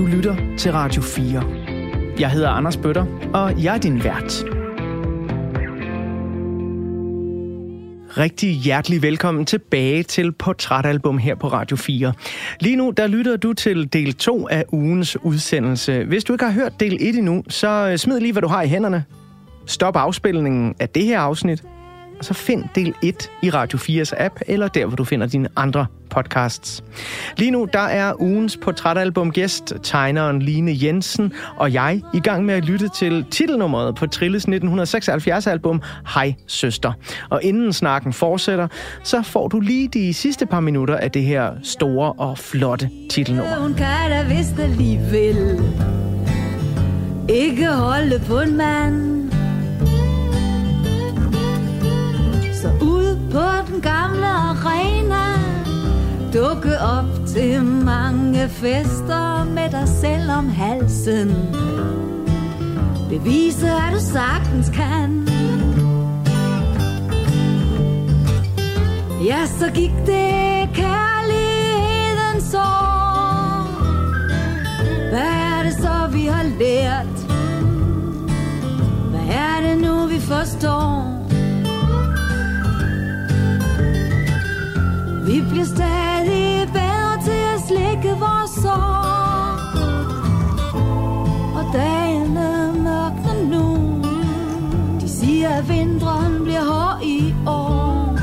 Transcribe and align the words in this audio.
Du 0.00 0.06
lytter 0.06 0.36
til 0.58 0.72
Radio 0.72 1.02
4. 1.02 1.44
Jeg 2.20 2.30
hedder 2.30 2.48
Anders 2.48 2.76
Bøtter, 2.76 3.06
og 3.34 3.64
jeg 3.64 3.74
er 3.74 3.78
din 3.78 4.04
vært. 4.04 4.44
Rigtig 8.18 8.50
hjertelig 8.50 9.02
velkommen 9.02 9.46
tilbage 9.46 10.02
til 10.02 10.32
Portrætalbum 10.32 11.18
her 11.18 11.34
på 11.34 11.48
Radio 11.48 11.76
4. 11.76 12.12
Lige 12.60 12.76
nu, 12.76 12.90
der 12.96 13.06
lytter 13.06 13.36
du 13.36 13.52
til 13.52 13.92
del 13.92 14.14
2 14.14 14.48
af 14.48 14.64
ugens 14.72 15.16
udsendelse. 15.22 16.04
Hvis 16.04 16.24
du 16.24 16.32
ikke 16.32 16.44
har 16.44 16.52
hørt 16.52 16.80
del 16.80 16.94
1 17.00 17.16
endnu, 17.16 17.44
så 17.48 17.94
smid 17.96 18.20
lige, 18.20 18.32
hvad 18.32 18.42
du 18.42 18.48
har 18.48 18.62
i 18.62 18.68
hænderne. 18.68 19.04
Stop 19.66 19.96
afspilningen 19.96 20.74
af 20.78 20.88
det 20.88 21.04
her 21.04 21.20
afsnit, 21.20 21.64
og 22.20 22.26
så 22.26 22.34
find 22.34 22.64
del 22.74 22.94
1 23.02 23.30
i 23.42 23.50
Radio 23.50 23.78
4's 23.78 24.22
app, 24.22 24.40
eller 24.46 24.68
der, 24.68 24.86
hvor 24.86 24.96
du 24.96 25.04
finder 25.04 25.26
dine 25.26 25.48
andre 25.56 25.86
podcasts. 26.10 26.84
Lige 27.36 27.50
nu, 27.50 27.68
der 27.72 27.78
er 27.78 28.20
ugens 28.20 28.56
portrætalbum 28.56 29.32
gæst, 29.32 29.72
tegneren 29.82 30.42
Line 30.42 30.76
Jensen, 30.82 31.32
og 31.56 31.72
jeg 31.72 32.02
i 32.14 32.20
gang 32.20 32.44
med 32.44 32.54
at 32.54 32.64
lytte 32.64 32.88
til 32.88 33.24
titelnummeret 33.30 33.94
på 33.94 34.06
Trilles 34.06 34.42
1976 34.42 35.46
album 35.46 35.82
Hej 36.14 36.34
Søster. 36.46 36.92
Og 37.30 37.42
inden 37.42 37.72
snakken 37.72 38.12
fortsætter, 38.12 38.68
så 39.02 39.22
får 39.22 39.48
du 39.48 39.60
lige 39.60 39.88
de 39.88 40.14
sidste 40.14 40.46
par 40.46 40.60
minutter 40.60 40.96
af 40.96 41.10
det 41.10 41.22
her 41.22 41.50
store 41.62 42.12
og 42.12 42.38
flotte 42.38 42.90
titelnummer. 43.10 43.56
Hun 43.56 43.74
kan 43.74 44.10
da 44.10 44.22
vist 44.36 44.58
alligevel 44.58 45.62
ikke 47.28 47.66
holde 47.66 48.22
på 48.26 48.40
en 48.40 48.56
mand 48.56 49.30
på 53.30 53.72
den 53.72 53.80
gamle 53.80 54.26
arena 54.26 55.24
Dukke 56.34 56.78
op 56.78 57.26
til 57.26 57.64
mange 57.64 58.48
fester 58.48 59.44
med 59.44 59.70
dig 59.70 59.88
selv 59.88 60.30
om 60.30 60.48
halsen 60.48 61.28
Bevise, 63.08 63.70
at 63.70 63.92
du 63.92 64.00
sagtens 64.00 64.68
kan 64.68 65.28
Ja, 69.24 69.46
så 69.46 69.70
gik 69.74 69.92
det 70.06 70.68
kærlighedens 70.74 72.54
år 72.54 73.70
Hvad 75.08 75.20
er 75.20 75.62
det 75.62 75.74
så, 75.74 76.08
vi 76.12 76.24
har 76.24 76.44
lært? 76.58 77.18
Hvad 79.10 79.34
er 79.34 79.60
det 79.68 79.78
nu, 79.82 80.06
vi 80.06 80.20
forstår? 80.20 81.19
Vi 85.26 85.42
bliver 85.50 85.64
stadig 85.64 86.68
bedre 86.72 87.22
til 87.24 87.40
at 87.54 87.60
slikke 87.68 88.16
vores 88.18 88.50
sår. 88.62 89.00
Og 91.58 91.64
dagene 91.72 92.72
mørkner 92.82 93.44
nu. 93.50 94.02
De 95.00 95.08
siger, 95.08 95.48
at 95.48 95.68
vinteren 95.68 96.42
bliver 96.42 96.64
hård 96.64 97.02
i 97.04 97.34
år. 97.46 98.18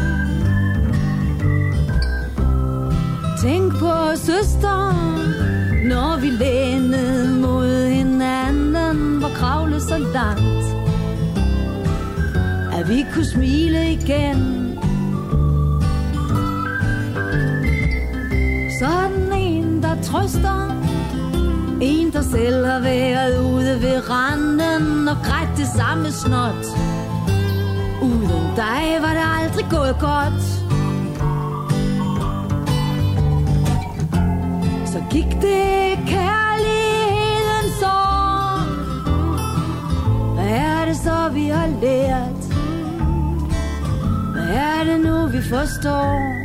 Tænk 3.42 3.72
på 3.80 4.16
søsteren, 4.16 5.34
Når 5.88 6.20
vi 6.22 6.28
lænede 6.30 7.42
mod 7.42 7.90
hinanden 7.90 9.22
Var 9.22 9.30
kravle 9.30 9.82
så 9.82 9.98
langt 9.98 10.66
At 12.74 12.90
vi 12.90 13.06
kunne 13.14 13.26
smile 13.26 13.92
igen. 13.92 14.67
Der 19.98 20.04
trøster 20.04 20.84
En, 21.82 22.14
der 22.14 22.22
selv 22.22 22.66
har 22.66 22.80
været 22.80 23.40
ude 23.40 23.82
ved 23.82 24.10
randen 24.10 25.08
Og 25.08 25.16
grædt 25.24 25.58
det 25.58 25.68
samme 25.68 26.12
snot 26.12 26.66
Uden 28.02 28.56
dig 28.56 28.98
var 29.02 29.14
det 29.14 29.24
aldrig 29.40 29.66
gået 29.70 29.96
godt 30.00 30.44
Så 34.86 35.04
gik 35.10 35.32
det 35.42 35.98
kærlighedens 36.08 37.84
år 37.84 38.60
Hvad 40.34 40.50
er 40.50 40.86
det 40.86 40.98
så, 40.98 41.30
vi 41.34 41.48
har 41.48 41.68
lært? 41.82 42.44
Hvad 44.34 44.56
er 44.56 44.84
det 44.84 45.00
nu, 45.00 45.28
vi 45.28 45.42
forstår? 45.42 46.37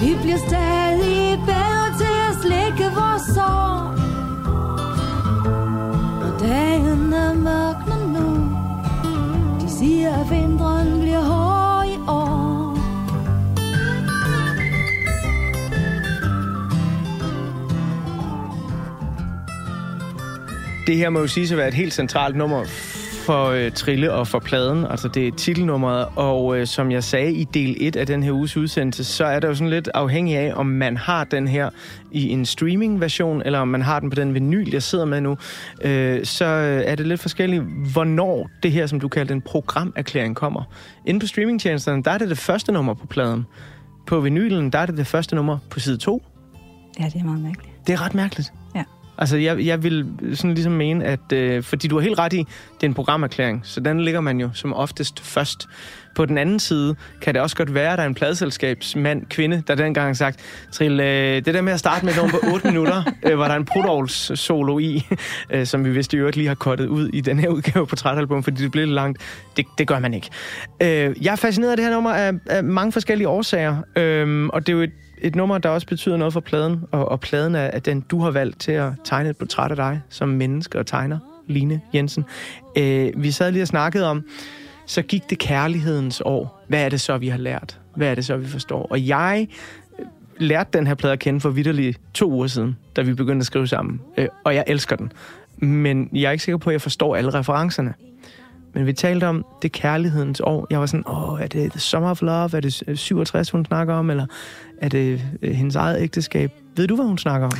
Vi 0.00 0.16
bliver 0.22 0.36
stadig 0.36 1.38
bedre 1.46 1.86
til 2.00 2.14
at 2.28 2.34
slikke 2.42 2.84
vores 2.94 3.22
sår. 3.34 3.96
Når 6.20 6.38
dagen 6.38 7.12
er 7.12 7.34
mørkner 7.34 8.06
nu 8.06 8.26
De 9.60 9.70
siger, 9.78 10.10
at 10.20 10.30
vinteren 10.30 11.00
bliver 11.00 11.20
hård 11.20 11.86
i 11.86 11.98
år. 12.08 12.76
Det 20.86 20.96
her 20.96 21.10
må 21.10 21.20
jo 21.20 21.26
sige 21.26 21.52
at 21.52 21.56
være 21.56 21.68
et 21.68 21.74
helt 21.74 21.94
centralt 21.94 22.36
nummer 22.36 22.64
for 23.30 23.46
øh, 23.46 23.72
Trille 23.72 24.12
og 24.12 24.26
for 24.26 24.38
pladen. 24.38 24.86
Altså 24.90 25.08
det 25.08 25.26
er 25.26 25.32
titelnummeret, 25.32 26.06
og 26.16 26.58
øh, 26.58 26.66
som 26.66 26.90
jeg 26.90 27.04
sagde 27.04 27.32
i 27.32 27.44
del 27.44 27.76
1 27.80 27.96
af 27.96 28.06
den 28.06 28.22
her 28.22 28.32
uges 28.32 28.56
udsendelse, 28.56 29.04
så 29.04 29.24
er 29.24 29.40
det 29.40 29.48
jo 29.48 29.54
sådan 29.54 29.70
lidt 29.70 29.88
afhængig 29.94 30.36
af, 30.36 30.52
om 30.56 30.66
man 30.66 30.96
har 30.96 31.24
den 31.24 31.48
her 31.48 31.70
i 32.10 32.28
en 32.28 32.46
streaming-version, 32.46 33.42
eller 33.44 33.58
om 33.58 33.68
man 33.68 33.82
har 33.82 34.00
den 34.00 34.10
på 34.10 34.14
den 34.14 34.34
vinyl, 34.34 34.70
jeg 34.72 34.82
sidder 34.82 35.04
med 35.04 35.20
nu. 35.20 35.36
Øh, 35.82 36.24
så 36.24 36.44
er 36.84 36.94
det 36.94 37.06
lidt 37.06 37.20
forskelligt, 37.20 37.62
hvornår 37.92 38.50
det 38.62 38.72
her, 38.72 38.86
som 38.86 39.00
du 39.00 39.08
kalder 39.08 39.34
en 39.34 39.42
programerklæring, 39.42 40.36
kommer. 40.36 40.62
Inden 41.06 41.20
på 41.20 41.26
streamingtjenesterne, 41.26 42.02
der 42.02 42.10
er 42.10 42.18
det 42.18 42.28
det 42.28 42.38
første 42.38 42.72
nummer 42.72 42.94
på 42.94 43.06
pladen. 43.06 43.46
På 44.06 44.20
vinylen, 44.20 44.72
der 44.72 44.78
er 44.78 44.86
det 44.86 44.96
det 44.96 45.06
første 45.06 45.36
nummer 45.36 45.58
på 45.70 45.80
side 45.80 45.96
2. 45.96 46.22
Ja, 47.00 47.04
det 47.04 47.20
er 47.20 47.24
meget 47.24 47.42
mærkeligt. 47.42 47.86
Det 47.86 47.92
er 47.92 48.04
ret 48.04 48.14
mærkeligt. 48.14 48.52
Altså, 49.20 49.36
jeg, 49.36 49.66
jeg 49.66 49.82
vil 49.82 50.06
sådan 50.34 50.54
ligesom 50.54 50.72
mene, 50.72 51.04
at... 51.04 51.32
Øh, 51.32 51.62
fordi 51.62 51.88
du 51.88 51.96
har 51.96 52.02
helt 52.02 52.18
ret 52.18 52.32
i, 52.32 52.36
det 52.36 52.82
er 52.82 52.86
en 52.86 52.94
programerklæring, 52.94 53.60
så 53.64 53.80
den 53.80 54.00
ligger 54.00 54.20
man 54.20 54.40
jo 54.40 54.50
som 54.54 54.74
oftest 54.74 55.20
først. 55.20 55.68
På 56.14 56.26
den 56.26 56.38
anden 56.38 56.60
side 56.60 56.96
kan 57.20 57.34
det 57.34 57.42
også 57.42 57.56
godt 57.56 57.74
være, 57.74 57.92
at 57.92 57.98
der 57.98 58.04
er 58.04 58.08
en 58.08 58.14
pladselskabsmand, 58.14 59.26
kvinde, 59.26 59.62
der 59.66 59.74
dengang 59.74 60.06
har 60.06 60.14
sagt, 60.14 60.40
Trill, 60.72 61.00
øh, 61.00 61.06
det 61.44 61.46
der 61.46 61.60
med 61.60 61.72
at 61.72 61.78
starte 61.78 62.04
med 62.04 62.14
nogen 62.16 62.30
på 62.30 62.38
8 62.52 62.66
minutter, 62.66 63.02
øh, 63.26 63.38
var 63.38 63.48
der 63.48 63.54
en 63.54 63.64
Prudolfs 63.64 64.40
solo 64.40 64.78
i, 64.78 65.06
øh, 65.50 65.66
som 65.66 65.84
vi 65.84 65.90
vist 65.90 66.12
i 66.12 66.16
øvrigt 66.16 66.36
lige 66.36 66.48
har 66.48 66.54
kottet 66.54 66.86
ud 66.86 67.08
i 67.08 67.20
den 67.20 67.38
her 67.38 67.48
udgave 67.48 67.86
på 67.86 67.96
trætalbum, 67.96 68.42
fordi 68.42 68.62
det 68.62 68.70
blev 68.70 68.84
lidt 68.84 68.94
langt. 68.94 69.20
Det, 69.56 69.66
det 69.78 69.86
gør 69.86 69.98
man 69.98 70.14
ikke. 70.14 70.30
Øh, 70.82 71.24
jeg 71.24 71.32
er 71.32 71.36
fascineret 71.36 71.70
af 71.70 71.76
det 71.76 71.86
her 71.86 71.92
nummer 71.92 72.12
af, 72.12 72.32
af 72.46 72.64
mange 72.64 72.92
forskellige 72.92 73.28
årsager, 73.28 73.76
øh, 73.96 74.46
og 74.46 74.66
det 74.66 74.72
er 74.72 74.76
jo 74.76 74.82
et 74.82 74.92
et 75.22 75.34
nummer, 75.34 75.58
der 75.58 75.68
også 75.68 75.86
betyder 75.86 76.16
noget 76.16 76.32
for 76.32 76.40
pladen, 76.40 76.84
og, 76.90 77.08
og 77.08 77.20
pladen 77.20 77.54
er, 77.54 77.66
at 77.66 77.86
den, 77.86 78.00
du 78.00 78.20
har 78.20 78.30
valgt 78.30 78.60
til 78.60 78.72
at 78.72 78.92
tegne 79.04 79.30
et 79.30 79.36
portræt 79.36 79.70
af 79.70 79.76
dig 79.76 80.00
som 80.08 80.28
menneske 80.28 80.78
og 80.78 80.86
tegner, 80.86 81.18
Line 81.46 81.80
Jensen. 81.94 82.24
Øh, 82.78 83.12
vi 83.16 83.30
sad 83.30 83.52
lige 83.52 83.62
og 83.62 83.68
snakkede 83.68 84.10
om, 84.10 84.24
så 84.86 85.02
gik 85.02 85.30
det 85.30 85.38
kærlighedens 85.38 86.22
år. 86.24 86.64
Hvad 86.68 86.84
er 86.84 86.88
det 86.88 87.00
så, 87.00 87.18
vi 87.18 87.28
har 87.28 87.38
lært? 87.38 87.80
Hvad 87.96 88.08
er 88.08 88.14
det 88.14 88.24
så, 88.24 88.36
vi 88.36 88.46
forstår? 88.46 88.86
Og 88.90 89.06
jeg 89.06 89.48
øh, 89.98 90.06
lærte 90.38 90.70
den 90.78 90.86
her 90.86 90.94
plade 90.94 91.12
at 91.12 91.18
kende 91.18 91.40
for 91.40 91.50
vidderligt 91.50 92.00
to 92.14 92.30
uger 92.30 92.46
siden, 92.46 92.76
da 92.96 93.02
vi 93.02 93.14
begyndte 93.14 93.42
at 93.42 93.46
skrive 93.46 93.66
sammen. 93.66 94.00
Øh, 94.16 94.28
og 94.44 94.54
jeg 94.54 94.64
elsker 94.66 94.96
den. 94.96 95.12
Men 95.56 96.08
jeg 96.12 96.28
er 96.28 96.30
ikke 96.30 96.44
sikker 96.44 96.58
på, 96.58 96.70
at 96.70 96.72
jeg 96.72 96.80
forstår 96.80 97.16
alle 97.16 97.30
referencerne. 97.30 97.94
Men 98.74 98.86
vi 98.86 98.92
talte 98.92 99.26
om 99.26 99.44
det 99.62 99.72
kærlighedens 99.72 100.40
år. 100.40 100.66
Jeg 100.70 100.80
var 100.80 100.86
sådan, 100.86 101.04
åh, 101.08 101.40
er 101.40 101.46
det 101.46 101.70
The 101.70 101.80
Summer 101.80 102.10
of 102.10 102.22
Love? 102.22 102.56
Er 102.56 102.60
det 102.60 102.82
øh, 102.86 102.96
67, 102.96 103.50
hun 103.50 103.64
snakker 103.64 103.94
om? 103.94 104.10
Eller 104.10 104.26
er 104.78 104.88
det 104.88 105.22
øh, 105.42 105.52
hendes 105.52 105.76
eget 105.76 106.02
ægteskab? 106.02 106.50
Ved 106.76 106.86
du, 106.86 106.94
hvad 106.94 107.04
hun 107.04 107.18
snakker 107.18 107.46
om? 107.46 107.52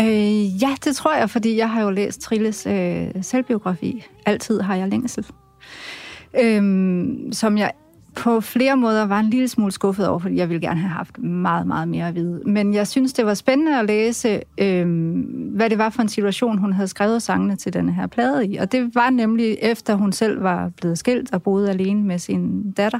Øh, 0.00 0.62
ja, 0.62 0.74
det 0.84 0.96
tror 0.96 1.16
jeg, 1.16 1.30
fordi 1.30 1.56
jeg 1.56 1.70
har 1.70 1.82
jo 1.82 1.90
læst 1.90 2.20
Trilles 2.20 2.66
øh, 2.66 3.08
selvbiografi. 3.22 4.04
Altid 4.26 4.60
har 4.60 4.76
jeg 4.76 4.88
længsel. 4.88 5.26
Øh, 6.40 6.62
som 7.32 7.58
jeg 7.58 7.72
på 8.16 8.40
flere 8.40 8.76
måder 8.76 9.06
var 9.06 9.20
en 9.20 9.30
lille 9.30 9.48
smule 9.48 9.72
skuffet 9.72 10.08
over, 10.08 10.18
fordi 10.18 10.36
jeg 10.36 10.48
ville 10.48 10.60
gerne 10.60 10.80
have 10.80 10.90
haft 10.90 11.18
meget, 11.18 11.66
meget 11.66 11.88
mere 11.88 12.08
at 12.08 12.14
vide. 12.14 12.42
Men 12.46 12.74
jeg 12.74 12.88
synes, 12.88 13.12
det 13.12 13.26
var 13.26 13.34
spændende 13.34 13.78
at 13.78 13.86
læse, 13.86 14.40
øh, 14.58 14.86
hvad 15.54 15.70
det 15.70 15.78
var 15.78 15.90
for 15.90 16.02
en 16.02 16.08
situation, 16.08 16.58
hun 16.58 16.72
havde 16.72 16.88
skrevet 16.88 17.22
sangene 17.22 17.56
til 17.56 17.72
den 17.72 17.88
her 17.88 18.06
plade 18.06 18.46
i. 18.46 18.56
Og 18.56 18.72
det 18.72 18.94
var 18.94 19.10
nemlig 19.10 19.58
efter 19.62 19.94
hun 19.94 20.12
selv 20.12 20.42
var 20.42 20.68
blevet 20.68 20.98
skilt 20.98 21.34
og 21.34 21.42
boede 21.42 21.70
alene 21.70 22.02
med 22.02 22.18
sin 22.18 22.72
datter 22.72 22.98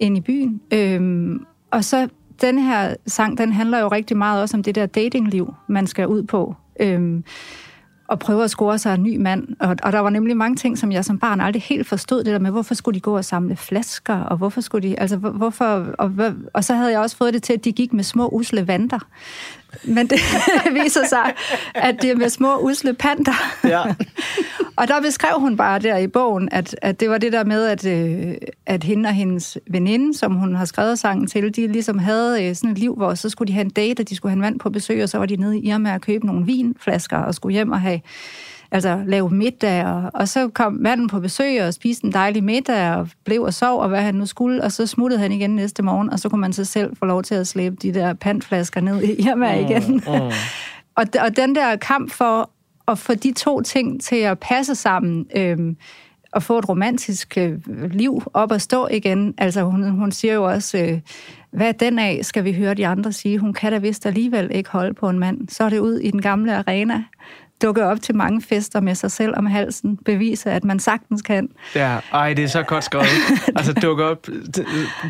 ind 0.00 0.16
i 0.16 0.20
byen. 0.20 0.60
Øh, 0.72 1.30
og 1.70 1.84
så 1.84 2.08
den 2.40 2.58
her 2.58 2.94
sang, 3.06 3.38
den 3.38 3.52
handler 3.52 3.78
jo 3.78 3.88
rigtig 3.88 4.16
meget 4.16 4.42
også 4.42 4.56
om 4.56 4.62
det 4.62 4.74
der 4.74 4.86
datingliv, 4.86 5.54
man 5.68 5.86
skal 5.86 6.06
ud 6.06 6.22
på. 6.22 6.54
Øh, 6.80 7.20
og 8.12 8.18
prøve 8.18 8.44
at 8.44 8.50
score 8.50 8.78
sig 8.78 8.94
en 8.94 9.02
ny 9.02 9.16
mand. 9.16 9.48
Og, 9.60 9.76
og 9.82 9.92
der 9.92 9.98
var 9.98 10.10
nemlig 10.10 10.36
mange 10.36 10.56
ting, 10.56 10.78
som 10.78 10.92
jeg 10.92 11.04
som 11.04 11.18
barn 11.18 11.40
aldrig 11.40 11.62
helt 11.62 11.86
forstod, 11.86 12.24
det 12.24 12.32
der 12.32 12.38
med, 12.38 12.50
hvorfor 12.50 12.74
skulle 12.74 12.94
de 12.94 13.00
gå 13.00 13.16
og 13.16 13.24
samle 13.24 13.56
flasker, 13.56 14.16
og 14.16 14.36
hvorfor 14.36 14.60
skulle 14.60 14.88
de, 14.88 15.00
altså 15.00 15.16
hvorfor, 15.16 15.86
og, 15.98 16.12
og 16.52 16.64
så 16.64 16.74
havde 16.74 16.90
jeg 16.90 17.00
også 17.00 17.16
fået 17.16 17.34
det 17.34 17.42
til, 17.42 17.52
at 17.52 17.64
de 17.64 17.72
gik 17.72 17.92
med 17.92 18.04
små 18.04 18.28
usle 18.28 18.66
vanter. 18.66 18.98
Men 19.84 20.06
det 20.06 20.18
viser 20.82 21.06
sig, 21.08 21.34
at 21.74 22.02
det 22.02 22.10
er 22.10 22.14
med 22.14 22.28
små 22.28 22.58
usle 22.58 22.94
panter. 22.94 23.32
Ja. 23.64 23.82
og 24.78 24.88
der 24.88 25.00
beskrev 25.00 25.40
hun 25.40 25.56
bare 25.56 25.78
der 25.78 25.96
i 25.96 26.06
bogen, 26.06 26.48
at, 26.52 26.76
at 26.82 27.00
det 27.00 27.10
var 27.10 27.18
det 27.18 27.32
der 27.32 27.44
med, 27.44 27.66
at, 27.66 27.86
øh, 27.86 28.34
at 28.66 28.84
hende 28.84 29.08
og 29.08 29.14
hendes 29.14 29.58
veninde, 29.70 30.18
som 30.18 30.34
hun 30.34 30.54
har 30.54 30.64
skrevet 30.64 30.98
sangen 30.98 31.26
til, 31.26 31.56
de 31.56 31.66
ligesom 31.66 31.98
havde 31.98 32.44
øh, 32.44 32.54
sådan 32.54 32.70
et 32.70 32.78
liv, 32.78 32.94
hvor 32.94 33.14
så 33.14 33.28
skulle 33.28 33.48
de 33.48 33.52
have 33.52 33.64
en 33.64 33.70
date, 33.70 34.00
og 34.00 34.08
de 34.08 34.16
skulle 34.16 34.30
have 34.30 34.36
en 34.36 34.40
mand 34.40 34.58
på 34.58 34.70
besøg, 34.70 35.02
og 35.02 35.08
så 35.08 35.18
var 35.18 35.26
de 35.26 35.36
nede 35.36 35.58
i 35.58 35.68
Irma 35.68 35.94
og 35.94 36.00
købe 36.00 36.26
nogle 36.26 36.46
vinflasker 36.46 37.18
og 37.18 37.34
skulle 37.34 37.52
hjem 37.52 37.72
og 37.72 37.80
have 37.80 38.00
altså 38.72 39.02
lave 39.06 39.30
middag, 39.30 39.84
og, 39.84 40.10
og 40.14 40.28
så 40.28 40.48
kom 40.48 40.72
manden 40.72 41.08
på 41.08 41.20
besøg 41.20 41.62
og 41.62 41.74
spiste 41.74 42.04
en 42.04 42.12
dejlig 42.12 42.44
middag, 42.44 42.90
og 42.90 43.08
blev 43.24 43.42
og 43.42 43.54
sov, 43.54 43.80
og 43.80 43.88
hvad 43.88 44.02
han 44.02 44.14
nu 44.14 44.26
skulle, 44.26 44.64
og 44.64 44.72
så 44.72 44.86
smuttede 44.86 45.20
han 45.20 45.32
igen 45.32 45.56
næste 45.56 45.82
morgen, 45.82 46.10
og 46.10 46.18
så 46.18 46.28
kunne 46.28 46.40
man 46.40 46.52
så 46.52 46.64
selv 46.64 46.96
få 46.96 47.04
lov 47.04 47.22
til 47.22 47.34
at 47.34 47.46
slæbe 47.46 47.76
de 47.76 47.94
der 47.94 48.14
pantflasker 48.14 48.80
ned 48.80 49.02
i 49.02 49.22
Irma 49.28 49.54
igen. 49.54 49.92
Mm, 49.92 50.12
mm. 50.14 50.30
og, 50.98 51.06
og 51.20 51.36
den 51.36 51.54
der 51.54 51.76
kamp 51.76 52.12
for 52.12 52.50
at 52.88 52.98
få 52.98 53.14
de 53.14 53.32
to 53.32 53.60
ting 53.60 54.02
til 54.02 54.16
at 54.16 54.38
passe 54.38 54.74
sammen, 54.74 55.26
øhm, 55.36 55.76
og 56.32 56.42
få 56.42 56.58
et 56.58 56.68
romantisk 56.68 57.38
øh, 57.38 57.58
liv 57.90 58.22
op 58.34 58.52
at 58.52 58.62
stå 58.62 58.88
igen. 58.90 59.34
Altså 59.38 59.62
hun, 59.62 59.90
hun 59.90 60.12
siger 60.12 60.34
jo 60.34 60.44
også, 60.44 60.78
øh, 60.78 61.00
hvad 61.50 61.74
den 61.74 61.98
af, 61.98 62.20
skal 62.22 62.44
vi 62.44 62.52
høre 62.52 62.74
de 62.74 62.86
andre 62.86 63.12
sige. 63.12 63.38
Hun 63.38 63.52
kan 63.52 63.72
da 63.72 63.78
vist 63.78 64.06
alligevel 64.06 64.50
ikke 64.54 64.70
holde 64.70 64.94
på 64.94 65.08
en 65.08 65.18
mand. 65.18 65.48
Så 65.48 65.64
er 65.64 65.68
det 65.68 65.78
ud 65.78 65.98
i 65.98 66.10
den 66.10 66.22
gamle 66.22 66.56
arena 66.56 67.04
dukke 67.62 67.84
op 67.84 68.00
til 68.00 68.16
mange 68.16 68.42
fester 68.42 68.80
med 68.80 68.94
sig 68.94 69.10
selv 69.10 69.34
om 69.36 69.46
halsen, 69.46 69.96
bevise, 69.96 70.50
at 70.50 70.64
man 70.64 70.78
sagtens 70.78 71.22
kan. 71.22 71.48
Ja, 71.74 71.98
ej, 72.12 72.34
det 72.34 72.44
er 72.44 72.48
så 72.48 72.62
godt 72.62 72.84
skrevet. 72.84 73.06
altså 73.56 73.72
dukke 73.72 74.04
op 74.04 74.26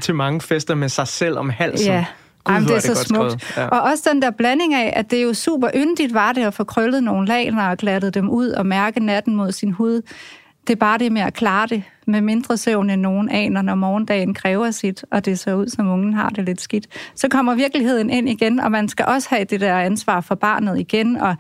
til 0.03 0.15
mange 0.15 0.41
fester 0.41 0.75
med 0.75 0.89
sig 0.89 1.09
selv 1.09 1.39
om 1.39 1.51
halsen. 1.51 1.87
Ja. 1.87 2.05
Gud, 2.45 2.55
Jamen, 2.55 2.69
det 2.69 2.77
er, 2.77 2.81
det 2.81 2.97
så 2.97 3.05
smukt. 3.05 3.57
Ja. 3.57 3.67
Og 3.67 3.81
også 3.81 4.11
den 4.13 4.23
der 4.23 4.31
blanding 4.31 4.75
af, 4.75 4.93
at 4.97 5.11
det 5.11 5.19
er 5.19 5.23
jo 5.23 5.35
super 5.35 5.69
yndigt 5.75 6.15
var 6.15 6.33
det 6.33 6.43
at 6.43 6.55
få 6.55 6.65
krøllet 6.65 7.03
nogle 7.03 7.29
laner 7.29 7.69
og 7.69 7.77
glattet 7.77 8.15
dem 8.15 8.31
ud 8.31 8.49
og 8.49 8.67
mærke 8.67 9.01
natten 9.01 9.37
mod 9.37 9.53
sin 9.53 9.71
hud. 9.71 10.03
Det 10.67 10.73
er 10.73 10.77
bare 10.77 10.99
det 10.99 11.13
med 11.13 11.23
at 11.23 11.35
klare 11.35 11.67
det 11.67 11.83
med 12.07 12.21
mindre 12.21 12.57
søvn 12.57 12.91
end 12.91 13.01
nogen 13.01 13.29
aner, 13.29 13.63
når 13.63 13.75
morgendagen 13.75 14.35
kræver 14.35 14.71
sit, 14.71 15.05
og 15.11 15.25
det 15.25 15.39
ser 15.39 15.55
ud, 15.55 15.69
som 15.69 15.89
ungen 15.89 16.15
har 16.15 16.29
det 16.29 16.45
lidt 16.45 16.61
skidt. 16.61 16.87
Så 17.15 17.29
kommer 17.29 17.55
virkeligheden 17.55 18.11
ind 18.11 18.29
igen, 18.29 18.61
og 18.61 18.71
man 18.71 18.89
skal 18.89 19.07
også 19.07 19.29
have 19.31 19.45
det 19.45 19.61
der 19.61 19.79
ansvar 19.79 20.21
for 20.21 20.35
barnet 20.35 20.79
igen. 20.79 21.17
Og, 21.17 21.37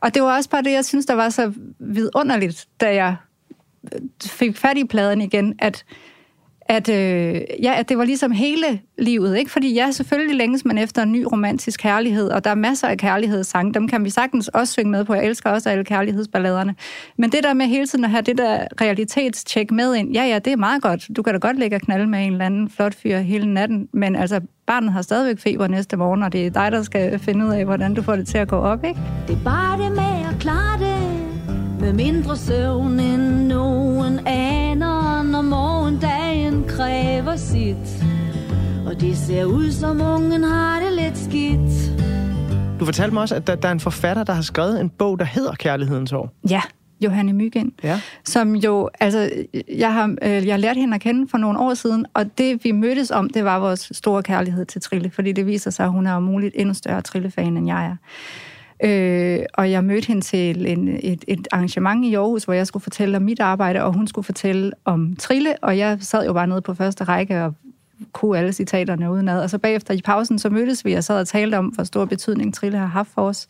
og 0.00 0.14
det 0.14 0.22
var 0.22 0.36
også 0.36 0.50
bare 0.50 0.62
det, 0.62 0.72
jeg 0.72 0.84
synes, 0.84 1.06
der 1.06 1.14
var 1.14 1.28
så 1.28 1.52
vidunderligt, 1.78 2.66
da 2.80 2.94
jeg 2.94 3.16
fik 4.24 4.56
fat 4.56 4.78
i 4.78 4.84
pladen 4.84 5.20
igen, 5.20 5.54
at 5.58 5.84
at, 6.68 6.88
øh, 6.88 7.40
ja, 7.62 7.72
at 7.76 7.88
det 7.88 7.98
var 7.98 8.04
ligesom 8.04 8.30
hele 8.30 8.80
livet, 8.98 9.38
ikke? 9.38 9.50
Fordi 9.50 9.74
ja, 9.74 9.90
selvfølgelig 9.90 10.36
længes 10.36 10.64
man 10.64 10.78
efter 10.78 11.02
en 11.02 11.12
ny 11.12 11.24
romantisk 11.32 11.80
kærlighed, 11.80 12.28
og 12.28 12.44
der 12.44 12.50
er 12.50 12.54
masser 12.54 12.88
af 12.88 12.98
kærlighedssange, 12.98 13.74
dem 13.74 13.88
kan 13.88 14.04
vi 14.04 14.10
sagtens 14.10 14.48
også 14.48 14.72
synge 14.72 14.90
med 14.90 15.04
på. 15.04 15.14
Jeg 15.14 15.26
elsker 15.26 15.50
også 15.50 15.70
alle 15.70 15.84
kærlighedsballaderne. 15.84 16.74
Men 17.18 17.32
det 17.32 17.44
der 17.44 17.54
med 17.54 17.66
hele 17.66 17.86
tiden 17.86 18.04
at 18.04 18.10
have 18.10 18.22
det 18.22 18.38
der 18.38 18.66
realitetstjek 18.80 19.70
med 19.70 19.94
ind, 19.94 20.12
ja, 20.12 20.24
ja, 20.24 20.38
det 20.38 20.52
er 20.52 20.56
meget 20.56 20.82
godt. 20.82 21.08
Du 21.16 21.22
kan 21.22 21.32
da 21.32 21.38
godt 21.38 21.58
ligge 21.58 21.76
og 21.76 21.80
knalde 21.80 22.06
med 22.06 22.26
en 22.26 22.32
eller 22.32 22.46
anden 22.46 22.70
flot 22.70 22.94
fyr 22.94 23.18
hele 23.18 23.54
natten, 23.54 23.88
men 23.92 24.16
altså, 24.16 24.40
barnet 24.66 24.92
har 24.92 25.02
stadigvæk 25.02 25.38
feber 25.38 25.66
næste 25.66 25.96
morgen, 25.96 26.22
og 26.22 26.32
det 26.32 26.46
er 26.46 26.50
dig, 26.50 26.72
der 26.72 26.82
skal 26.82 27.18
finde 27.18 27.46
ud 27.46 27.50
af, 27.50 27.64
hvordan 27.64 27.94
du 27.94 28.02
får 28.02 28.16
det 28.16 28.26
til 28.26 28.38
at 28.38 28.48
gå 28.48 28.56
op, 28.56 28.84
ikke? 28.84 29.00
Det 29.28 29.34
er 29.34 29.44
bare 29.44 29.84
det 29.84 29.90
med 29.90 30.26
at 30.32 30.40
klare 30.40 30.78
det, 30.78 31.26
med 31.80 31.92
mindre 31.92 32.36
søvn 32.36 33.00
end 33.00 33.46
nogen 33.46 34.26
af 34.26 34.65
sit. 37.36 38.04
Og 38.86 39.00
det 39.00 39.16
ser 39.16 39.44
ud 39.44 39.70
som 39.70 40.00
ungen 40.00 40.42
har 40.44 40.80
det 40.80 40.92
lidt 40.92 41.18
skidt. 41.18 42.00
Du 42.80 42.84
fortalte 42.84 43.14
mig 43.14 43.22
også, 43.22 43.34
at 43.34 43.46
der, 43.46 43.54
der 43.54 43.68
er 43.68 43.72
en 43.72 43.80
forfatter, 43.80 44.24
der 44.24 44.32
har 44.32 44.42
skrevet 44.42 44.80
en 44.80 44.90
bog, 44.90 45.18
der 45.18 45.24
hedder 45.24 45.54
Kærlighedens 45.54 46.12
år. 46.12 46.32
Ja, 46.50 46.62
Johanne 47.00 47.32
Myggen, 47.32 47.72
ja. 47.82 48.00
som 48.24 48.54
jo, 48.54 48.90
altså, 49.00 49.30
jeg 49.68 49.92
har, 49.92 50.16
øh, 50.22 50.46
jeg 50.46 50.58
lært 50.58 50.76
hende 50.76 50.94
at 50.94 51.00
kende 51.00 51.28
for 51.28 51.38
nogle 51.38 51.58
år 51.58 51.74
siden, 51.74 52.06
og 52.14 52.38
det 52.38 52.64
vi 52.64 52.72
mødtes 52.72 53.10
om, 53.10 53.30
det 53.30 53.44
var 53.44 53.58
vores 53.58 53.88
store 53.92 54.22
kærlighed 54.22 54.66
til 54.66 54.80
Trille, 54.80 55.10
fordi 55.10 55.32
det 55.32 55.46
viser 55.46 55.70
sig, 55.70 55.84
at 55.84 55.92
hun 55.92 56.06
er 56.06 56.12
om 56.12 56.22
muligt 56.22 56.54
endnu 56.58 56.74
større 56.74 57.02
Trille-fan, 57.02 57.56
end 57.56 57.66
jeg 57.66 57.86
er. 57.86 57.96
Øh, 58.84 59.38
og 59.54 59.70
jeg 59.70 59.84
mødte 59.84 60.06
hende 60.06 60.22
til 60.22 60.66
en, 60.66 60.88
et, 61.02 61.24
et 61.28 61.48
arrangement 61.52 62.04
i 62.04 62.14
Aarhus, 62.14 62.44
hvor 62.44 62.54
jeg 62.54 62.66
skulle 62.66 62.82
fortælle 62.82 63.16
om 63.16 63.22
mit 63.22 63.40
arbejde, 63.40 63.82
og 63.82 63.92
hun 63.92 64.06
skulle 64.06 64.24
fortælle 64.24 64.72
om 64.84 65.16
Trille, 65.16 65.54
og 65.62 65.78
jeg 65.78 65.98
sad 66.00 66.26
jo 66.26 66.32
bare 66.32 66.46
nede 66.46 66.60
på 66.60 66.74
første 66.74 67.04
række 67.04 67.44
og 67.44 67.54
kunne 68.12 68.38
alle 68.38 68.52
citaterne 68.52 69.12
udenad. 69.12 69.42
Og 69.42 69.50
så 69.50 69.58
bagefter 69.58 69.94
i 69.94 70.00
pausen, 70.04 70.38
så 70.38 70.50
mødtes 70.50 70.84
vi 70.84 70.92
og 70.92 71.04
sad 71.04 71.20
og 71.20 71.28
talte 71.28 71.58
om, 71.58 71.66
hvor 71.66 71.84
stor 71.84 72.04
betydning 72.04 72.54
Trille 72.54 72.78
har 72.78 72.86
haft 72.86 73.10
for 73.14 73.22
os. 73.22 73.46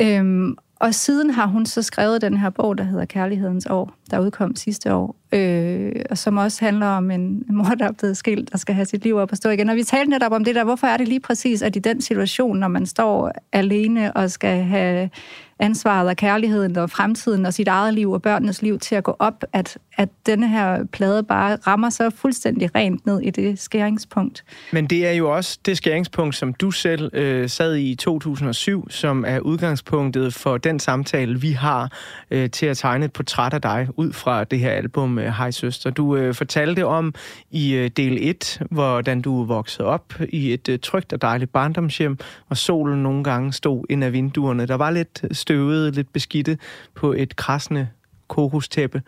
Øhm, 0.00 0.56
og 0.84 0.94
siden 0.94 1.30
har 1.30 1.46
hun 1.46 1.66
så 1.66 1.82
skrevet 1.82 2.22
den 2.22 2.36
her 2.36 2.50
bog, 2.50 2.78
der 2.78 2.84
hedder 2.84 3.04
Kærlighedens 3.04 3.66
år, 3.66 3.94
der 4.10 4.18
udkom 4.18 4.56
sidste 4.56 4.94
år, 4.94 5.16
øh, 5.32 5.92
og 6.10 6.18
som 6.18 6.36
også 6.36 6.64
handler 6.64 6.86
om 6.86 7.10
en 7.10 7.44
mor, 7.48 7.64
der 7.64 7.84
er 7.84 7.92
blevet 7.92 8.16
skilt, 8.16 8.52
der 8.52 8.58
skal 8.58 8.74
have 8.74 8.84
sit 8.84 9.04
liv 9.04 9.16
op 9.16 9.30
og 9.30 9.36
stå 9.36 9.50
igen. 9.50 9.68
Og 9.68 9.76
vi 9.76 9.82
talte 9.82 10.10
netop 10.10 10.32
om 10.32 10.44
det 10.44 10.54
der, 10.54 10.64
hvorfor 10.64 10.86
er 10.86 10.96
det 10.96 11.08
lige 11.08 11.20
præcis, 11.20 11.62
at 11.62 11.76
i 11.76 11.78
den 11.78 12.00
situation, 12.00 12.58
når 12.58 12.68
man 12.68 12.86
står 12.86 13.32
alene 13.52 14.16
og 14.16 14.30
skal 14.30 14.62
have 14.62 15.10
ansvaret 15.58 16.08
og 16.08 16.16
kærligheden 16.16 16.76
og 16.76 16.90
fremtiden 16.90 17.46
og 17.46 17.54
sit 17.54 17.68
eget 17.68 17.94
liv 17.94 18.10
og 18.10 18.22
børnenes 18.22 18.62
liv 18.62 18.78
til 18.78 18.94
at 18.94 19.04
gå 19.04 19.16
op, 19.18 19.44
at, 19.52 19.78
at 19.96 20.08
denne 20.26 20.48
her 20.48 20.84
plade 20.84 21.22
bare 21.22 21.56
rammer 21.66 21.90
så 21.90 22.10
fuldstændig 22.10 22.74
rent 22.74 23.06
ned 23.06 23.20
i 23.20 23.30
det 23.30 23.58
skæringspunkt. 23.58 24.44
Men 24.72 24.86
det 24.86 25.06
er 25.06 25.12
jo 25.12 25.34
også 25.34 25.58
det 25.66 25.76
skæringspunkt, 25.76 26.36
som 26.36 26.54
du 26.54 26.70
selv 26.70 27.10
øh, 27.14 27.48
sad 27.48 27.74
i 27.74 27.94
i 27.94 27.96
2007, 27.96 28.90
som 28.90 29.24
er 29.26 29.40
udgangspunktet 29.40 30.34
for 30.34 30.58
den 30.58 30.80
samtale, 30.80 31.40
vi 31.40 31.52
har 31.52 31.92
øh, 32.30 32.50
til 32.50 32.66
at 32.66 32.76
tegne 32.76 33.04
et 33.04 33.12
portræt 33.12 33.54
af 33.54 33.62
dig 33.62 33.88
ud 33.96 34.12
fra 34.12 34.44
det 34.44 34.58
her 34.58 34.70
album 34.70 35.18
øh, 35.18 35.32
Hej 35.32 35.50
Søster. 35.50 35.90
Du 35.90 36.16
øh, 36.16 36.34
fortalte 36.34 36.86
om 36.86 37.14
i 37.50 37.74
øh, 37.74 37.90
del 37.96 38.18
1, 38.20 38.62
hvordan 38.70 39.20
du 39.20 39.44
voksede 39.44 39.88
op 39.88 40.14
i 40.28 40.52
et 40.52 40.68
øh, 40.68 40.78
trygt 40.78 41.12
og 41.12 41.22
dejligt 41.22 41.52
barndomshjem, 41.52 42.18
og 42.48 42.56
solen 42.56 43.02
nogle 43.02 43.24
gange 43.24 43.52
stod 43.52 43.84
ind 43.90 44.04
af 44.04 44.12
vinduerne. 44.12 44.66
Der 44.66 44.74
var 44.74 44.90
lidt 44.90 45.24
støvede, 45.44 45.90
lidt 45.90 46.12
beskidte 46.12 46.58
på 46.94 47.12
et 47.12 47.36
krasende 47.36 47.88
kokostæppe. 48.28 49.02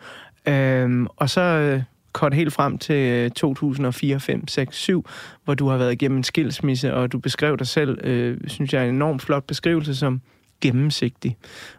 Øhm, 0.47 1.07
og 1.15 1.29
så 1.29 1.41
øh, 1.41 1.81
kort 2.11 2.33
helt 2.33 2.53
frem 2.53 2.77
til 2.77 3.31
2004, 3.31 4.19
5, 4.19 4.47
6, 4.47 4.77
7, 4.77 5.05
hvor 5.45 5.53
du 5.53 5.67
har 5.67 5.77
været 5.77 5.91
igennem 5.91 6.17
en 6.17 6.23
skilsmisse, 6.23 6.93
og 6.93 7.11
du 7.11 7.19
beskrev 7.19 7.57
dig 7.57 7.67
selv, 7.67 8.05
øh, 8.07 8.37
synes 8.47 8.73
jeg, 8.73 8.83
en 8.83 8.95
enormt 8.95 9.21
flot 9.21 9.43
beskrivelse 9.43 9.95
som 9.95 10.21
gennemsigtig. 10.61 11.37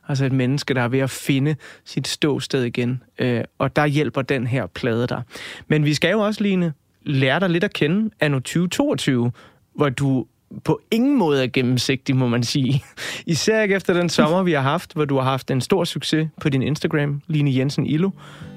Altså 0.09 0.25
et 0.25 0.33
menneske, 0.33 0.75
der 0.75 0.83
er 0.83 0.88
ved 0.88 0.99
at 0.99 1.11
finde 1.11 1.56
sit 1.85 2.09
ståsted 2.09 2.62
igen. 2.62 3.02
Øh, 3.18 3.44
og 3.59 3.76
der 3.76 3.87
hjælper 3.87 4.23
den 4.23 4.47
her 4.47 4.66
plade 4.66 5.06
dig. 5.06 5.23
Men 5.68 5.85
vi 5.85 5.94
skal 5.94 6.11
jo 6.11 6.21
også, 6.21 6.42
Line, 6.42 6.73
lære 7.02 7.40
dig 7.40 7.50
lidt 7.50 7.64
at 7.64 7.73
kende 7.73 8.11
anno 8.21 8.38
2022, 8.38 9.33
hvor 9.75 9.88
du 9.88 10.26
på 10.64 10.81
ingen 10.90 11.19
måde 11.19 11.43
er 11.43 11.49
gennemsigtig, 11.52 12.17
må 12.17 12.28
man 12.28 12.43
sige. 12.43 12.85
Især 13.26 13.62
ikke 13.62 13.75
efter 13.75 13.95
den 13.95 14.09
sommer, 14.09 14.43
vi 14.43 14.52
har 14.52 14.61
haft, 14.61 14.93
hvor 14.93 15.05
du 15.05 15.17
har 15.17 15.23
haft 15.23 15.50
en 15.50 15.61
stor 15.61 15.85
succes 15.85 16.28
på 16.40 16.49
din 16.49 16.62
Instagram, 16.62 17.23
Line 17.26 17.57
Jensen 17.57 17.87
Illo, 17.87 18.11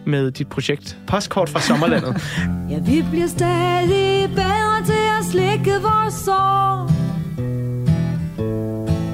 med 0.05 0.31
dit 0.31 0.47
projekt 0.47 0.97
Postkort 1.07 1.49
fra 1.49 1.59
Sommerlandet. 1.59 2.21
ja, 2.71 2.79
vi 2.79 3.05
bliver 3.11 3.27
stadig 3.27 4.29
bedre 4.35 4.85
til 4.85 4.93
at 5.19 5.25
slikke 5.31 5.71
vores 5.81 6.13
sår. 6.13 6.91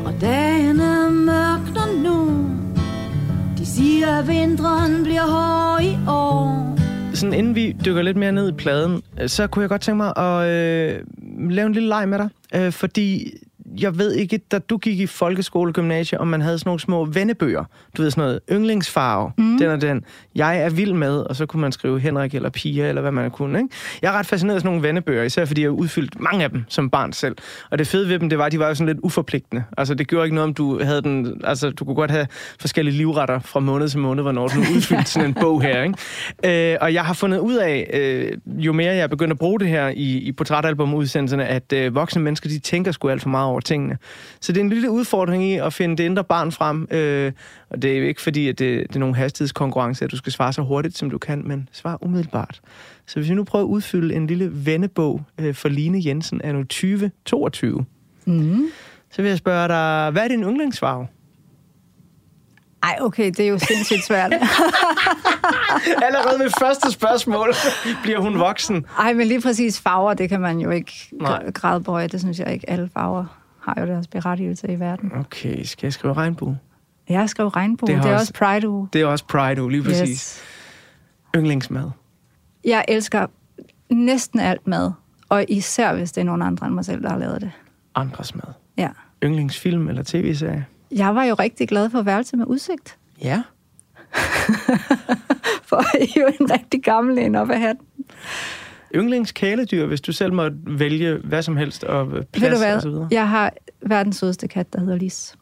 Og 0.05 0.21
dagen 0.21 0.79
er 0.79 1.09
mørkner 1.09 2.01
nu. 2.03 2.49
De 3.57 3.65
siger, 3.65 4.17
at 4.17 4.27
vinteren 4.27 5.03
bliver 5.03 5.27
hård 5.27 5.83
i 5.83 5.97
år. 6.07 6.66
Sådan 7.17 7.33
inden 7.33 7.55
vi 7.55 7.75
dykker 7.85 8.01
lidt 8.01 8.17
mere 8.17 8.31
ned 8.31 8.49
i 8.49 8.51
pladen, 8.51 9.01
øh, 9.21 9.29
så 9.29 9.47
kunne 9.47 9.61
jeg 9.61 9.69
godt 9.69 9.81
tænke 9.81 9.97
mig 9.97 10.17
at 10.17 10.47
øh, 10.47 11.03
lave 11.49 11.67
en 11.67 11.73
lille 11.73 11.89
leg 11.89 12.09
med 12.09 12.17
dig. 12.17 12.29
Øh, 12.55 12.71
fordi 12.71 13.33
jeg 13.81 13.97
ved 13.97 14.13
ikke, 14.13 14.39
da 14.51 14.59
du 14.59 14.77
gik 14.77 14.99
i 14.99 15.05
folkeskole 15.05 15.73
gymnasie, 15.73 16.19
om 16.19 16.27
man 16.27 16.41
havde 16.41 16.59
sådan 16.59 16.69
nogle 16.69 16.79
små 16.79 17.05
vennebøger. 17.05 17.63
Du 17.97 18.01
ved 18.01 18.11
sådan 18.11 18.21
noget, 18.21 18.39
yndlingsfarve, 18.51 19.31
mm. 19.37 19.57
den 19.57 19.69
og 19.69 19.81
den. 19.81 20.03
Jeg 20.35 20.61
er 20.61 20.69
vild 20.69 20.93
med, 20.93 21.17
og 21.17 21.35
så 21.35 21.45
kunne 21.45 21.61
man 21.61 21.71
skrive 21.71 21.99
Henrik 21.99 22.35
eller 22.35 22.49
Pia, 22.49 22.89
eller 22.89 23.01
hvad 23.01 23.11
man 23.11 23.31
kunne. 23.31 23.59
Ikke? 23.59 23.69
Jeg 24.01 24.13
er 24.13 24.19
ret 24.19 24.25
fascineret 24.25 24.55
af 24.55 24.61
sådan 24.61 24.71
nogle 24.71 24.87
vennebøger, 24.87 25.23
især 25.23 25.45
fordi 25.45 25.61
jeg 25.61 25.71
udfyldt 25.71 26.19
mange 26.19 26.43
af 26.43 26.49
dem 26.49 26.63
som 26.67 26.89
barn 26.89 27.13
selv. 27.13 27.35
Og 27.71 27.77
det 27.77 27.87
fede 27.87 28.09
ved 28.09 28.19
dem, 28.19 28.29
det 28.29 28.37
var, 28.37 28.45
at 28.45 28.51
de 28.51 28.59
var 28.59 28.67
jo 28.67 28.75
sådan 28.75 28.87
lidt 28.87 28.99
uforpligtende. 29.03 29.63
Altså 29.77 29.93
det 29.93 30.07
gjorde 30.07 30.25
ikke 30.25 30.35
noget, 30.35 30.47
om 30.47 30.53
du 30.53 30.83
havde 30.83 31.01
den... 31.01 31.41
Altså 31.43 31.69
du 31.69 31.85
kunne 31.85 31.95
godt 31.95 32.11
have 32.11 32.27
forskellige 32.59 32.97
livretter 32.97 33.39
fra 33.39 33.59
måned 33.59 33.89
til 33.89 33.99
måned, 33.99 34.23
hvornår 34.23 34.47
du 34.47 34.59
udfyldte 34.75 35.11
sådan 35.11 35.29
en 35.29 35.33
bog 35.33 35.61
her. 35.61 35.83
Ikke? 35.83 36.71
Øh, 36.71 36.77
og 36.81 36.93
jeg 36.93 37.05
har 37.05 37.13
fundet 37.13 37.39
ud 37.39 37.55
af, 37.55 37.89
øh, 37.93 38.37
jo 38.65 38.73
mere 38.73 38.93
jeg 38.93 39.03
er 39.03 39.07
begyndt 39.07 39.31
at 39.31 39.37
bruge 39.37 39.59
det 39.59 39.67
her 39.67 39.87
i, 39.87 40.17
i 40.17 40.31
portrætalbum-udsendelserne, 40.31 41.45
at 41.45 41.73
øh, 41.73 41.95
voksne 41.95 42.21
mennesker, 42.21 42.49
de 42.49 42.59
tænker 42.59 42.91
sgu 42.91 43.09
alt 43.09 43.21
for 43.21 43.29
meget 43.29 43.47
over 43.47 43.59
tingene. 43.67 43.97
Så 44.41 44.51
det 44.51 44.59
er 44.59 44.63
en 44.63 44.69
lille 44.69 44.91
udfordring 44.91 45.43
i 45.45 45.55
at 45.55 45.73
finde 45.73 45.97
det 45.97 46.03
indre 46.03 46.23
barn 46.23 46.51
frem. 46.51 46.87
Øh, 46.91 47.31
og 47.69 47.81
det 47.81 47.93
er 47.93 47.97
jo 47.97 48.05
ikke 48.05 48.21
fordi, 48.21 48.47
at 48.47 48.59
det, 48.59 48.87
det 48.87 48.95
er 48.95 48.99
nogen 48.99 49.15
hastighedskonkurrence, 49.15 50.05
at 50.05 50.11
du 50.11 50.17
skal 50.17 50.31
svare 50.31 50.53
så 50.53 50.61
hurtigt, 50.61 50.97
som 50.97 51.09
du 51.09 51.17
kan, 51.17 51.41
men 51.47 51.69
svar 51.71 51.97
umiddelbart. 52.01 52.61
Så 53.07 53.19
hvis 53.19 53.29
vi 53.29 53.35
nu 53.35 53.43
prøver 53.43 53.65
at 53.65 53.69
udfylde 53.69 54.15
en 54.15 54.27
lille 54.27 54.49
vennebog 54.65 55.21
øh, 55.39 55.55
for 55.55 55.69
Line 55.69 56.01
Jensen 56.05 56.41
er 56.43 56.51
nu 56.51 56.63
2022, 56.63 57.85
Mm. 58.25 58.67
så 59.11 59.21
vil 59.21 59.29
jeg 59.29 59.37
spørge 59.37 59.67
dig, 59.67 60.11
hvad 60.11 60.23
er 60.23 60.27
din 60.27 60.43
yndlingsfarve? 60.43 61.07
Ej, 62.83 62.97
okay, 63.01 63.25
det 63.25 63.39
er 63.39 63.47
jo 63.47 63.59
sindssygt 63.59 64.03
svært. 64.05 64.33
Allerede 66.05 66.39
ved 66.43 66.51
første 66.59 66.91
spørgsmål 66.91 67.53
bliver 68.03 68.19
hun 68.19 68.39
voksen. 68.39 68.85
Ej, 68.99 69.13
men 69.13 69.27
lige 69.27 69.41
præcis 69.41 69.79
farver, 69.79 70.13
det 70.13 70.29
kan 70.29 70.41
man 70.41 70.59
jo 70.59 70.69
ikke 70.69 70.91
Nej. 71.21 71.51
gradbøje. 71.51 72.07
Det 72.07 72.19
synes 72.19 72.39
jeg 72.39 72.53
ikke. 72.53 72.69
Alle 72.69 72.89
farver 72.93 73.36
har 73.67 73.81
jo 73.81 73.87
deres 73.87 74.07
berettigelse 74.07 74.67
i 74.71 74.79
verden. 74.79 75.11
Okay, 75.15 75.63
skal 75.63 75.87
jeg 75.87 75.93
skrive 75.93 76.13
regnbue? 76.13 76.57
Jeg 77.09 77.29
skrev 77.29 77.47
regnbue. 77.47 77.87
Det 77.87 77.95
Det, 78.03 78.09
er 78.09 78.13
også- 78.13 78.21
også 78.21 78.33
Pride 78.33 78.69
uge. 78.69 78.87
Det 78.93 79.01
er 79.01 79.05
også 79.05 79.25
Pride, 79.25 79.69
lige 79.69 79.83
præcis. 79.83 80.09
Yes. 80.09 80.41
Yndlingsmad. 81.35 81.89
Jeg 82.63 82.85
elsker 82.87 83.27
næsten 83.89 84.39
alt 84.39 84.67
mad. 84.67 84.91
Og 85.29 85.45
især, 85.49 85.93
hvis 85.95 86.11
det 86.11 86.21
er 86.21 86.25
nogen 86.25 86.41
andre 86.41 86.67
end 86.67 86.75
mig 86.75 86.85
selv, 86.85 87.03
der 87.03 87.09
har 87.09 87.17
lavet 87.17 87.41
det. 87.41 87.51
Andres 87.95 88.35
mad. 88.35 88.53
Ja. 88.77 88.89
Yndlingsfilm 89.23 89.87
eller 89.89 90.03
tv-serie? 90.05 90.65
Jeg 90.91 91.15
var 91.15 91.23
jo 91.23 91.33
rigtig 91.33 91.67
glad 91.67 91.89
for 91.89 92.01
værelse 92.01 92.37
med 92.37 92.45
udsigt. 92.45 92.97
Ja. 93.21 93.41
For 95.69 95.75
at 95.77 96.07
hive 96.13 96.41
en 96.41 96.51
rigtig 96.51 96.83
gammel 96.83 97.17
en 97.17 97.35
op 97.35 97.49
af 97.49 97.59
hatten. 97.59 97.85
Yndlingskæledyr, 98.95 99.85
hvis 99.85 100.01
du 100.01 100.11
selv 100.11 100.33
måtte 100.33 100.57
vælge 100.65 101.17
hvad 101.23 101.41
som 101.41 101.57
helst 101.57 101.83
og 101.83 102.07
plads 102.09 102.43
Ved 102.61 102.69
du 102.69 102.75
og 102.75 102.81
så 102.81 102.89
videre. 102.89 103.05
hvad? 103.07 103.17
Jeg 103.17 103.29
har 103.29 103.53
verdens 103.81 104.15
sødeste 104.15 104.47
kat, 104.47 104.73
der 104.73 104.79
hedder 104.79 104.95
Lis. 104.95 105.35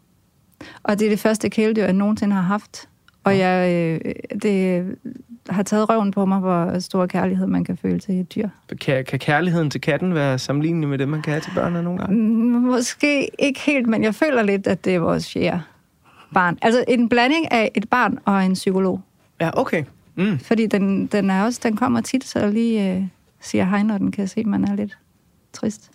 Og 0.84 1.00
det 1.00 1.06
er 1.06 1.10
det 1.10 1.20
første 1.20 1.50
kæledyr, 1.50 1.84
jeg 1.84 1.94
nogensinde 1.94 2.36
har 2.36 2.42
haft. 2.42 2.90
Og 3.24 3.38
jeg, 3.38 3.72
øh, 4.06 4.12
det 4.42 4.86
har 5.50 5.64
taget 5.64 5.90
røven 5.90 6.12
på 6.12 6.26
mig, 6.26 6.40
hvor 6.40 6.80
stor 6.80 7.06
kærlighed 7.06 7.48
man 7.48 7.64
kan 7.64 7.78
føle 7.78 8.00
til 8.00 8.20
et 8.20 8.36
dyr. 8.36 8.50
Kan, 8.82 9.06
kan 9.06 9.20
kærligheden 9.20 9.70
til 9.70 9.82
katten 9.82 10.14
være 10.16 10.40
sammenlignelig 10.40 10.90
med 10.90 10.98
det, 10.98 11.08
man 11.08 11.22
kan 11.22 11.32
have 11.34 11.42
til 11.42 11.52
børnene 11.56 11.84
nogle 11.84 12.00
gange? 12.00 12.16
Mm, 12.16 12.62
Måske 12.62 13.30
ikke 13.40 13.60
helt, 13.60 13.88
men 13.88 14.04
jeg 14.04 14.16
føler 14.16 14.44
lidt, 14.44 14.68
at 14.68 14.86
det 14.86 14.96
er 14.96 15.00
vores 15.00 15.34
fjerde 15.34 15.62
barn. 16.34 16.58
Altså 16.62 16.84
en 16.88 17.10
blanding 17.10 17.52
af 17.52 17.72
et 17.76 17.90
barn 17.90 18.20
og 18.26 18.46
en 18.46 18.54
psykolog. 18.54 19.02
Ja, 19.42 19.50
okay. 19.60 19.84
Mm. 20.16 20.40
Fordi 20.40 20.66
den, 20.68 21.06
den, 21.08 21.30
er 21.30 21.44
også, 21.44 21.60
den 21.64 21.76
kommer 21.78 22.02
tit, 22.02 22.24
så 22.24 22.48
lige 22.48 22.96
øh, 22.96 23.04
siger 23.46 23.66
hej, 23.66 23.84
når 23.84 23.98
den 23.98 24.12
kan 24.12 24.28
se, 24.28 24.40
at 24.40 24.46
man 24.46 24.64
er 24.64 24.76
lidt 24.76 24.98
trist. 25.54 25.92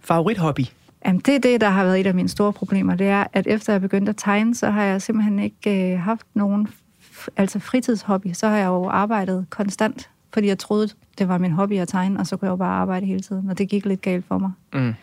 Favorithobby? 0.00 0.60
Jamen, 1.06 1.20
det 1.20 1.34
er 1.34 1.38
det, 1.38 1.60
der 1.60 1.68
har 1.68 1.84
været 1.84 2.00
et 2.00 2.06
af 2.06 2.14
mine 2.14 2.28
store 2.28 2.52
problemer. 2.52 2.94
Det 2.94 3.06
er, 3.06 3.24
at 3.32 3.46
efter 3.46 3.72
jeg 3.72 3.80
begyndte 3.80 4.10
at 4.10 4.16
tegne, 4.16 4.54
så 4.54 4.70
har 4.70 4.82
jeg 4.82 5.02
simpelthen 5.02 5.38
ikke 5.38 5.92
øh, 5.92 6.00
haft 6.00 6.26
nogen 6.34 6.68
altså 7.36 7.58
fritidshobby. 7.58 8.32
Så 8.32 8.48
har 8.48 8.56
jeg 8.56 8.66
jo 8.66 8.88
arbejdet 8.88 9.46
konstant, 9.50 10.10
fordi 10.34 10.46
jeg 10.46 10.58
troede, 10.58 10.88
det 11.18 11.28
var 11.28 11.38
min 11.38 11.50
hobby 11.50 11.78
at 11.78 11.88
tegne, 11.88 12.20
og 12.20 12.26
så 12.26 12.36
kunne 12.36 12.46
jeg 12.46 12.50
jo 12.50 12.56
bare 12.56 12.74
arbejde 12.74 13.06
hele 13.06 13.20
tiden, 13.20 13.50
og 13.50 13.58
det 13.58 13.68
gik 13.68 13.86
lidt 13.86 14.00
galt 14.00 14.24
for 14.24 14.38
mig. 14.38 14.52
Mm. 14.72 14.94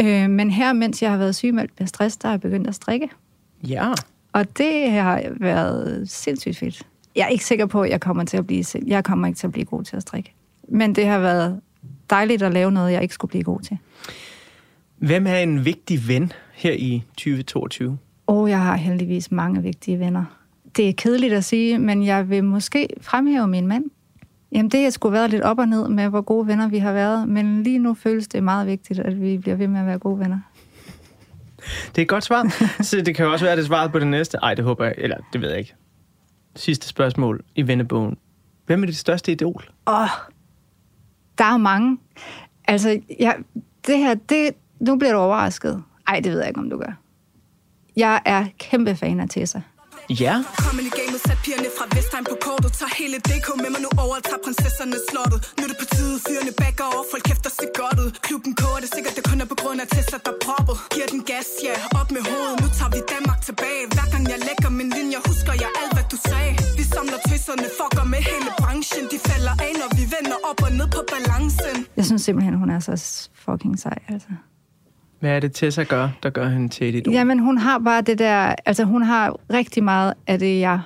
Øh, 0.00 0.30
men 0.30 0.50
her, 0.50 0.72
mens 0.72 1.02
jeg 1.02 1.10
har 1.10 1.18
været 1.18 1.34
sygemeldt 1.34 1.72
med 1.78 1.86
stress, 1.86 2.16
der 2.16 2.28
har 2.28 2.32
jeg 2.32 2.40
begyndt 2.40 2.66
at 2.66 2.74
strikke. 2.74 3.08
Ja. 3.68 3.92
Og 4.32 4.58
det 4.58 4.90
har 4.90 5.22
været 5.40 6.10
sindssygt 6.10 6.56
fedt. 6.56 6.86
Jeg 7.16 7.24
er 7.24 7.28
ikke 7.28 7.44
sikker 7.44 7.66
på, 7.66 7.82
at 7.82 7.90
jeg 7.90 8.00
kommer 8.00 8.24
til 8.24 8.36
at 8.36 8.46
blive, 8.46 8.64
jeg 8.86 9.04
kommer 9.04 9.26
ikke 9.26 9.36
til 9.36 9.46
at 9.46 9.52
blive 9.52 9.64
god 9.64 9.84
til 9.84 9.96
at 9.96 10.02
strikke. 10.02 10.32
Men 10.68 10.94
det 10.94 11.06
har 11.06 11.18
været 11.18 11.60
dejligt 12.10 12.42
at 12.42 12.52
lave 12.52 12.72
noget, 12.72 12.92
jeg 12.92 13.02
ikke 13.02 13.14
skulle 13.14 13.28
blive 13.28 13.44
god 13.44 13.60
til. 13.60 13.78
Hvem 14.98 15.26
er 15.26 15.36
en 15.36 15.64
vigtig 15.64 16.08
ven 16.08 16.32
her 16.54 16.72
i 16.72 17.02
2022? 17.16 17.98
Og 18.26 18.48
jeg 18.48 18.60
har 18.60 18.76
heldigvis 18.76 19.32
mange 19.32 19.62
vigtige 19.62 19.98
venner. 19.98 20.24
Det 20.76 20.88
er 20.88 20.92
kedeligt 20.92 21.34
at 21.34 21.44
sige, 21.44 21.78
men 21.78 22.06
jeg 22.06 22.30
vil 22.30 22.44
måske 22.44 22.88
fremhæve 23.00 23.46
min 23.46 23.66
mand. 23.66 23.84
Jamen, 24.52 24.70
det 24.70 24.82
har 24.82 24.90
sgu 24.90 25.08
været 25.08 25.30
lidt 25.30 25.42
op 25.42 25.58
og 25.58 25.68
ned 25.68 25.88
med, 25.88 26.08
hvor 26.08 26.20
gode 26.20 26.46
venner 26.46 26.68
vi 26.68 26.78
har 26.78 26.92
været, 26.92 27.28
men 27.28 27.62
lige 27.62 27.78
nu 27.78 27.94
føles 27.94 28.28
det 28.28 28.42
meget 28.42 28.66
vigtigt, 28.66 29.00
at 29.00 29.20
vi 29.20 29.38
bliver 29.38 29.56
ved 29.56 29.68
med 29.68 29.80
at 29.80 29.86
være 29.86 29.98
gode 29.98 30.18
venner. 30.18 30.38
Det 31.86 31.98
er 31.98 32.02
et 32.02 32.08
godt 32.08 32.24
svar. 32.24 32.72
Så 32.82 33.00
det 33.00 33.14
kan 33.14 33.26
jo 33.26 33.32
også 33.32 33.44
være, 33.44 33.56
det 33.56 33.66
svaret 33.66 33.92
på 33.92 33.98
det 33.98 34.06
næste. 34.06 34.38
Ej, 34.42 34.54
det 34.54 34.64
håber 34.64 34.84
jeg. 34.84 34.94
Eller, 34.98 35.16
det 35.32 35.40
ved 35.40 35.48
jeg 35.48 35.58
ikke. 35.58 35.74
Sidste 36.56 36.88
spørgsmål 36.88 37.44
i 37.54 37.66
vennebogen. 37.66 38.16
Hvem 38.66 38.82
er 38.82 38.86
dit 38.86 38.96
største 38.96 39.32
idol? 39.32 39.70
Åh, 39.86 40.08
der 41.38 41.44
er 41.44 41.52
jo 41.52 41.58
mange. 41.58 41.98
Altså, 42.68 43.00
jeg, 43.20 43.36
det 43.86 43.98
her, 43.98 44.14
det, 44.14 44.50
nu 44.80 44.96
bliver 44.96 45.12
du 45.12 45.18
overrasket. 45.18 45.82
Ej, 46.06 46.20
det 46.20 46.32
ved 46.32 46.38
jeg 46.38 46.48
ikke, 46.48 46.60
om 46.60 46.70
du 46.70 46.78
gør. 46.78 46.92
Jeg 47.96 48.22
er 48.24 48.46
kæmpe 48.58 48.96
fan 48.96 49.20
af 49.20 49.28
Tessa. 49.28 49.60
Ja. 50.24 50.34
Kom 50.64 50.78
ind 50.80 50.88
i 50.92 50.94
gamet, 51.00 51.20
sat 51.26 51.38
pigerne 51.44 51.70
fra 51.78 51.84
Vestegn 51.94 52.24
på 52.32 52.36
kortet 52.46 52.72
Tag 52.78 52.90
hele 53.00 53.16
DK 53.28 53.46
med 53.62 53.70
mig 53.74 53.82
nu 53.86 53.90
over, 54.04 54.14
tager 54.28 54.42
prinsesserne 54.46 54.96
slottet 55.08 55.38
Nu 55.56 55.60
er 55.66 55.70
det 55.72 55.78
på 55.82 55.88
tide, 55.94 56.16
fyrene 56.26 56.52
backer 56.60 56.86
over, 56.92 57.02
folk 57.12 57.24
kæfter 57.30 57.50
sig 57.58 57.68
godt 57.80 57.98
ud 58.04 58.10
Klubben 58.26 58.52
koger 58.60 58.80
det 58.84 58.90
sikkert, 58.94 59.14
det 59.18 59.24
kun 59.30 59.38
er 59.44 59.48
på 59.52 59.58
grund 59.62 59.78
af 59.84 59.88
Tesla, 59.94 60.18
der 60.26 60.34
proppet 60.44 60.76
Giver 60.94 61.08
den 61.14 61.22
gas, 61.30 61.48
ja, 61.66 61.74
op 62.00 62.08
med 62.16 62.22
hovedet, 62.30 62.56
nu 62.62 62.68
tager 62.78 62.92
vi 62.96 63.00
Danmark 63.14 63.40
tilbage 63.48 63.82
Hver 63.94 64.06
gang 64.12 64.24
jeg 64.32 64.38
lægger 64.48 64.70
min 64.80 64.90
linje, 64.98 65.18
husker 65.28 65.54
jeg 65.62 65.70
alt, 65.80 65.92
samler 67.46 67.62
tøserne, 67.62 67.68
fucker 67.78 68.04
med 68.04 68.18
hele 68.18 68.50
branchen 68.58 69.04
De 69.12 69.18
falder 69.28 69.54
af, 69.66 69.72
når 69.80 69.88
vi 69.98 70.04
vender 70.16 70.36
op 70.50 70.62
og 70.66 70.72
ned 70.72 70.88
på 70.96 71.00
balancen 71.12 71.86
Jeg 71.96 72.04
synes 72.04 72.22
simpelthen, 72.22 72.54
hun 72.54 72.70
er 72.70 72.78
så 72.78 73.28
fucking 73.34 73.78
sej, 73.78 73.98
altså. 74.08 74.28
Hvad 75.20 75.30
er 75.30 75.40
det, 75.40 75.52
Tessa 75.52 75.82
gør, 75.82 76.08
der 76.22 76.30
gør 76.30 76.48
hende 76.48 76.68
til 76.68 76.88
et 76.88 76.94
idol? 76.94 77.14
Jamen, 77.14 77.38
hun 77.38 77.58
har 77.58 77.78
bare 77.78 78.02
det 78.02 78.18
der... 78.18 78.54
Altså, 78.66 78.84
hun 78.84 79.02
har 79.02 79.36
rigtig 79.52 79.84
meget 79.84 80.14
af 80.26 80.38
det, 80.38 80.60
jeg 80.60 80.80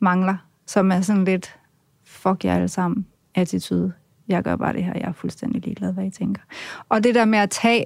mangler, 0.00 0.36
som 0.66 0.92
er 0.92 1.00
sådan 1.00 1.24
lidt 1.24 1.56
fuck 2.04 2.44
jer 2.44 2.54
alle 2.54 2.68
sammen 2.68 3.06
attitude. 3.34 3.92
Jeg 4.28 4.42
gør 4.42 4.56
bare 4.56 4.72
det 4.72 4.84
her, 4.84 4.92
jeg 4.94 5.08
er 5.08 5.12
fuldstændig 5.12 5.64
ligeglad, 5.64 5.92
hvad 5.92 6.04
I 6.04 6.10
tænker. 6.10 6.42
Og 6.88 7.04
det 7.04 7.14
der 7.14 7.24
med 7.24 7.38
at 7.38 7.50
tage 7.50 7.84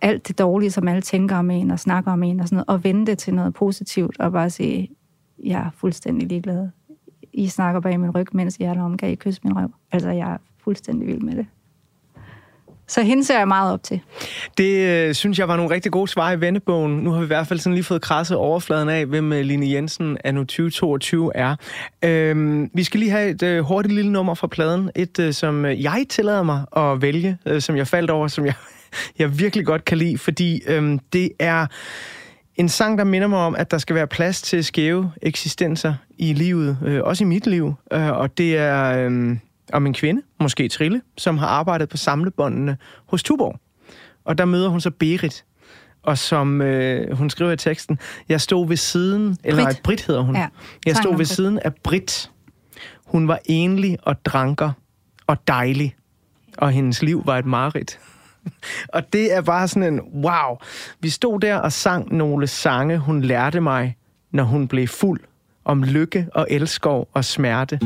alt 0.00 0.28
det 0.28 0.38
dårlige, 0.38 0.70
som 0.70 0.88
alle 0.88 1.02
tænker 1.02 1.36
om 1.36 1.50
en 1.50 1.70
og 1.70 1.78
snakker 1.78 2.12
om 2.12 2.22
en 2.22 2.40
og 2.40 2.48
sådan 2.48 2.56
noget, 2.56 2.68
og 2.68 2.84
vende 2.84 3.06
det 3.06 3.18
til 3.18 3.34
noget 3.34 3.54
positivt, 3.54 4.20
og 4.20 4.32
bare 4.32 4.50
sige, 4.50 4.88
jeg 5.44 5.60
er 5.60 5.70
fuldstændig 5.76 6.28
ligeglad. 6.28 6.68
I 7.32 7.48
snakker 7.48 7.80
bag 7.80 8.00
min 8.00 8.10
ryg, 8.10 8.26
mens 8.32 8.56
I 8.56 8.62
er 8.62 8.74
derom, 8.74 8.96
kan 8.96 9.10
I 9.10 9.14
kysse 9.14 9.40
min 9.44 9.56
røv? 9.56 9.68
Altså, 9.92 10.10
jeg 10.10 10.32
er 10.32 10.36
fuldstændig 10.64 11.06
vild 11.06 11.20
med 11.20 11.36
det. 11.36 11.46
Så 12.90 13.02
hende 13.02 13.24
ser 13.24 13.38
jeg 13.38 13.48
meget 13.48 13.72
op 13.72 13.82
til. 13.82 14.00
Det 14.58 14.88
øh, 14.88 15.14
synes 15.14 15.38
jeg 15.38 15.48
var 15.48 15.56
nogle 15.56 15.74
rigtig 15.74 15.92
gode 15.92 16.08
svar 16.08 16.32
i 16.32 16.40
vendebogen. 16.40 16.92
Nu 16.92 17.10
har 17.10 17.18
vi 17.18 17.24
i 17.24 17.26
hvert 17.26 17.46
fald 17.46 17.58
sådan 17.58 17.74
lige 17.74 17.84
fået 17.84 18.02
krasset 18.02 18.36
overfladen 18.36 18.88
af, 18.88 19.06
hvem 19.06 19.32
øh, 19.32 19.40
Line 19.40 19.70
Jensen 19.70 20.18
er 20.24 20.32
nu 20.32 20.40
2022 20.40 21.36
er. 21.36 21.56
Øhm, 22.04 22.70
vi 22.74 22.84
skal 22.84 23.00
lige 23.00 23.10
have 23.10 23.30
et 23.30 23.42
øh, 23.42 23.60
hurtigt 23.60 23.94
lille 23.94 24.12
nummer 24.12 24.34
fra 24.34 24.46
pladen. 24.46 24.90
Et, 24.96 25.18
øh, 25.18 25.32
som 25.32 25.64
øh, 25.64 25.82
jeg 25.82 26.06
tillader 26.08 26.42
mig 26.42 26.64
at 26.76 27.02
vælge, 27.02 27.38
øh, 27.46 27.60
som 27.60 27.76
jeg 27.76 27.86
faldt 27.86 28.10
over, 28.10 28.28
som 28.28 28.46
jeg, 28.46 28.54
jeg 29.18 29.38
virkelig 29.38 29.66
godt 29.66 29.84
kan 29.84 29.98
lide, 29.98 30.18
fordi 30.18 30.62
øh, 30.66 30.98
det 31.12 31.30
er 31.38 31.66
en 32.60 32.68
sang, 32.68 32.98
der 32.98 33.04
minder 33.04 33.28
mig 33.28 33.38
om, 33.38 33.54
at 33.54 33.70
der 33.70 33.78
skal 33.78 33.96
være 33.96 34.06
plads 34.06 34.42
til 34.42 34.64
skæve 34.64 35.12
eksistenser 35.22 35.94
i 36.18 36.32
livet, 36.32 36.78
øh, 36.84 37.00
også 37.02 37.24
i 37.24 37.26
mit 37.26 37.46
liv. 37.46 37.74
Øh, 37.92 38.10
og 38.10 38.38
det 38.38 38.56
er 38.56 39.08
øh, 39.08 39.36
om 39.72 39.86
en 39.86 39.94
kvinde, 39.94 40.22
måske 40.40 40.68
Trille, 40.68 41.02
som 41.18 41.38
har 41.38 41.46
arbejdet 41.46 41.88
på 41.88 41.96
samlebåndene 41.96 42.76
hos 43.06 43.22
Tuborg. 43.22 43.60
Og 44.24 44.38
der 44.38 44.44
møder 44.44 44.68
hun 44.68 44.80
så 44.80 44.90
Berit, 44.90 45.44
og 46.02 46.18
som 46.18 46.62
øh, 46.62 47.16
hun 47.16 47.30
skriver 47.30 47.52
i 47.52 47.56
teksten, 47.56 47.98
jeg 48.28 48.40
stod 48.40 48.68
ved 48.68 48.76
siden, 48.76 49.36
eller 49.44 49.62
nej, 49.62 49.72
Britt. 49.72 49.82
Britt 49.82 50.06
hedder 50.06 50.22
hun. 50.22 50.36
Ja, 50.36 50.48
jeg 50.86 50.96
stod 50.96 51.10
ved 51.10 51.16
Britt. 51.16 51.30
siden 51.30 51.58
af 51.58 51.74
Britt. 51.74 52.30
Hun 53.06 53.28
var 53.28 53.38
enlig 53.44 53.98
og 54.02 54.24
dranker 54.24 54.72
og 55.26 55.48
dejlig, 55.48 55.96
og 56.58 56.70
hendes 56.70 57.02
liv 57.02 57.22
var 57.26 57.38
et 57.38 57.46
mareridt. 57.46 57.98
og 58.94 59.12
det 59.12 59.34
er 59.34 59.40
bare 59.40 59.68
sådan 59.68 59.94
en, 59.94 60.00
wow. 60.24 60.56
Vi 61.00 61.08
stod 61.08 61.40
der 61.40 61.56
og 61.56 61.72
sang 61.72 62.16
nogle 62.16 62.46
sange, 62.46 62.98
hun 62.98 63.22
lærte 63.22 63.60
mig, 63.60 63.96
når 64.30 64.44
hun 64.44 64.68
blev 64.68 64.88
fuld 64.88 65.20
om 65.64 65.82
lykke 65.82 66.26
og 66.34 66.46
elskov 66.50 67.08
og 67.14 67.24
smerte. 67.24 67.78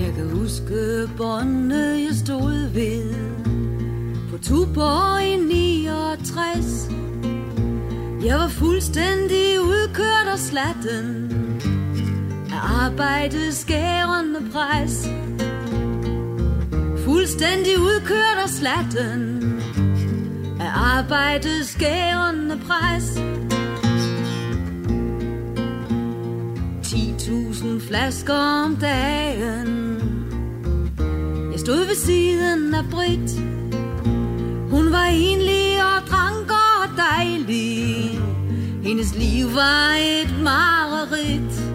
Jeg 0.00 0.14
kan 0.14 0.30
huske 0.32 1.08
båndene, 1.16 1.76
jeg 1.76 2.14
stod 2.14 2.72
ved 2.74 3.14
På 4.30 4.38
Tuborg 4.38 5.22
i 5.22 5.36
69 5.36 6.88
Jeg 8.24 8.38
var 8.38 8.48
fuldstændig 8.48 9.60
udkørt 9.60 10.28
og 10.32 10.38
slatten 10.38 11.47
af 12.58 12.86
arbejdets 12.86 13.56
skærende 13.56 14.40
pres 14.52 15.08
Fuldstændig 17.04 17.78
udkørt 17.78 18.38
og 18.44 18.48
slatten 18.48 19.42
Af 20.60 20.70
arbejdets 20.74 21.68
skærende 21.70 22.58
pres 22.66 23.04
10.000 26.82 27.88
flasker 27.88 28.34
om 28.34 28.76
dagen. 28.76 29.98
Jeg 31.52 31.60
stod 31.60 31.86
ved 31.86 31.94
siden 31.94 32.74
af 32.74 32.84
Brit. 32.90 33.30
Hun 34.70 34.92
var 34.92 35.04
enlig 35.04 35.76
og 35.78 36.08
drank 36.08 36.50
og 36.50 36.96
dejlig. 36.96 38.20
Hendes 38.82 39.14
liv 39.14 39.46
var 39.54 39.94
et 40.00 40.42
mareridt. 40.42 41.67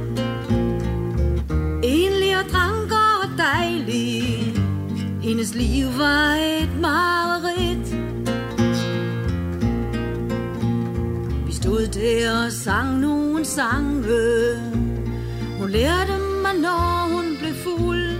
Enlig 2.44 2.52
og 2.52 2.52
drank 2.52 2.92
og 2.92 3.38
dejlig. 3.38 4.54
Hendes 5.22 5.56
liv 5.56 5.88
var 5.98 6.36
et 6.36 6.70
mareridt. 6.82 7.96
Vi 11.48 11.54
stod 11.54 11.88
der 11.88 12.46
og 12.46 12.52
sang 12.52 13.00
nogle 13.00 13.46
sange. 13.46 14.58
Hun 15.60 15.70
lærte 15.70 16.18
mig, 16.42 16.54
når 16.62 17.10
hun 17.14 17.38
blev 17.40 17.54
fuld. 17.54 18.20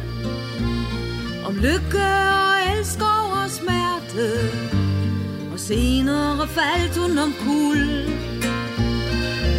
Om 1.46 1.56
lykke 1.56 2.08
og 2.44 2.78
elsker 2.78 3.42
og 3.44 3.50
smerte. 3.50 4.28
Og 5.54 5.60
senere 5.60 6.48
faldt 6.48 6.98
hun 6.98 7.18
om 7.18 7.34
kul. 7.46 7.82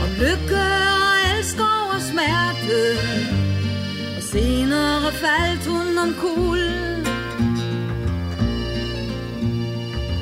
Om 0.03 0.11
lykke 0.19 0.65
og 1.05 1.39
elsker 1.39 1.91
og 1.95 2.01
smerte. 2.01 3.44
Og 5.07 5.13
faldt 5.13 5.67
hun 5.67 5.99
om 5.99 6.15
kul. 6.21 6.59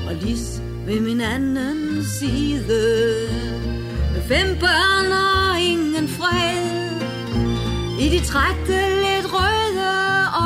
Og 0.06 0.14
Lis 0.22 0.62
ved 0.86 1.00
min 1.00 1.20
anden 1.20 2.04
side. 2.18 3.28
Med 4.12 4.22
fem 4.28 4.58
børn 4.60 5.12
og 5.12 5.60
ingen 5.60 6.08
fred. 6.08 6.62
I 8.00 8.08
de 8.08 8.24
trætte 8.24 8.78
lidt 9.06 9.26
røde 9.34 9.92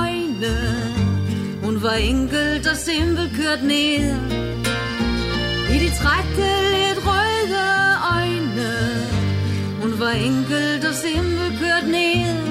øjne. 0.00 0.56
Hun 1.64 1.82
var 1.82 1.94
enkelt 1.94 2.66
og 2.66 2.76
simpelt 2.76 3.32
kørt 3.36 3.62
ned. 3.62 4.04
I 5.74 5.78
de 5.84 5.90
trætte 6.00 6.48
lidt 6.76 7.00
røde 7.06 7.66
øjne. 8.14 8.72
Hun 9.82 10.00
var 10.00 10.10
enkelt 10.10 10.84
og 10.84 10.94
simpelt 10.94 11.58
kørt 11.60 11.88
ned. 11.88 12.45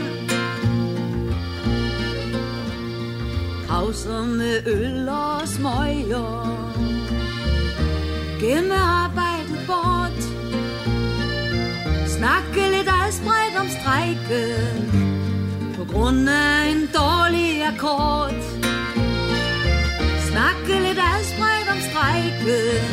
Pauser 3.85 4.25
med 4.25 4.67
øl 4.67 5.09
og 5.09 5.47
smøger. 5.47 6.29
Gemme 8.39 8.75
arbejdet 8.75 9.59
bort. 9.67 10.21
Snakke 12.17 12.61
lidt 12.75 12.89
adspredt 13.01 13.55
om 13.59 13.67
strejken. 13.77 14.85
På 15.77 15.83
grund 15.93 16.29
af 16.29 16.69
en 16.71 16.89
dårlig 16.99 17.63
akkord. 17.71 18.41
Snakke 20.29 20.73
lidt 20.87 21.01
adspredt 21.13 21.67
om 21.73 21.79
strejken. 21.89 22.85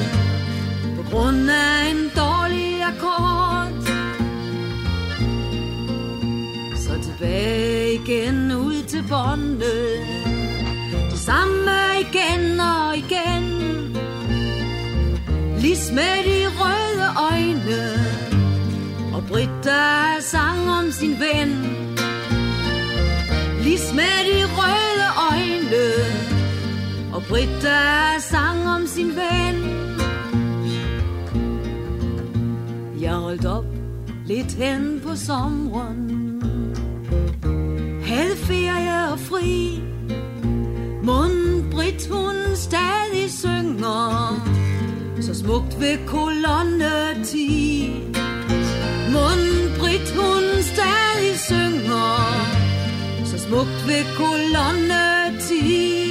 På 0.96 1.02
grund 1.10 1.50
af 1.50 1.90
en 1.90 2.00
dårlig 2.16 2.82
akkord. 2.92 3.72
Så 6.76 6.92
tilbage 7.06 7.94
igen 7.94 8.52
ud 8.52 8.82
til 8.88 9.04
båndet. 9.08 10.21
Samme 11.26 11.78
igen 12.00 12.60
og 12.60 12.96
igen. 12.96 13.44
Lis 15.58 15.92
med 15.92 16.16
de 16.26 16.46
røde 16.58 17.08
øjne. 17.30 17.82
Og 19.14 19.22
Britta 19.28 20.20
sang 20.20 20.70
om 20.70 20.90
sin 20.90 21.10
ven. 21.10 21.50
Lis 23.60 23.92
med 23.94 24.18
de 24.28 24.44
røde 24.56 25.08
øjne. 25.30 25.86
Og 27.14 27.22
Britta 27.28 28.18
sang 28.18 28.68
om 28.68 28.86
sin 28.86 29.08
ven. 29.08 29.56
Jeg 33.00 33.14
holdt 33.14 33.46
op 33.46 33.64
lidt 34.26 34.52
hen 34.52 35.00
på 35.06 35.16
sommeren. 35.16 36.42
Havde 38.04 38.36
ferie 38.36 39.12
og 39.12 39.18
fri. 39.18 39.91
Munden 41.04 41.70
Britt, 41.70 42.08
hun 42.10 42.34
stadig 42.54 43.30
synger. 43.30 44.40
Så 45.20 45.34
smukt 45.34 45.80
ved 45.80 46.06
kolonne 46.06 47.24
10. 47.24 47.90
Munden 49.12 49.78
Britt, 49.78 50.10
hun 50.16 50.62
stadig 50.62 51.38
synger. 51.38 52.16
Så 53.24 53.38
smukt 53.38 53.84
ved 53.86 54.16
kolonne 54.16 55.38
10. 55.40 56.02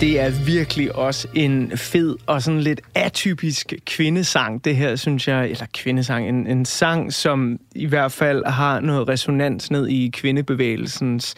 Det 0.00 0.20
er 0.20 0.44
virkelig 0.46 0.96
også 0.96 1.28
en 1.34 1.72
fed 1.76 2.16
og 2.26 2.42
sådan 2.42 2.60
lidt 2.60 2.80
atypisk 2.94 3.72
kvindesang, 3.86 4.64
det 4.64 4.76
her, 4.76 4.96
synes 4.96 5.28
jeg. 5.28 5.50
Eller 5.50 5.66
kvindesang, 5.74 6.28
en, 6.28 6.46
en 6.46 6.64
sang, 6.64 7.12
som 7.12 7.58
i 7.74 7.86
hvert 7.86 8.12
fald 8.12 8.44
har 8.46 8.80
noget 8.80 9.08
resonans 9.08 9.70
ned 9.70 9.88
i 9.88 10.10
kvindebevægelsens 10.14 11.34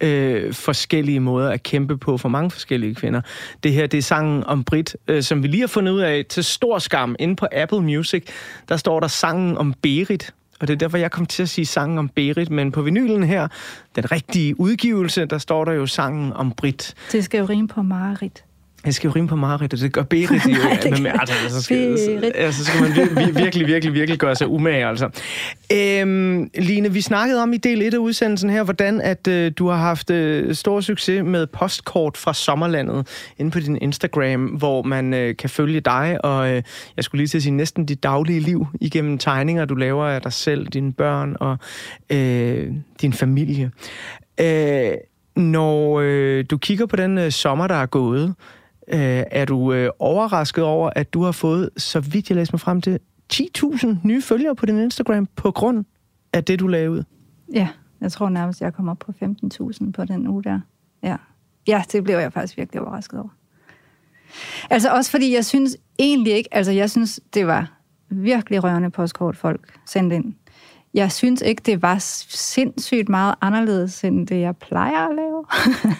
øh, 0.00 0.54
forskellige 0.54 1.20
måder 1.20 1.50
at 1.50 1.62
kæmpe 1.62 1.96
på 1.96 2.16
for 2.16 2.28
mange 2.28 2.50
forskellige 2.50 2.94
kvinder. 2.94 3.20
Det 3.62 3.72
her, 3.72 3.86
det 3.86 3.98
er 3.98 4.02
sangen 4.02 4.44
om 4.44 4.64
Brit, 4.64 4.96
øh, 5.08 5.22
som 5.22 5.42
vi 5.42 5.48
lige 5.48 5.60
har 5.60 5.66
fundet 5.66 5.92
ud 5.92 6.00
af 6.00 6.24
til 6.28 6.44
stor 6.44 6.78
skam 6.78 7.16
inde 7.18 7.36
på 7.36 7.46
Apple 7.52 7.80
Music. 7.80 8.26
Der 8.68 8.76
står 8.76 9.00
der 9.00 9.08
sangen 9.08 9.58
om 9.58 9.74
Berit, 9.82 10.34
og 10.60 10.68
det 10.68 10.74
er 10.74 10.78
derfor, 10.78 10.98
jeg 10.98 11.10
kom 11.10 11.26
til 11.26 11.42
at 11.42 11.48
sige 11.48 11.66
sangen 11.66 11.98
om 11.98 12.08
Berit, 12.08 12.50
men 12.50 12.72
på 12.72 12.82
vinylen 12.82 13.22
her, 13.22 13.48
den 13.96 14.12
rigtige 14.12 14.60
udgivelse, 14.60 15.26
der 15.26 15.38
står 15.38 15.64
der 15.64 15.72
jo 15.72 15.86
sangen 15.86 16.32
om 16.32 16.52
Brit. 16.52 16.94
Det 17.12 17.24
skal 17.24 17.38
jo 17.38 17.44
rime 17.44 17.68
på 17.68 17.82
Marit. 17.82 18.44
Jeg 18.88 18.94
skal 18.94 19.08
jo 19.08 19.14
rime 19.16 19.28
på 19.28 19.36
Marit, 19.36 19.72
og 19.72 19.80
det 19.80 19.92
gør 19.92 20.02
Berit 20.02 20.30
jo. 20.30 20.50
Nej, 20.64 20.78
det 20.82 21.02
men, 21.02 21.06
altså, 21.06 21.34
så, 21.48 21.62
skal, 21.62 21.98
så, 21.98 22.32
altså, 22.34 22.64
så 22.64 22.70
skal 22.70 22.82
man 22.82 22.90
vir- 22.90 23.20
vir- 23.20 23.38
virkelig, 23.42 23.66
virkelig, 23.66 23.94
virkelig 23.94 24.18
gøre 24.18 24.36
sig 24.36 24.48
umage, 24.48 24.86
altså. 24.86 25.08
Øhm, 25.72 26.50
Line, 26.54 26.92
vi 26.92 27.00
snakkede 27.00 27.42
om 27.42 27.52
i 27.52 27.56
del 27.56 27.82
1 27.82 27.94
af 27.94 27.98
udsendelsen 27.98 28.50
her, 28.50 28.62
hvordan 28.62 29.00
at 29.00 29.28
øh, 29.28 29.52
du 29.58 29.68
har 29.68 29.76
haft 29.76 30.10
øh, 30.10 30.54
stor 30.54 30.80
succes 30.80 31.22
med 31.24 31.46
postkort 31.46 32.16
fra 32.16 32.34
sommerlandet 32.34 33.06
inde 33.38 33.50
på 33.50 33.60
din 33.60 33.78
Instagram, 33.82 34.44
hvor 34.44 34.82
man 34.82 35.14
øh, 35.14 35.36
kan 35.36 35.50
følge 35.50 35.80
dig, 35.80 36.18
og 36.24 36.48
øh, 36.50 36.62
jeg 36.96 37.04
skulle 37.04 37.18
lige 37.18 37.28
til 37.28 37.38
at 37.38 37.42
sige 37.42 37.52
næsten 37.52 37.86
dit 37.86 38.02
daglige 38.02 38.40
liv 38.40 38.66
igennem 38.80 39.18
tegninger, 39.18 39.64
du 39.64 39.74
laver 39.74 40.06
af 40.06 40.22
dig 40.22 40.32
selv, 40.32 40.66
dine 40.66 40.92
børn 40.92 41.36
og 41.40 41.56
øh, 42.10 42.72
din 43.00 43.12
familie. 43.12 43.70
Øh, 44.40 44.92
når 45.36 46.00
øh, 46.04 46.44
du 46.50 46.58
kigger 46.58 46.86
på 46.86 46.96
den 46.96 47.18
øh, 47.18 47.32
sommer, 47.32 47.66
der 47.66 47.74
er 47.74 47.86
gået, 47.86 48.34
øh, 48.92 49.24
er 49.30 49.44
du 49.44 49.72
øh, 49.72 49.90
overrasket 49.98 50.64
over, 50.64 50.90
at 50.96 51.14
du 51.14 51.22
har 51.22 51.32
fået, 51.32 51.70
så 51.76 52.00
vidt 52.00 52.30
jeg 52.30 52.36
læser 52.36 52.52
mig 52.52 52.60
frem 52.60 52.80
til, 52.80 52.98
10.000 53.32 53.86
nye 54.04 54.22
følgere 54.22 54.54
på 54.54 54.66
din 54.66 54.78
Instagram 54.78 55.28
på 55.36 55.50
grund 55.50 55.84
af 56.32 56.44
det, 56.44 56.60
du 56.60 56.66
lavede 56.66 56.90
ud? 56.90 57.04
Ja, 57.52 57.68
jeg 58.00 58.12
tror 58.12 58.28
nærmest, 58.28 58.60
jeg 58.60 58.74
kommer 58.74 58.92
op 58.92 58.98
på 58.98 59.12
15.000 59.22 59.90
på 59.92 60.04
den 60.04 60.28
uge 60.28 60.44
der. 60.44 60.60
Ja. 61.02 61.16
ja, 61.66 61.82
det 61.92 62.04
blev 62.04 62.16
jeg 62.16 62.32
faktisk 62.32 62.56
virkelig 62.56 62.82
overrasket 62.82 63.20
over. 63.20 63.28
Altså 64.70 64.90
også 64.90 65.10
fordi 65.10 65.34
jeg 65.34 65.44
synes 65.44 65.76
egentlig 65.98 66.32
ikke, 66.32 66.48
altså 66.54 66.72
jeg 66.72 66.90
synes, 66.90 67.20
det 67.34 67.46
var 67.46 67.72
virkelig 68.08 68.64
rørende 68.64 68.90
postkort, 68.90 69.36
folk 69.36 69.78
sendte 69.86 70.16
ind. 70.16 70.34
Jeg 70.98 71.12
synes 71.12 71.42
ikke, 71.42 71.62
det 71.66 71.82
var 71.82 71.96
sindssygt 72.28 73.08
meget 73.08 73.34
anderledes, 73.40 74.04
end 74.04 74.26
det 74.26 74.40
jeg 74.40 74.56
plejer 74.56 75.08
at 75.08 75.16
lave. 75.16 75.44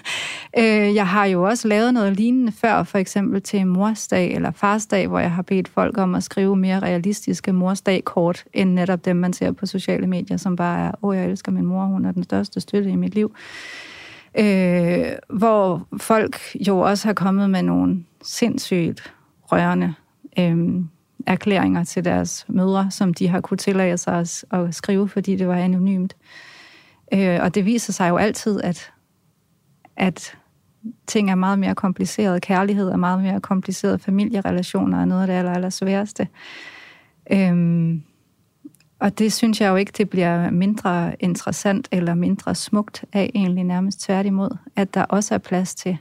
Øh, 0.59 0.95
jeg 0.95 1.09
har 1.09 1.25
jo 1.25 1.43
også 1.43 1.69
lavet 1.69 1.95
noget 1.95 2.17
lignende 2.17 2.53
før, 2.53 2.83
for 2.83 2.99
eksempel 2.99 3.43
til 3.43 3.67
morsdag 3.67 4.35
eller 4.35 4.51
farsdag, 4.51 5.07
hvor 5.07 5.19
jeg 5.19 5.33
har 5.33 5.43
bedt 5.43 5.69
folk 5.69 5.99
om 5.99 6.15
at 6.15 6.23
skrive 6.23 6.57
mere 6.57 6.81
realistiske 6.81 7.53
morsdag-kort, 7.53 8.45
end 8.53 8.71
netop 8.71 9.05
dem, 9.05 9.17
man 9.17 9.33
ser 9.33 9.53
på 9.53 9.67
sociale 9.67 10.07
medier, 10.07 10.37
som 10.37 10.57
bare 10.57 10.87
er, 10.87 10.93
åh, 11.03 11.17
jeg 11.17 11.25
elsker 11.25 11.53
min 11.53 11.67
mor, 11.67 11.85
hun 11.85 12.05
er 12.05 12.13
den 12.13 12.23
største 12.23 12.61
støtte 12.61 12.91
i 12.91 12.97
mit 12.97 13.15
liv. 13.15 13.35
Øh, 14.39 15.07
hvor 15.29 15.87
folk 15.97 16.41
jo 16.67 16.79
også 16.79 17.09
har 17.09 17.15
kommet 17.15 17.51
med 17.51 17.63
nogle 17.63 18.05
sindssygt 18.23 19.13
rørende 19.53 19.95
øh, 20.39 20.85
erklæringer 21.29 21.85
til 21.85 22.05
deres 22.05 22.47
mødre, 22.49 22.91
som 22.91 23.15
de 23.15 23.29
har 23.29 23.41
kunne 23.41 23.59
tillade 23.59 23.99
sig 23.99 24.19
at, 24.19 24.45
at 24.51 24.75
skrive, 24.75 25.09
fordi 25.09 25.37
det 25.37 25.49
var 25.49 25.57
anonymt. 25.57 26.17
Øh, 27.15 27.39
og 27.43 27.55
det 27.55 27.65
viser 27.65 27.93
sig 27.93 28.09
jo 28.09 28.17
altid, 28.17 28.61
at, 28.63 28.93
at 29.97 30.37
ting 31.07 31.31
er 31.31 31.35
meget 31.35 31.59
mere 31.59 31.75
kompliceret. 31.75 32.43
Kærlighed 32.43 32.89
er 32.89 32.97
meget 32.97 33.23
mere 33.23 33.41
kompliceret. 33.41 34.01
Familierelationer 34.01 35.01
er 35.01 35.05
noget 35.05 35.23
af 35.23 35.27
det 35.27 35.35
aller, 35.35 35.53
aller 35.53 35.71
sværeste. 35.71 36.29
Øhm, 37.33 38.03
og 38.99 39.19
det 39.19 39.33
synes 39.33 39.61
jeg 39.61 39.69
jo 39.69 39.77
ikke, 39.77 39.93
det 39.99 40.11
bliver 40.11 40.51
mindre 40.51 41.13
interessant 41.21 41.89
eller 41.93 42.15
mindre 42.15 42.55
smukt 42.55 43.05
af, 43.13 43.31
egentlig 43.35 43.65
nærmest 43.65 44.01
tværtimod, 44.01 44.57
at 44.77 44.95
der 44.95 45.03
også 45.03 45.35
er 45.35 45.39
plads 45.39 45.75
til 45.75 45.99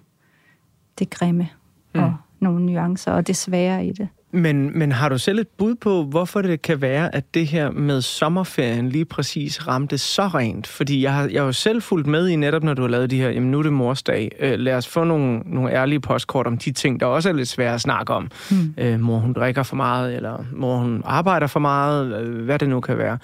det 1.00 1.10
grimme 1.10 1.50
mm. 1.96 2.04
og 2.04 2.16
nogle 2.40 2.66
nuancer 2.66 3.12
og 3.12 3.28
det 3.28 3.36
svære 3.36 3.86
i 3.86 3.92
det. 3.92 4.08
Men, 4.32 4.80
men 4.80 4.92
har 4.92 5.10
du 5.10 5.18
selv 5.18 5.40
et 5.40 5.48
bud 5.48 5.76
på, 5.76 6.04
hvorfor 6.04 6.42
det 6.42 6.62
kan 6.62 6.82
være, 6.82 7.16
at 7.16 7.34
det 7.34 7.48
her 7.48 7.72
med 7.72 8.02
sommerferien 8.02 8.90
lige 8.90 9.06
præcis 9.06 9.68
ramte 9.68 9.98
så 9.98 10.28
rent? 10.28 10.68
Fordi 10.68 11.04
jeg 11.04 11.14
har, 11.14 11.28
jeg 11.28 11.42
har 11.42 11.46
jo 11.46 11.52
selv 11.52 11.82
fulgt 11.82 12.08
med 12.08 12.28
i 12.28 12.36
netop, 12.36 12.64
når 12.64 12.74
du 12.74 12.82
har 12.82 12.90
lavet 12.90 13.12
de 13.12 13.18
her, 13.18 13.30
jamen 13.30 13.52
nu 13.52 13.60
er 13.60 13.64
det 13.64 13.74
morsdag. 13.74 14.32
Øh, 14.40 14.60
lad 14.60 14.74
os 14.74 14.88
få 14.88 15.04
nogle, 15.04 15.40
nogle 15.46 15.72
ærlige 15.72 16.00
postkort 16.00 16.48
om 16.48 16.58
de 16.58 16.72
ting, 16.72 17.00
der 17.00 17.06
også 17.06 17.30
er 17.30 17.34
lidt 17.34 17.50
svære 17.50 17.74
at 17.74 17.82
snakke 17.82 18.14
om. 18.14 18.32
Mm. 18.52 18.74
Øh, 18.78 19.00
mor, 19.00 19.18
hun 19.18 19.34
drikker 19.34 19.64
for 19.64 19.76
meget, 19.76 20.16
eller 20.16 20.46
mor, 20.56 20.78
hun 20.78 21.02
arbejder 21.06 21.48
for 21.48 21.60
meget, 21.60 22.22
øh, 22.22 22.46
hvad 22.46 22.60
det 22.60 22.70
nu 22.70 22.80
kan 22.80 22.98
være. 22.98 23.18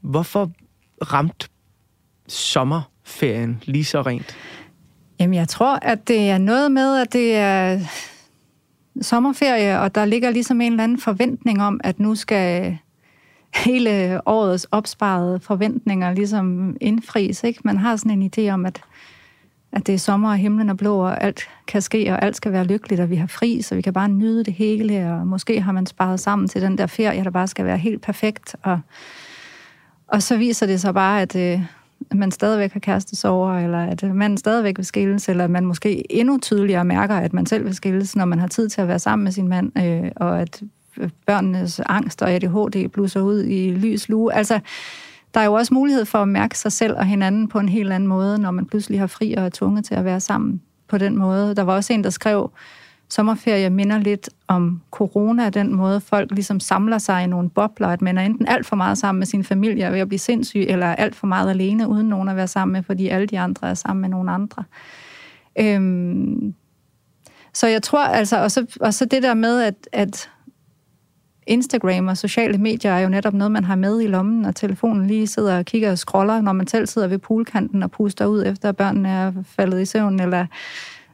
Hvorfor 0.00 0.50
ramt 1.12 1.50
sommerferien 2.28 3.62
lige 3.64 3.84
så 3.84 4.02
rent? 4.02 4.36
Jamen, 5.20 5.34
jeg 5.34 5.48
tror, 5.48 5.78
at 5.82 6.08
det 6.08 6.30
er 6.30 6.38
noget 6.38 6.72
med, 6.72 7.00
at 7.00 7.12
det 7.12 7.36
er 7.36 7.80
sommerferie, 9.02 9.80
og 9.80 9.94
der 9.94 10.04
ligger 10.04 10.30
ligesom 10.30 10.60
en 10.60 10.72
eller 10.72 10.84
anden 10.84 11.00
forventning 11.00 11.62
om, 11.62 11.80
at 11.84 12.00
nu 12.00 12.14
skal 12.14 12.66
øh, 12.66 12.76
hele 13.54 14.20
årets 14.26 14.66
opsparede 14.70 15.40
forventninger 15.40 16.14
ligesom 16.14 16.76
indfries. 16.80 17.44
Ikke? 17.44 17.60
Man 17.64 17.78
har 17.78 17.96
sådan 17.96 18.22
en 18.22 18.30
idé 18.36 18.50
om, 18.50 18.66
at, 18.66 18.82
at 19.72 19.86
det 19.86 19.94
er 19.94 19.98
sommer, 19.98 20.30
og 20.30 20.36
himlen 20.36 20.68
er 20.68 20.74
blå, 20.74 20.98
og 20.98 21.24
alt 21.24 21.48
kan 21.66 21.82
ske, 21.82 22.10
og 22.12 22.22
alt 22.22 22.36
skal 22.36 22.52
være 22.52 22.64
lykkeligt, 22.64 23.00
og 23.00 23.10
vi 23.10 23.16
har 23.16 23.26
fri, 23.26 23.62
så 23.62 23.74
vi 23.74 23.82
kan 23.82 23.92
bare 23.92 24.08
nyde 24.08 24.44
det 24.44 24.54
hele, 24.54 25.12
og 25.12 25.26
måske 25.26 25.60
har 25.60 25.72
man 25.72 25.86
sparet 25.86 26.20
sammen 26.20 26.48
til 26.48 26.62
den 26.62 26.78
der 26.78 26.86
ferie, 26.86 27.24
der 27.24 27.30
bare 27.30 27.46
skal 27.46 27.64
være 27.64 27.78
helt 27.78 28.02
perfekt, 28.02 28.56
og, 28.62 28.80
og 30.06 30.22
så 30.22 30.36
viser 30.36 30.66
det 30.66 30.80
sig 30.80 30.94
bare, 30.94 31.22
at, 31.22 31.36
øh, 31.36 31.52
at 31.52 31.60
man 32.14 32.30
stadigvæk 32.30 32.72
har 32.72 32.80
kærestesover, 32.80 33.58
eller 33.58 33.78
at 33.78 34.04
øh, 34.04 34.14
man 34.14 34.36
stadigvæk 34.36 34.76
vil 34.76 34.86
skilles, 34.86 35.28
eller 35.28 35.44
at 35.44 35.50
man 35.50 35.66
måske 35.66 36.12
endnu 36.12 36.38
tydeligere 36.38 36.84
mærker, 36.84 37.14
at 37.14 37.32
man 37.32 37.46
selv 37.46 37.64
vil 37.64 37.74
skilles, 37.74 38.16
når 38.16 38.24
man 38.24 38.38
har 38.38 38.46
tid 38.46 38.68
til 38.68 38.80
at 38.80 38.88
være 38.88 38.98
sammen 38.98 39.24
med 39.24 39.32
sin 39.32 39.48
mand, 39.48 39.78
øh, 39.78 40.10
og 40.16 40.40
at 40.40 40.62
øh, 40.96 41.10
børnenes 41.26 41.80
angst 41.86 42.22
og 42.22 42.30
ADHD 42.30 42.88
blusser 42.88 43.20
ud 43.20 43.44
i 43.44 43.70
lys 43.70 44.08
lue. 44.08 44.34
Altså, 44.34 44.60
der 45.34 45.40
er 45.40 45.44
jo 45.44 45.52
også 45.52 45.74
mulighed 45.74 46.04
for 46.04 46.18
at 46.18 46.28
mærke 46.28 46.58
sig 46.58 46.72
selv 46.72 46.96
og 46.96 47.04
hinanden 47.04 47.48
på 47.48 47.58
en 47.58 47.68
helt 47.68 47.92
anden 47.92 48.08
måde, 48.08 48.38
når 48.38 48.50
man 48.50 48.66
pludselig 48.66 49.00
har 49.00 49.06
fri 49.06 49.34
og 49.34 49.44
er 49.44 49.48
tvunget 49.48 49.84
til 49.84 49.94
at 49.94 50.04
være 50.04 50.20
sammen 50.20 50.62
på 50.88 50.98
den 50.98 51.18
måde. 51.18 51.54
Der 51.54 51.62
var 51.62 51.74
også 51.74 51.92
en, 51.92 52.04
der 52.04 52.10
skrev, 52.10 52.50
sommerferie 53.08 53.70
minder 53.70 53.98
lidt 53.98 54.30
om 54.48 54.82
corona, 54.90 55.50
den 55.50 55.74
måde 55.74 56.00
folk 56.00 56.30
ligesom 56.30 56.60
samler 56.60 56.98
sig 56.98 57.24
i 57.24 57.26
nogle 57.26 57.50
bobler, 57.50 57.88
at 57.88 58.02
man 58.02 58.18
er 58.18 58.22
enten 58.22 58.48
alt 58.48 58.66
for 58.66 58.76
meget 58.76 58.98
sammen 58.98 59.18
med 59.18 59.26
sin 59.26 59.44
familie 59.44 59.86
og 59.86 59.92
ved 59.92 60.00
at 60.00 60.08
blive 60.08 60.18
sindssyg, 60.18 60.64
eller 60.68 60.86
alt 60.86 61.14
for 61.14 61.26
meget 61.26 61.50
alene, 61.50 61.88
uden 61.88 62.08
nogen 62.08 62.28
at 62.28 62.36
være 62.36 62.48
sammen 62.48 62.72
med, 62.72 62.82
fordi 62.82 63.08
alle 63.08 63.26
de 63.26 63.38
andre 63.38 63.70
er 63.70 63.74
sammen 63.74 64.00
med 64.00 64.08
nogle 64.08 64.30
andre. 64.30 64.64
Øhm, 65.60 66.54
så 67.52 67.66
jeg 67.66 67.82
tror 67.82 68.04
altså, 68.04 68.42
og 68.42 68.50
så, 68.50 68.66
og 68.80 68.94
så 68.94 69.04
det 69.04 69.22
der 69.22 69.34
med, 69.34 69.62
at, 69.62 69.88
at 69.92 70.30
Instagram 71.46 72.08
og 72.08 72.16
sociale 72.16 72.58
medier 72.58 72.92
er 72.92 73.00
jo 73.00 73.08
netop 73.08 73.34
noget, 73.34 73.52
man 73.52 73.64
har 73.64 73.76
med 73.76 74.00
i 74.00 74.06
lommen, 74.06 74.44
og 74.44 74.56
telefonen 74.56 75.06
lige 75.06 75.26
sidder 75.26 75.58
og 75.58 75.64
kigger 75.64 75.90
og 75.90 75.98
scroller, 75.98 76.40
når 76.40 76.52
man 76.52 76.66
selv 76.66 76.86
sidder 76.86 77.08
ved 77.08 77.18
poolkanten 77.18 77.82
og 77.82 77.90
puster 77.90 78.26
ud, 78.26 78.46
efter 78.46 78.68
at 78.68 78.76
børnene 78.76 79.08
er 79.08 79.32
faldet 79.44 79.80
i 79.80 79.84
søvn, 79.84 80.20
eller 80.20 80.46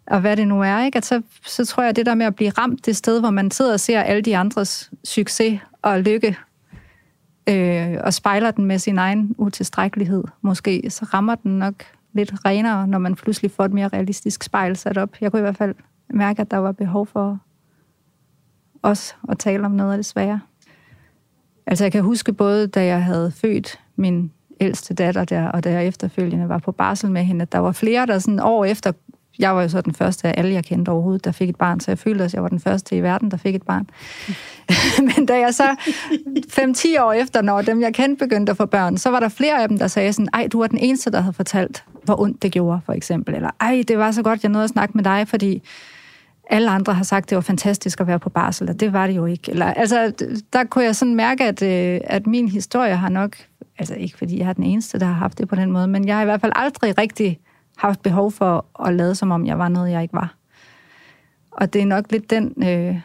og 0.07 0.21
hvad 0.21 0.37
det 0.37 0.49
nu 0.49 0.63
er, 0.63 0.85
ikke? 0.85 0.99
At 0.99 1.05
så, 1.05 1.23
så 1.47 1.65
tror 1.65 1.83
jeg, 1.83 1.91
at 1.91 1.97
det 1.97 2.07
der 2.07 2.15
med 2.15 2.27
at 2.27 2.35
blive 2.35 2.51
ramt 2.51 2.87
det 2.87 2.97
sted, 2.97 3.21
hvor 3.21 3.31
man 3.31 3.51
sidder 3.51 3.73
og 3.73 3.81
ser 3.81 4.01
alle 4.01 4.23
de 4.23 4.37
andres 4.37 4.91
succes 5.05 5.61
og 5.83 6.01
lykke, 6.01 6.37
øh, 7.49 7.97
og 8.05 8.15
spejler 8.15 8.51
den 8.51 8.65
med 8.65 8.79
sin 8.79 8.99
egen 8.99 9.35
utilstrækkelighed, 9.39 10.25
måske, 10.43 10.91
så 10.91 11.05
rammer 11.05 11.35
den 11.35 11.59
nok 11.59 11.75
lidt 12.13 12.33
renere, 12.45 12.89
når 12.89 12.99
man 12.99 13.15
pludselig 13.15 13.51
får 13.51 13.65
et 13.65 13.73
mere 13.73 13.89
realistisk 13.89 14.43
spejl 14.43 14.77
sat 14.77 14.99
op. 14.99 15.17
Jeg 15.21 15.31
kunne 15.31 15.41
i 15.41 15.43
hvert 15.43 15.57
fald 15.57 15.75
mærke, 16.11 16.41
at 16.43 16.51
der 16.51 16.57
var 16.57 16.73
behov 16.73 17.07
for 17.07 17.39
os 18.83 19.17
at 19.29 19.39
tale 19.39 19.65
om 19.65 19.73
noget 19.73 19.93
af 19.93 19.99
det 19.99 20.07
svære. 20.07 20.41
Altså 21.67 21.85
jeg 21.85 21.93
kan 21.93 22.03
huske 22.03 22.33
både, 22.33 22.67
da 22.67 22.85
jeg 22.85 23.05
havde 23.05 23.31
født 23.31 23.81
min 23.97 24.33
ældste 24.61 24.95
datter 24.95 25.25
der, 25.25 25.49
og 25.49 25.65
da 25.65 25.73
jeg 25.73 25.87
efterfølgende 25.87 26.49
var 26.49 26.59
på 26.59 26.73
barsel 26.73 27.11
med 27.11 27.25
hende, 27.25 27.43
at 27.43 27.53
der 27.53 27.59
var 27.59 27.73
flere, 27.73 28.07
der 28.07 28.19
sådan 28.19 28.41
år 28.41 28.65
efter 28.65 28.93
jeg 29.39 29.57
var 29.57 29.63
jo 29.63 29.69
så 29.69 29.81
den 29.81 29.95
første 29.95 30.29
af 30.29 30.35
alle, 30.37 30.53
jeg 30.53 30.65
kendte 30.65 30.91
overhovedet, 30.91 31.25
der 31.25 31.33
fik 31.33 31.49
et 31.49 31.57
barn, 31.57 31.81
så 31.81 31.91
jeg 31.91 31.99
følte, 31.99 32.25
at 32.25 32.35
jeg 32.35 32.43
var 32.43 32.49
den 32.49 32.61
første 32.61 32.97
i 32.97 33.03
verden, 33.03 33.31
der 33.31 33.37
fik 33.37 33.55
et 33.55 33.63
barn. 33.63 33.89
Men 35.17 35.27
da 35.27 35.39
jeg 35.39 35.55
så 35.55 35.77
5-10 36.99 37.03
år 37.03 37.13
efter, 37.13 37.43
når 37.43 37.63
dem, 37.63 37.81
jeg 37.81 37.95
kendte, 37.95 38.25
begyndte 38.25 38.51
at 38.51 38.57
få 38.57 38.67
børn, 38.67 38.99
så 38.99 39.11
var 39.11 39.21
der 39.21 39.29
flere 39.29 39.63
af 39.63 39.69
dem, 39.69 39.79
der 39.79 39.87
sagde 39.87 40.13
sådan, 40.13 40.29
ej, 40.33 40.49
du 40.53 40.59
var 40.59 40.67
den 40.67 40.79
eneste, 40.79 41.11
der 41.11 41.21
havde 41.21 41.33
fortalt, 41.33 41.85
hvor 42.05 42.21
ondt 42.21 42.43
det 42.43 42.53
gjorde, 42.53 42.81
for 42.87 42.93
eksempel. 42.93 43.35
Eller, 43.35 43.51
ej, 43.61 43.85
det 43.89 43.99
var 43.99 44.11
så 44.11 44.23
godt, 44.23 44.43
jeg 44.43 44.51
nåede 44.51 44.65
at 44.65 44.71
snakke 44.71 44.93
med 44.95 45.05
dig, 45.05 45.29
fordi 45.29 45.63
alle 46.51 46.71
andre 46.71 46.95
har 46.95 47.05
sagt, 47.05 47.25
at 47.25 47.31
det 47.31 47.37
var 47.37 47.43
fantastisk 47.43 48.01
at 48.01 48.07
være 48.07 48.19
på 48.19 48.31
barsel, 48.31 48.69
og 48.69 48.81
det 48.81 48.93
var 48.93 49.07
det 49.07 49.17
jo 49.17 49.27
ikke. 49.27 49.51
Eller, 49.51 49.67
altså, 49.67 50.13
der 50.53 50.65
kunne 50.65 50.85
jeg 50.85 50.97
sådan 50.97 51.15
mærke, 51.15 51.45
at, 51.45 51.63
øh, 51.63 52.01
at 52.05 52.27
min 52.27 52.49
historie 52.49 52.97
har 52.97 53.09
nok, 53.09 53.37
altså 53.79 53.95
ikke 53.95 54.19
fordi 54.19 54.39
jeg 54.39 54.49
er 54.49 54.53
den 54.53 54.65
eneste, 54.65 54.99
der 54.99 55.07
har 55.07 55.13
haft 55.13 55.39
det 55.39 55.49
på 55.49 55.57
den 55.57 55.73
måde, 55.73 55.87
men 55.87 56.07
jeg 56.07 56.17
har 56.17 56.23
i 56.23 56.25
hvert 56.25 56.41
fald 56.41 56.53
aldrig 56.57 56.99
rigtig 56.99 57.41
haft 57.77 58.03
behov 58.03 58.33
for 58.33 58.67
at 58.87 58.95
lade, 58.95 59.15
som 59.15 59.31
om 59.31 59.47
jeg 59.47 59.59
var 59.59 59.69
noget, 59.69 59.91
jeg 59.91 60.03
ikke 60.03 60.15
var. 60.15 60.35
Og 61.51 61.73
det 61.73 61.83
er 61.83 61.87
nok 61.87 62.13
lidt 62.13 62.31
den 62.31 62.55
øh, 62.65 63.01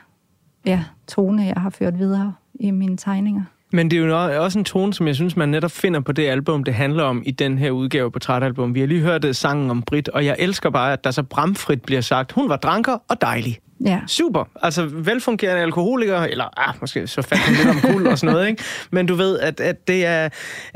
ja, 0.66 0.84
tone, 1.08 1.44
jeg 1.44 1.62
har 1.62 1.70
ført 1.70 2.00
videre 2.00 2.34
i 2.54 2.72
mine 2.72 2.98
tegninger. 2.98 3.44
Men 3.72 3.92
det 3.92 4.00
er 4.00 4.04
jo 4.04 4.44
også 4.44 4.60
en 4.60 4.66
tone, 4.66 4.94
som 4.94 5.08
jeg 5.08 5.16
synes, 5.16 5.36
man 5.36 5.50
netop 5.50 5.72
finder 5.72 6.00
på 6.00 6.12
det 6.12 6.28
album, 6.28 6.64
det 6.64 6.74
handler 6.74 7.04
om 7.04 7.24
i 7.26 7.32
den 7.32 7.58
her 7.58 7.72
udgave 7.72 8.12
på 8.12 8.14
portrætalbum. 8.14 8.76
Vi 8.76 8.80
har 8.80 8.88
lige 8.88 9.02
hørt 9.02 9.36
sangen 9.36 9.72
om 9.72 9.82
Brit, 9.82 10.10
og 10.10 10.26
jeg 10.26 10.36
elsker 10.40 10.70
bare, 10.70 10.94
at 10.94 11.04
der 11.04 11.12
så 11.12 11.24
bramfrit 11.24 11.82
bliver 11.82 12.02
sagt, 12.02 12.32
hun 12.32 12.50
var 12.50 12.56
dranker 12.56 12.98
og 13.08 13.22
dejlig. 13.22 13.60
Ja. 13.86 14.00
Super. 14.08 14.44
Altså 14.62 14.86
velfungerende 14.86 15.62
alkoholiker, 15.62 16.22
eller 16.22 16.70
ah, 16.70 16.76
måske 16.82 17.08
så 17.08 17.22
fandt 17.22 17.46
hun 17.46 17.56
lidt 17.56 17.68
om 17.68 17.94
kul 17.94 18.08
og 18.08 18.18
sådan 18.18 18.34
noget, 18.34 18.48
ikke? 18.48 18.64
Men 18.92 19.06
du 19.06 19.16
ved, 19.16 19.40
at, 19.40 19.60
at 19.60 19.88
det 19.88 20.06
er, 20.06 20.30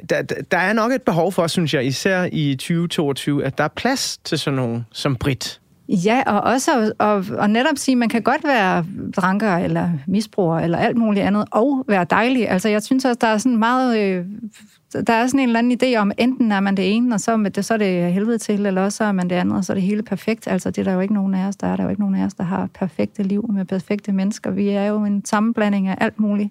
der, 0.09 0.21
der 0.51 0.57
er 0.57 0.73
nok 0.73 0.91
et 0.91 1.01
behov 1.01 1.31
for, 1.31 1.47
synes 1.47 1.73
jeg, 1.73 1.85
især 1.85 2.29
i 2.31 2.55
2022, 2.55 3.45
at 3.45 3.57
der 3.57 3.63
er 3.63 3.69
plads 3.75 4.17
til 4.17 4.39
sådan 4.39 4.55
nogen 4.55 4.85
som 4.91 5.15
Brit. 5.15 5.59
Ja, 5.93 6.23
og 6.25 6.41
også 6.41 6.93
at, 6.99 7.39
at, 7.39 7.49
netop 7.49 7.77
sige, 7.77 7.93
at 7.93 7.97
man 7.97 8.09
kan 8.09 8.21
godt 8.21 8.43
være 8.43 8.85
dranker 9.15 9.55
eller 9.55 9.89
misbruger 10.07 10.59
eller 10.59 10.77
alt 10.77 10.97
muligt 10.97 11.25
andet, 11.25 11.45
og 11.51 11.85
være 11.87 12.05
dejlig. 12.09 12.49
Altså, 12.49 12.69
jeg 12.69 12.83
synes 12.83 13.05
også, 13.05 13.17
der 13.21 13.27
er 13.27 13.37
sådan 13.37 13.57
meget... 13.57 13.99
Øh, 13.99 14.25
der 15.07 15.13
er 15.13 15.27
sådan 15.27 15.39
en 15.39 15.49
eller 15.49 15.59
anden 15.59 15.79
idé 15.83 15.97
om, 15.97 16.11
enten 16.17 16.51
er 16.51 16.59
man 16.59 16.77
det 16.77 16.95
ene, 16.95 17.15
og 17.15 17.19
så, 17.19 17.51
det, 17.55 17.65
så 17.65 17.73
er 17.73 17.77
det 17.77 18.13
helvede 18.13 18.37
til, 18.37 18.65
eller 18.65 18.81
også 18.81 19.03
er 19.03 19.11
man 19.11 19.29
det 19.29 19.35
andet, 19.35 19.57
og 19.57 19.65
så 19.65 19.73
er 19.73 19.75
det 19.75 19.83
hele 19.83 20.03
perfekt. 20.03 20.47
Altså, 20.47 20.71
det 20.71 20.77
er 20.77 20.83
der 20.83 20.93
jo 20.93 20.99
ikke 20.99 21.13
nogen 21.13 21.33
af 21.33 21.47
os, 21.47 21.55
der 21.55 21.67
er. 21.67 21.75
Der 21.75 21.83
er 21.83 21.87
jo 21.87 21.89
ikke 21.89 22.01
nogen 22.01 22.15
af 22.15 22.25
os, 22.25 22.33
der 22.33 22.43
har 22.43 22.69
perfekte 22.79 23.23
liv 23.23 23.49
med 23.53 23.65
perfekte 23.65 24.11
mennesker. 24.11 24.51
Vi 24.51 24.69
er 24.69 24.85
jo 24.85 25.05
en 25.05 25.25
sammenblanding 25.25 25.87
af 25.87 25.97
alt 26.01 26.19
muligt 26.19 26.49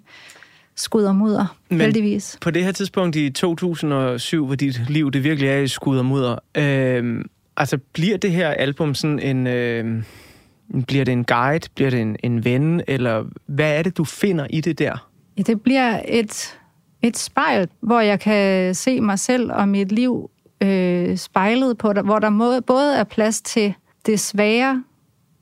skud 0.76 1.02
og 1.02 1.16
mudder, 1.16 1.57
Men 1.70 1.81
heldigvis. 1.81 2.38
på 2.40 2.50
det 2.50 2.64
her 2.64 2.72
tidspunkt 2.72 3.16
i 3.16 3.31
2007, 3.31 4.46
hvor 4.46 4.55
dit 4.55 4.81
liv 4.88 5.11
det 5.11 5.24
virkelig 5.24 5.48
er 5.48 5.59
i 5.59 5.68
skud 5.68 5.98
og 5.98 6.05
mudder, 6.05 6.37
øh, 6.57 7.24
altså 7.57 7.79
bliver 7.93 8.17
det 8.17 8.31
her 8.31 8.49
album 8.49 8.95
sådan 8.95 9.19
en... 9.19 9.47
Øh, 9.47 10.03
bliver 10.87 11.05
det 11.05 11.12
en 11.12 11.25
guide? 11.25 11.69
Bliver 11.75 11.91
det 11.91 12.01
en, 12.01 12.17
en 12.23 12.45
ven? 12.45 12.83
Eller 12.88 13.25
hvad 13.47 13.79
er 13.79 13.83
det, 13.83 13.97
du 13.97 14.05
finder 14.05 14.47
i 14.51 14.61
det 14.61 14.79
der? 14.79 15.09
Ja, 15.38 15.43
det 15.43 15.62
bliver 15.62 16.01
et, 16.09 16.59
et 17.03 17.17
spejl, 17.17 17.69
hvor 17.81 18.01
jeg 18.01 18.21
kan 18.21 18.75
se 18.75 19.01
mig 19.01 19.19
selv 19.19 19.53
og 19.53 19.69
mit 19.69 19.93
liv 19.93 20.31
øh, 20.62 21.17
spejlet 21.17 21.79
på, 21.79 21.93
hvor 22.05 22.19
der 22.19 22.31
må, 22.31 22.61
både 22.61 22.97
er 22.97 23.05
plads 23.05 23.43
til 23.43 23.75
det 24.07 24.21
svære 24.21 24.85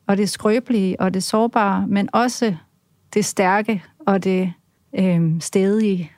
og 0.06 0.16
det 0.16 0.30
skrøbelige 0.30 1.00
og 1.00 1.14
det 1.14 1.22
sårbare, 1.22 1.86
men 1.88 2.08
også 2.12 2.54
det 3.14 3.24
stærke 3.24 3.82
og 4.06 4.24
det 4.24 4.52
øh, 4.98 5.40
stedige 5.40 6.12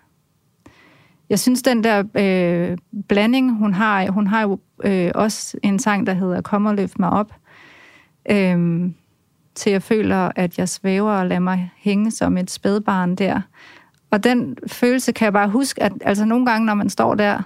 jeg 1.33 1.38
synes, 1.38 1.62
den 1.62 1.85
der 1.85 2.05
øh, 2.14 2.79
blanding, 3.09 3.59
hun 3.59 3.75
har, 3.75 4.11
hun 4.11 4.27
har 4.27 4.42
jo 4.42 4.59
øh, 4.85 5.11
også 5.14 5.59
en 5.62 5.79
sang, 5.79 6.07
der 6.07 6.12
hedder 6.12 6.40
Kom 6.40 6.66
og 6.66 6.75
løft 6.75 6.99
mig 6.99 7.11
op, 7.11 7.33
øh, 8.31 8.90
til 9.55 9.73
jeg 9.73 9.83
føler, 9.83 10.31
at 10.37 10.59
jeg 10.59 10.68
svæver 10.68 11.12
og 11.12 11.27
lader 11.27 11.40
mig 11.40 11.71
hænge 11.77 12.11
som 12.11 12.37
et 12.37 12.51
spædbarn 12.51 13.14
der. 13.14 13.40
Og 14.11 14.25
den 14.25 14.57
følelse 14.66 15.12
kan 15.12 15.25
jeg 15.25 15.33
bare 15.33 15.49
huske, 15.49 15.83
at 15.83 15.92
altså 16.01 16.25
nogle 16.25 16.47
gange, 16.47 16.66
når 16.66 16.75
man 16.75 16.90
står 16.90 17.14
der 17.14 17.42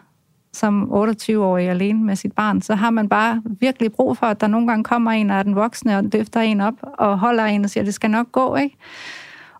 som 0.52 0.90
28-årig 0.92 1.68
alene 1.68 2.04
med 2.04 2.16
sit 2.16 2.32
barn, 2.32 2.62
så 2.62 2.74
har 2.74 2.90
man 2.90 3.08
bare 3.08 3.42
virkelig 3.60 3.92
brug 3.92 4.16
for, 4.16 4.26
at 4.26 4.40
der 4.40 4.46
nogle 4.46 4.66
gange 4.66 4.84
kommer 4.84 5.10
en 5.10 5.30
af 5.30 5.44
den 5.44 5.54
voksne 5.54 5.98
og 5.98 6.04
løfter 6.12 6.40
en 6.40 6.60
op 6.60 6.74
og 6.82 7.18
holder 7.18 7.44
en 7.44 7.64
og 7.64 7.70
siger, 7.70 7.84
det 7.84 7.94
skal 7.94 8.10
nok 8.10 8.32
gå, 8.32 8.56
ikke? 8.56 8.76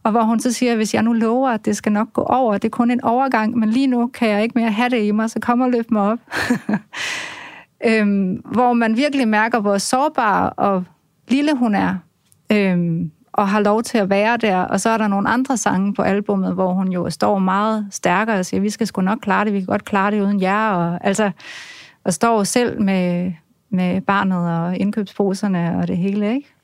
Og 0.06 0.12
hvor 0.12 0.22
hun 0.22 0.40
så 0.40 0.52
siger, 0.52 0.76
hvis 0.76 0.94
jeg 0.94 1.02
nu 1.02 1.12
lover, 1.12 1.50
at 1.50 1.64
det 1.64 1.76
skal 1.76 1.92
nok 1.92 2.12
gå 2.12 2.22
over, 2.22 2.52
det 2.52 2.64
er 2.64 2.70
kun 2.70 2.90
en 2.90 3.04
overgang, 3.04 3.58
men 3.58 3.68
lige 3.68 3.86
nu 3.86 4.06
kan 4.06 4.28
jeg 4.28 4.42
ikke 4.42 4.58
mere 4.58 4.70
have 4.70 4.88
det 4.88 5.02
i 5.02 5.10
mig, 5.10 5.30
så 5.30 5.40
kom 5.40 5.60
og 5.60 5.70
løb 5.70 5.90
mig 5.90 6.02
op. 6.02 6.18
øhm, 7.88 8.42
hvor 8.52 8.72
man 8.72 8.96
virkelig 8.96 9.28
mærker, 9.28 9.60
hvor 9.60 9.78
sårbar 9.78 10.48
og 10.48 10.84
lille 11.28 11.56
hun 11.56 11.74
er, 11.74 11.94
øhm, 12.52 13.10
og 13.32 13.48
har 13.48 13.60
lov 13.60 13.82
til 13.82 13.98
at 13.98 14.10
være 14.10 14.36
der. 14.36 14.60
Og 14.60 14.80
så 14.80 14.90
er 14.90 14.98
der 14.98 15.08
nogle 15.08 15.28
andre 15.28 15.56
sange 15.56 15.94
på 15.94 16.02
albummet, 16.02 16.54
hvor 16.54 16.72
hun 16.72 16.88
jo 16.88 17.10
står 17.10 17.38
meget 17.38 17.86
stærkere 17.90 18.38
og 18.38 18.46
siger, 18.46 18.60
vi 18.60 18.70
skal 18.70 18.86
sgu 18.86 19.00
nok 19.00 19.18
klare 19.22 19.44
det, 19.44 19.52
vi 19.52 19.58
kan 19.58 19.66
godt 19.66 19.84
klare 19.84 20.10
det 20.10 20.20
uden 20.20 20.40
jer. 20.40 20.70
Og, 20.70 20.98
altså, 21.06 21.30
og 22.04 22.12
står 22.12 22.44
selv 22.44 22.82
med, 22.82 23.32
med 23.70 24.00
barnet 24.00 24.60
og 24.60 24.76
indkøbsposerne 24.76 25.78
og 25.78 25.88
det 25.88 25.96
hele, 25.96 26.34
ikke? 26.34 26.55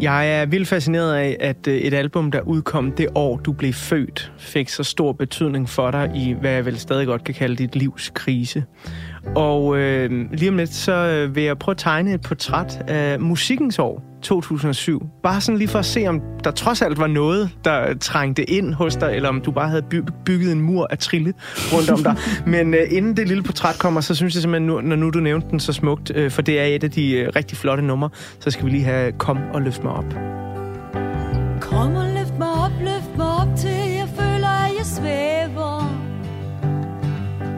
Jeg 0.00 0.40
er 0.40 0.46
vildt 0.46 0.68
fascineret 0.68 1.14
af, 1.14 1.36
at 1.40 1.68
øh, 1.68 1.74
et 1.74 1.94
album, 1.94 2.30
der 2.30 2.40
udkom 2.40 2.92
det 2.92 3.08
år, 3.14 3.36
du 3.36 3.52
blev 3.52 3.72
født, 3.72 4.32
fik 4.38 4.68
så 4.68 4.82
stor 4.82 5.12
betydning 5.12 5.68
for 5.68 5.90
dig 5.90 6.12
i, 6.14 6.32
hvad 6.32 6.50
jeg 6.50 6.66
vel 6.66 6.78
stadig 6.78 7.06
godt 7.06 7.24
kan 7.24 7.34
kalde 7.34 7.56
dit 7.56 7.76
livs 7.76 8.10
krise. 8.14 8.64
Og 9.36 9.78
øh, 9.78 10.32
lige 10.32 10.50
om 10.50 10.56
lidt, 10.56 10.74
så 10.74 10.92
øh, 10.92 11.34
vil 11.36 11.42
jeg 11.42 11.58
prøve 11.58 11.72
at 11.72 11.78
tegne 11.78 12.14
et 12.14 12.20
portræt 12.20 12.84
af 12.88 13.20
musikkens 13.20 13.78
år, 13.78 14.15
2007. 14.26 15.06
Bare 15.22 15.40
sådan 15.40 15.58
lige 15.58 15.68
for 15.68 15.78
at 15.78 15.84
se, 15.84 16.06
om 16.06 16.20
der 16.44 16.50
trods 16.50 16.82
alt 16.82 16.98
var 16.98 17.06
noget, 17.06 17.50
der 17.64 17.94
trængte 18.00 18.50
ind 18.50 18.74
hos 18.74 18.96
dig, 18.96 19.12
eller 19.14 19.28
om 19.28 19.40
du 19.40 19.50
bare 19.50 19.68
havde 19.68 19.82
by- 19.82 20.02
bygget 20.24 20.52
en 20.52 20.60
mur 20.60 20.86
af 20.90 20.98
trille 20.98 21.34
rundt 21.72 21.90
om 21.90 22.02
dig. 22.02 22.16
Men 22.56 22.74
øh, 22.74 22.80
inden 22.90 23.16
det 23.16 23.28
lille 23.28 23.42
portræt 23.42 23.78
kommer, 23.78 24.00
så 24.00 24.14
synes 24.14 24.34
jeg 24.34 24.42
simpelthen, 24.42 24.66
nu, 24.66 24.80
når 24.80 24.96
nu 24.96 25.10
du 25.10 25.20
nævnte 25.20 25.48
den 25.50 25.60
så 25.60 25.72
smukt, 25.72 26.12
øh, 26.14 26.30
for 26.30 26.42
det 26.42 26.60
er 26.60 26.64
et 26.64 26.84
af 26.84 26.90
de 26.90 27.12
øh, 27.12 27.32
rigtig 27.36 27.58
flotte 27.58 27.82
numre, 27.82 28.10
så 28.40 28.50
skal 28.50 28.64
vi 28.64 28.70
lige 28.70 28.84
have 28.84 29.12
Kom 29.12 29.38
og 29.54 29.62
løft 29.62 29.84
mig 29.84 29.92
op. 29.92 30.14
Kom 31.60 31.94
og 31.94 32.06
løft 32.18 32.38
mig 32.38 32.48
op, 32.64 32.72
løft 32.80 33.16
mig 33.16 33.26
op 33.40 33.56
til 33.56 33.70
jeg 33.70 34.08
føler, 34.18 34.48
at 34.48 34.72
jeg 34.78 34.86
svæver. 34.86 35.76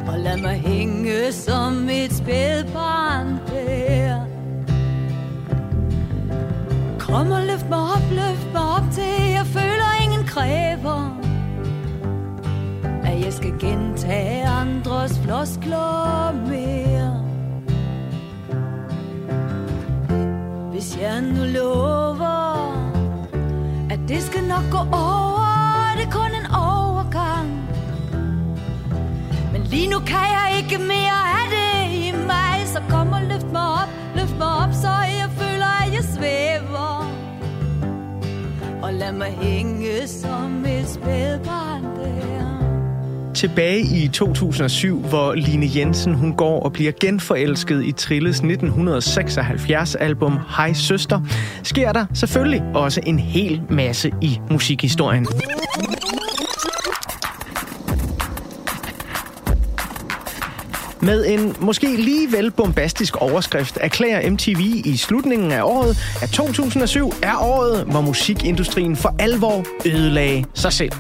Og 0.09 0.19
lad 0.19 0.37
mig 0.43 0.63
hænge 0.67 1.33
som 1.33 1.89
et 1.91 2.13
spædbarn 2.13 3.27
der 3.49 4.28
om 7.13 7.33
at 7.33 7.45
løfte 7.47 7.69
mig 7.69 7.79
op, 7.79 8.11
løfte 8.11 8.53
mig 8.53 8.63
op 8.77 8.85
til 8.93 9.31
jeg 9.31 9.47
føler, 9.47 10.03
ingen 10.03 10.27
kræver. 10.27 11.21
At 13.05 13.25
jeg 13.25 13.33
skal 13.33 13.59
gentage 13.61 14.47
andres 14.47 15.21
floskler 15.25 16.33
mere. 16.49 17.25
Hvis 20.71 20.99
jeg 21.01 21.21
nu 21.21 21.45
lover 21.45 22.49
at 23.91 24.01
det 24.09 24.23
skal 24.23 24.45
nok 24.45 24.65
gå 24.71 24.79
over, 24.79 25.95
det 25.97 26.05
er 26.07 26.11
kun 26.11 26.33
en 26.41 26.47
overgang. 26.55 27.49
Men 29.53 29.63
lige 29.63 29.89
nu 29.91 29.99
kan 29.99 30.27
jeg 30.39 30.49
ikke 30.59 30.79
mere 30.79 31.21
af 31.39 31.47
det 31.57 31.75
i 32.05 32.13
mig, 32.27 32.57
så 32.67 32.81
kom 32.91 33.13
og 33.13 33.23
løft 33.23 33.53
mig 33.53 33.69
op, 33.81 33.91
løft 34.17 34.39
mig 34.39 34.53
op, 34.63 34.73
så 34.73 34.89
jeg 35.18 35.18
lad 38.99 39.13
mig 39.13 39.39
hænge 39.41 40.09
som 40.09 40.65
et 40.65 40.89
spædbarn 40.89 41.83
der. 41.83 42.19
Tilbage 43.35 43.81
i 43.81 44.09
2007, 44.09 45.03
hvor 45.03 45.35
Line 45.35 45.71
Jensen 45.77 46.15
hun 46.15 46.33
går 46.37 46.61
og 46.61 46.73
bliver 46.73 46.93
genforelsket 47.01 47.85
i 47.85 47.93
Trilles 47.93 48.41
1976-album 48.41 50.39
Hej 50.57 50.73
Søster, 50.73 51.21
sker 51.63 51.93
der 51.93 52.07
selvfølgelig 52.15 52.63
også 52.75 53.01
en 53.07 53.19
hel 53.19 53.63
masse 53.71 54.11
i 54.23 54.41
musikhistorien. 54.51 55.27
Med 61.09 61.27
en 61.27 61.57
måske 61.61 61.97
lige 61.97 62.33
vel 62.33 62.51
bombastisk 62.51 63.17
overskrift 63.17 63.79
erklærer 63.81 64.31
MTV 64.31 64.61
i 64.85 64.97
slutningen 64.97 65.53
af 65.53 65.63
året, 65.63 65.97
at 66.23 66.31
2007 66.31 67.13
er 67.23 67.37
året, 67.41 67.85
hvor 67.85 68.01
musikindustrien 68.01 68.97
for 68.97 69.15
alvor 69.19 69.65
ødelagde 69.87 70.45
sig 70.55 70.73
selv. 70.73 70.93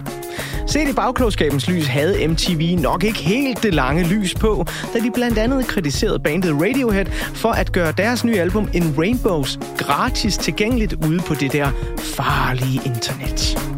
Set 0.67 0.89
i 0.89 0.93
bagklogskabens 0.93 1.69
lys 1.69 1.87
havde 1.87 2.29
MTV 2.29 2.79
nok 2.81 3.05
ikke 3.05 3.19
helt 3.19 3.63
det 3.63 3.75
lange 3.75 4.05
lys 4.05 4.35
på, 4.35 4.67
da 4.95 4.99
de 4.99 5.11
blandt 5.15 5.39
andet 5.39 5.67
kritiserede 5.67 6.19
bandet 6.19 6.55
Radiohead 6.55 7.07
for 7.35 7.51
at 7.51 7.73
gøre 7.73 7.93
deres 7.93 8.25
nye 8.25 8.41
album 8.41 8.69
In 8.75 8.95
Rainbows 8.99 9.59
gratis 9.77 10.37
tilgængeligt 10.37 10.95
ude 11.07 11.19
på 11.19 11.35
det 11.35 11.53
der 11.53 11.71
farlige 11.99 12.81
internet. 12.87 13.78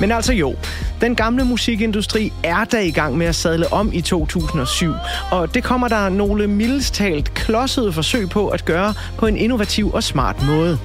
Men 0.00 0.12
altså 0.12 0.32
jo, 0.32 0.54
den 1.00 1.14
gamle 1.14 1.44
musikindustri 1.44 2.32
er 2.42 2.64
da 2.64 2.80
i 2.80 2.90
gang 2.90 3.16
med 3.18 3.26
at 3.26 3.34
sadle 3.34 3.72
om 3.72 3.90
i 3.92 4.00
2007, 4.00 4.92
og 5.30 5.54
det 5.54 5.64
kommer 5.64 5.88
der 5.88 6.08
nogle 6.08 6.46
mildestalt 6.46 7.34
klodsede 7.34 7.92
forsøg 7.92 8.28
på 8.28 8.48
at 8.48 8.64
gøre 8.64 8.94
på 9.18 9.26
en 9.26 9.36
innovativ 9.36 9.92
og 9.92 10.02
smart 10.02 10.36
måde. 10.46 10.78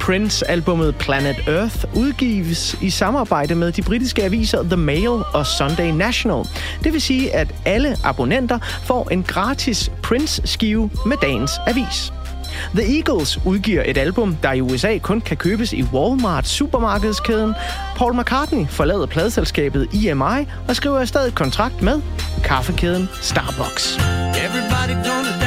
Prince-albummet 0.00 0.96
Planet 0.96 1.36
Earth 1.46 1.84
udgives 1.96 2.76
i 2.82 2.90
samarbejde 2.90 3.54
med 3.54 3.72
de 3.72 3.82
britiske 3.82 4.22
aviser 4.22 4.62
The 4.62 4.76
Mail 4.76 5.08
og 5.34 5.46
Sunday 5.46 5.90
National. 5.90 6.44
Det 6.84 6.92
vil 6.92 7.00
sige, 7.00 7.34
at 7.34 7.54
alle 7.64 7.96
abonnenter 8.04 8.58
får 8.84 9.08
en 9.10 9.22
gratis 9.22 9.92
Prince-skive 10.02 10.90
med 11.06 11.16
dagens 11.22 11.52
avis. 11.66 12.12
The 12.74 12.96
Eagles 12.96 13.38
udgiver 13.44 13.82
et 13.86 13.98
album, 13.98 14.36
der 14.42 14.52
i 14.52 14.60
USA 14.60 14.98
kun 14.98 15.20
kan 15.20 15.36
købes 15.36 15.72
i 15.72 15.82
Walmart 15.82 16.46
supermarkedskæden. 16.48 17.54
Paul 17.96 18.14
McCartney 18.14 18.66
forlader 18.68 19.06
pladselskabet 19.06 19.88
EMI 19.94 20.46
og 20.68 20.76
skriver 20.76 21.00
i 21.00 21.06
stedet 21.06 21.34
kontrakt 21.34 21.82
med 21.82 22.00
kaffekæden 22.44 23.08
Starbucks. 23.20 23.96
Everybody 23.96 24.94
gonna 25.08 25.41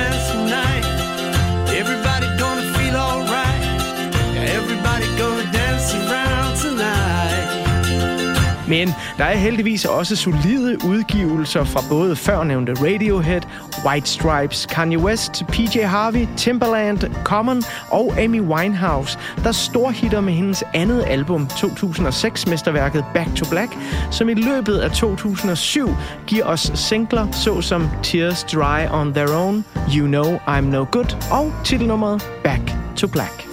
Men 8.67 8.93
der 9.17 9.23
er 9.23 9.35
heldigvis 9.35 9.85
også 9.85 10.15
solide 10.15 10.77
udgivelser 10.85 11.63
fra 11.63 11.81
både 11.89 12.15
førnævnte 12.15 12.73
Radiohead, 12.73 13.41
White 13.85 14.09
Stripes, 14.09 14.65
Kanye 14.69 14.99
West, 14.99 15.43
PJ 15.47 15.79
Harvey, 15.79 16.27
Timbaland, 16.37 16.99
Common 17.23 17.63
og 17.91 18.13
Amy 18.19 18.41
Winehouse, 18.41 19.19
der 19.43 19.51
storhitter 19.51 20.21
med 20.21 20.33
hendes 20.33 20.63
andet 20.73 21.03
album, 21.07 21.47
2006-mesterværket 21.51 23.03
Back 23.13 23.35
to 23.35 23.45
Black, 23.49 23.71
som 24.11 24.29
i 24.29 24.33
løbet 24.33 24.77
af 24.77 24.91
2007 24.91 25.89
giver 26.27 26.45
os 26.45 26.71
singler 26.75 27.31
såsom 27.31 27.89
Tears 28.03 28.43
Dry 28.43 28.87
on 28.91 29.13
Their 29.13 29.35
Own, 29.35 29.65
You 29.95 30.07
Know 30.07 30.37
I'm 30.47 30.61
No 30.61 30.85
Good 30.91 31.17
og 31.31 31.53
titelnummeret 31.63 32.29
Back 32.43 32.61
to 32.97 33.07
Black. 33.07 33.47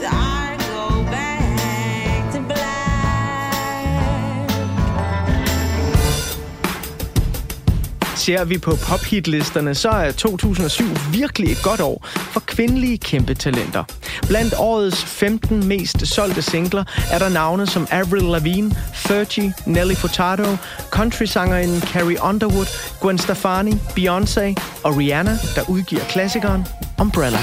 Ser 8.23 8.45
vi 8.45 8.59
på 8.59 8.77
pophitlisterne, 8.89 9.75
så 9.75 9.89
er 9.89 10.13
2007 10.13 10.85
virkelig 11.13 11.53
et 11.53 11.63
godt 11.63 11.81
år 11.81 12.07
for 12.07 12.41
kvindelige 12.41 12.99
kæmpe 12.99 13.35
talenter. 13.35 13.85
Blandt 14.29 14.55
årets 14.59 15.05
15 15.05 15.69
mest 15.69 16.07
solgte 16.07 16.43
singler 16.43 16.85
er 17.13 17.19
der 17.19 17.29
navne 17.29 17.67
som 17.67 17.87
Avril 17.91 18.23
Lavigne, 18.23 18.75
Fergie, 18.95 19.55
Nelly 19.67 19.95
Furtado, 19.95 20.57
countrysangerinden 20.91 21.81
Carrie 21.81 22.23
Underwood, 22.23 22.67
Gwen 23.01 23.19
Stefani, 23.19 23.73
Beyoncé 23.73 24.55
og 24.85 24.97
Rihanna, 24.97 25.39
der 25.55 25.71
udgiver 25.71 26.03
klassikeren 26.03 26.67
Umbrella. 27.01 27.39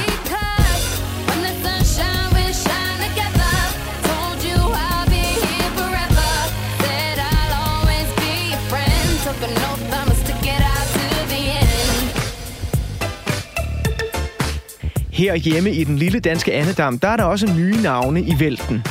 Her 15.19 15.35
hjemme 15.35 15.71
i 15.71 15.83
den 15.83 15.95
lille 15.95 16.19
danske 16.19 16.53
andedam, 16.53 16.99
der 16.99 17.07
er 17.07 17.17
der 17.17 17.23
også 17.23 17.53
nye 17.57 17.81
navne 17.83 18.21
i 18.21 18.33
vælten. 18.39 18.83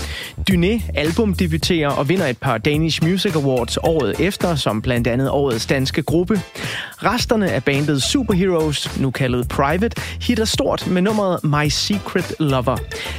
Dyné 0.51 0.83
albumdebuterer 0.95 1.89
og 1.89 2.09
vinder 2.09 2.27
et 2.27 2.39
par 2.39 2.59
Danish 2.59 3.05
Music 3.05 3.35
Awards 3.37 3.77
året 3.77 4.21
efter, 4.21 4.55
som 4.55 4.83
blandt 4.83 5.07
andet 5.07 5.31
årets 5.31 5.67
danske 5.67 6.03
gruppe. 6.03 6.41
Resterne 7.05 7.51
af 7.51 7.65
bandet 7.65 8.03
Superheroes, 8.03 9.01
nu 9.01 9.11
kaldet 9.11 9.49
Private, 9.49 10.03
hitter 10.21 10.45
stort 10.45 10.87
med 10.87 11.03
nummeret 11.03 11.45
My 11.45 11.69
Secret 11.69 12.35
Lover. 12.41 12.77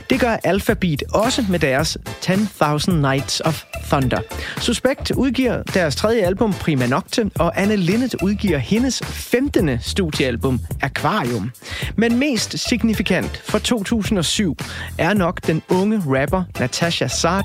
Det 0.10 0.20
gør 0.20 0.38
Alphabet 0.44 1.04
også 1.14 1.46
med 1.50 1.60
deres 1.60 1.98
10.000 2.08 2.92
Nights 2.92 3.42
of 3.46 3.64
Thunder. 3.90 4.20
Suspekt 4.58 5.12
udgiver 5.12 5.64
deres 5.64 5.96
tredje 5.96 6.22
album 6.22 6.54
Prima 6.54 6.88
Nocte, 6.88 7.32
og 7.36 7.62
Anne 7.62 7.76
Linnet 7.76 8.16
udgiver 8.24 8.58
hendes 8.58 9.02
15. 9.06 9.70
studiealbum 9.82 10.60
Aquarium. 10.82 11.52
Men 11.96 12.20
mest 12.20 12.60
signifikant 12.70 13.42
for 13.46 13.60
2007 13.60 14.58
er 14.98 15.14
nok 15.14 15.48
den 15.48 15.62
unge 15.70 16.02
rapper 16.08 16.44
Natasha 16.60 17.08
Saad, 17.22 17.44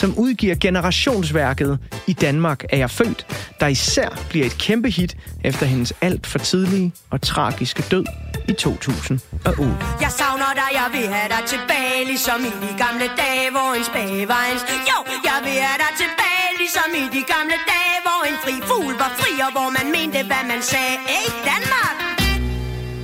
som 0.00 0.18
udgiver 0.18 0.54
generationsværket 0.54 1.78
I 2.06 2.12
Danmark 2.12 2.60
er 2.70 2.76
jeg 2.76 2.90
født, 2.90 3.26
der 3.60 3.66
især 3.66 4.08
bliver 4.30 4.46
et 4.46 4.58
kæmpe 4.58 4.90
hit 4.90 5.16
efter 5.44 5.66
hendes 5.66 5.92
alt 6.00 6.26
for 6.26 6.38
tidlige 6.38 6.92
og 7.10 7.22
tragiske 7.22 7.82
død 7.90 8.04
i 8.48 8.52
2008. 8.52 9.86
Jeg 10.00 10.12
savner 10.20 10.50
dig, 10.60 10.68
jeg 10.80 10.88
vil 10.92 11.06
have 11.14 11.28
dig 11.34 11.42
tilbage, 11.54 12.04
ligesom 12.12 12.40
i 12.50 12.52
de 12.66 12.72
gamle 12.84 13.06
dage, 13.22 13.50
hvor 13.50 13.70
en 13.78 13.84
spage 13.84 14.28
var 14.28 14.44
en... 14.52 14.58
Jo, 14.90 14.98
jeg 15.30 15.38
vil 15.46 15.56
have 15.66 15.78
dig 15.84 15.92
tilbage, 16.02 16.50
ligesom 16.62 16.88
i 17.02 17.04
de 17.16 17.22
gamle 17.34 17.56
dage, 17.72 17.96
hvor 18.06 18.20
en 18.30 18.36
fri 18.44 18.54
fugl 18.68 18.94
var 19.02 19.12
fri, 19.20 19.32
og 19.46 19.50
hvor 19.56 19.68
man 19.76 19.86
mente, 19.96 20.18
hvad 20.30 20.44
man 20.52 20.62
sagde. 20.72 20.96
Ej, 21.16 21.26
Danmark! 21.50 22.11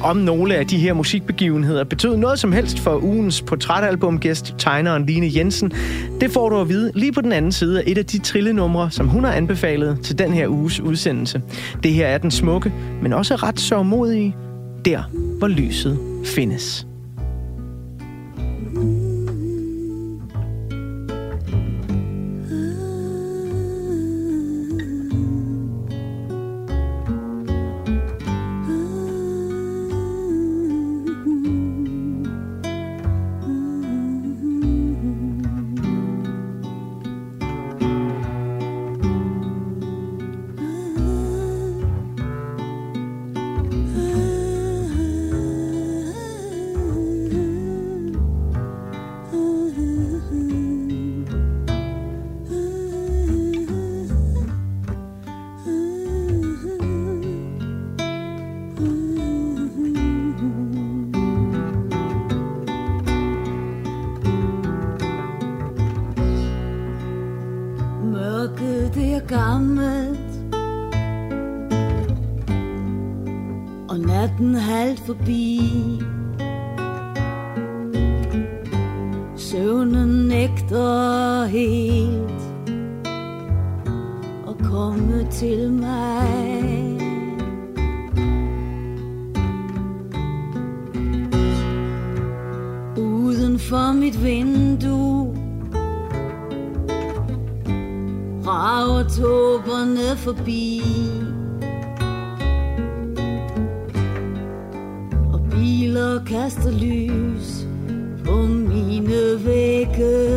Om 0.03 0.17
nogle 0.17 0.55
af 0.55 0.67
de 0.67 0.79
her 0.79 0.93
musikbegivenheder 0.93 1.85
betød 1.85 2.17
noget 2.17 2.39
som 2.39 2.53
helst 2.53 2.79
for 2.79 3.05
ugens 3.05 3.43
portrætalbumgæst, 3.43 4.55
tegneren 4.59 5.07
Line 5.07 5.31
Jensen. 5.37 5.73
Det 6.21 6.31
får 6.31 6.49
du 6.49 6.61
at 6.61 6.69
vide 6.69 6.93
lige 6.95 7.13
på 7.13 7.21
den 7.21 7.33
anden 7.33 7.53
side 7.53 7.79
af 7.79 7.85
et 7.87 7.99
af 7.99 8.07
de 8.07 8.19
trillenumre, 8.19 8.91
som 8.91 9.09
hun 9.09 9.25
har 9.25 9.33
anbefalet 9.33 10.01
til 10.03 10.19
den 10.19 10.33
her 10.33 10.49
uges 10.49 10.81
udsendelse. 10.81 11.43
Det 11.83 11.93
her 11.93 12.07
er 12.07 12.19
den 12.19 12.31
smukke, 12.31 12.73
men 13.03 13.13
også 13.13 13.35
ret 13.35 13.61
sørgmodige, 13.61 14.37
der 14.85 15.03
hvor 15.39 15.49
lyset 15.49 15.99
findes. 16.25 16.88
Søvnen 79.51 80.29
nægter 80.29 81.45
helt 81.45 82.43
At 84.49 84.65
komme 84.65 85.27
til 85.31 85.73
mig. 85.73 86.99
Uden 92.97 93.59
for 93.59 93.93
mit 93.93 94.25
vindue 94.25 95.37
rager 98.47 99.09
tåberne 99.09 100.17
forbi. 100.17 100.83
Og 105.33 105.41
biler 105.51 106.25
kaster 106.25 106.71
lys 106.71 107.67
på 108.25 108.39
mine 109.09 109.45
vægge 109.45 110.29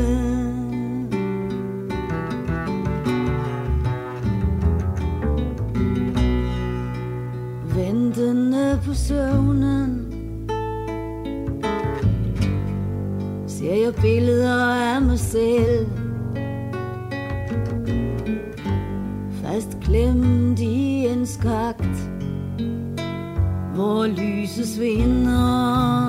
Ventende 7.75 8.79
på 8.85 8.93
søvnen. 8.93 10.13
Ser 13.47 13.73
jeg 13.73 13.93
billeder 14.01 14.65
af 14.65 15.01
mig 15.01 15.19
selv. 15.19 15.87
Fast 19.43 19.77
klemt 19.81 20.59
i 20.59 21.07
en 21.07 21.25
skagt, 21.25 22.11
hvor 23.75 24.07
lyset 24.07 24.67
svinder. 24.67 26.00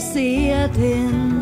Hun 0.00 0.16
ikke 0.16 0.70
ser 0.76 1.39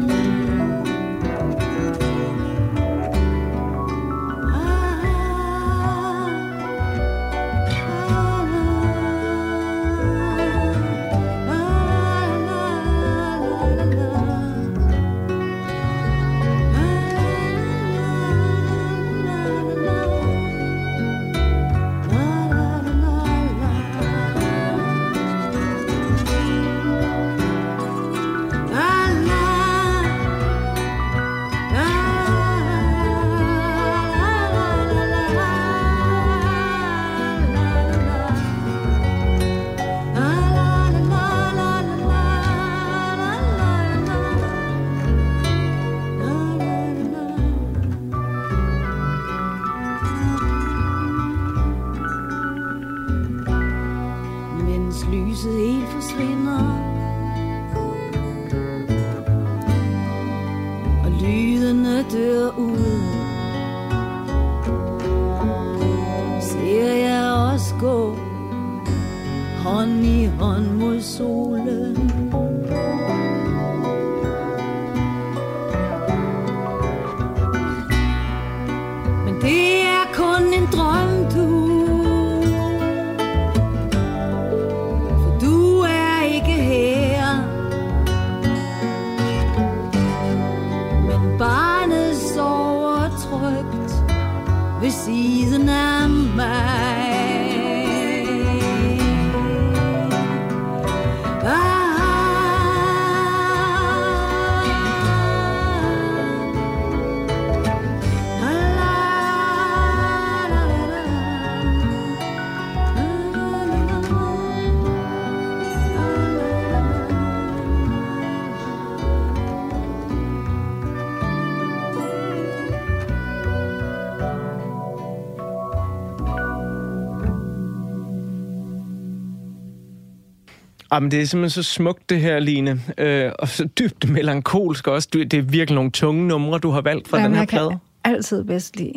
Jamen, 130.99 131.11
det 131.11 131.23
er 131.23 131.27
simpelthen 131.27 131.63
så 131.65 131.71
smukt, 131.71 132.11
det 132.11 132.21
her, 132.21 132.39
Line. 132.39 132.81
Øh, 132.99 133.33
og 133.39 133.49
så 133.49 133.65
dybt 133.65 134.11
melankolsk 134.11 134.87
også. 134.87 135.09
Du, 135.13 135.19
det 135.23 135.35
er 135.35 135.43
virkelig 135.43 135.75
nogle 135.75 135.91
tunge 135.91 136.29
numre, 136.29 136.59
du 136.59 136.71
har 136.71 136.81
valgt 136.81 137.09
fra 137.09 137.17
Jamen, 137.17 137.31
den 137.31 137.35
her 137.35 137.41
jeg 137.41 137.49
kan 137.49 137.59
plade. 137.59 137.79
altid 138.05 138.45
bedst 138.45 138.77
lide 138.77 138.93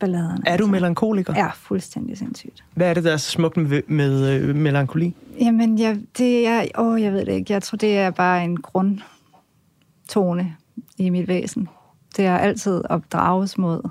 balladerne. 0.00 0.42
Er 0.46 0.56
du 0.56 0.66
melankoliker? 0.66 1.34
Ja, 1.36 1.50
fuldstændig 1.54 2.18
sindssygt. 2.18 2.64
Hvad 2.74 2.90
er 2.90 2.94
det, 2.94 3.04
der 3.04 3.12
er 3.12 3.16
så 3.16 3.30
smukt 3.30 3.56
med, 3.56 3.82
med 3.86 4.30
øh, 4.30 4.56
melankoli? 4.56 5.14
Jamen, 5.40 5.78
jeg, 5.78 5.98
det 6.18 6.46
er, 6.46 6.64
åh, 6.78 7.02
jeg 7.02 7.12
ved 7.12 7.26
det 7.26 7.32
ikke. 7.32 7.52
Jeg 7.52 7.62
tror, 7.62 7.76
det 7.76 7.98
er 7.98 8.10
bare 8.10 8.44
en 8.44 8.56
grundtone 8.56 10.56
i 10.98 11.10
mit 11.10 11.28
væsen. 11.28 11.68
Det 12.16 12.26
er 12.26 12.38
altid 12.38 12.82
at 12.90 13.00
drages 13.12 13.58
mod 13.58 13.88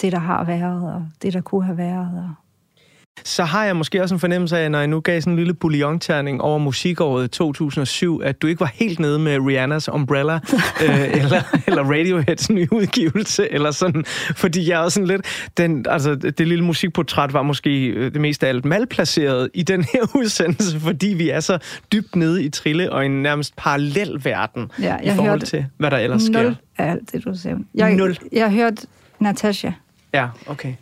det, 0.00 0.12
der 0.12 0.18
har 0.18 0.44
været, 0.44 0.94
og 0.94 1.06
det, 1.22 1.32
der 1.32 1.40
kunne 1.40 1.64
have 1.64 1.78
været. 1.78 2.10
Og 2.16 2.30
Så 3.24 3.44
har 3.44 3.64
jeg 3.64 3.76
måske 3.76 4.02
også 4.02 4.14
en 4.14 4.20
fornemmelse 4.20 4.58
af, 4.58 4.70
når 4.70 4.78
jeg 4.78 4.88
nu 4.88 5.00
gav 5.00 5.20
sådan 5.20 5.32
en 5.32 5.38
lille 5.38 5.54
bouillon-terning 5.54 6.40
over 6.40 6.58
musikåret 6.58 7.30
2007, 7.30 8.20
at 8.24 8.42
du 8.42 8.46
ikke 8.46 8.60
var 8.60 8.70
helt 8.74 8.98
nede 8.98 9.18
med 9.18 9.38
Rihannas 9.38 9.88
Umbrella, 9.88 10.34
øh, 10.84 11.00
eller, 11.14 11.42
eller 11.66 11.82
Radioheads 11.82 12.50
nye 12.50 12.68
udgivelse, 12.72 13.52
eller 13.52 13.70
sådan. 13.70 14.04
Fordi 14.36 14.70
jeg 14.70 14.74
er 14.74 14.84
også 14.84 14.94
sådan 14.94 15.08
lidt... 15.08 15.50
Den, 15.56 15.86
altså, 15.88 16.14
det 16.14 16.48
lille 16.48 16.64
musikportræt 16.64 17.32
var 17.32 17.42
måske 17.42 17.86
øh, 17.86 18.12
det 18.12 18.20
mest 18.20 18.44
af 18.44 18.48
alt 18.48 18.64
malplaceret 18.64 19.50
i 19.54 19.62
den 19.62 19.84
her 19.92 20.00
udsendelse, 20.20 20.80
fordi 20.80 21.06
vi 21.06 21.30
er 21.30 21.40
så 21.40 21.58
dybt 21.92 22.16
nede 22.16 22.44
i 22.44 22.48
trille 22.48 22.92
og 22.92 23.06
en 23.06 23.22
nærmest 23.22 23.56
parallel 23.56 24.20
verden 24.24 24.70
Ja, 24.82 24.96
i 25.02 25.10
forhold 25.16 25.40
til, 25.40 25.66
hvad 25.76 25.90
der 25.90 25.98
ellers 25.98 26.22
sker. 26.22 26.42
Nul 26.42 26.56
af 26.78 26.90
alt 26.90 27.12
det, 27.12 27.24
du 27.24 27.34
siger. 27.34 27.56
Jeg, 27.74 27.94
Nul. 27.94 28.18
Jeg 28.32 28.52
hørte 28.52 28.86
Natasha 29.20 29.70
Ja, 30.14 30.28
okay. 30.46 30.72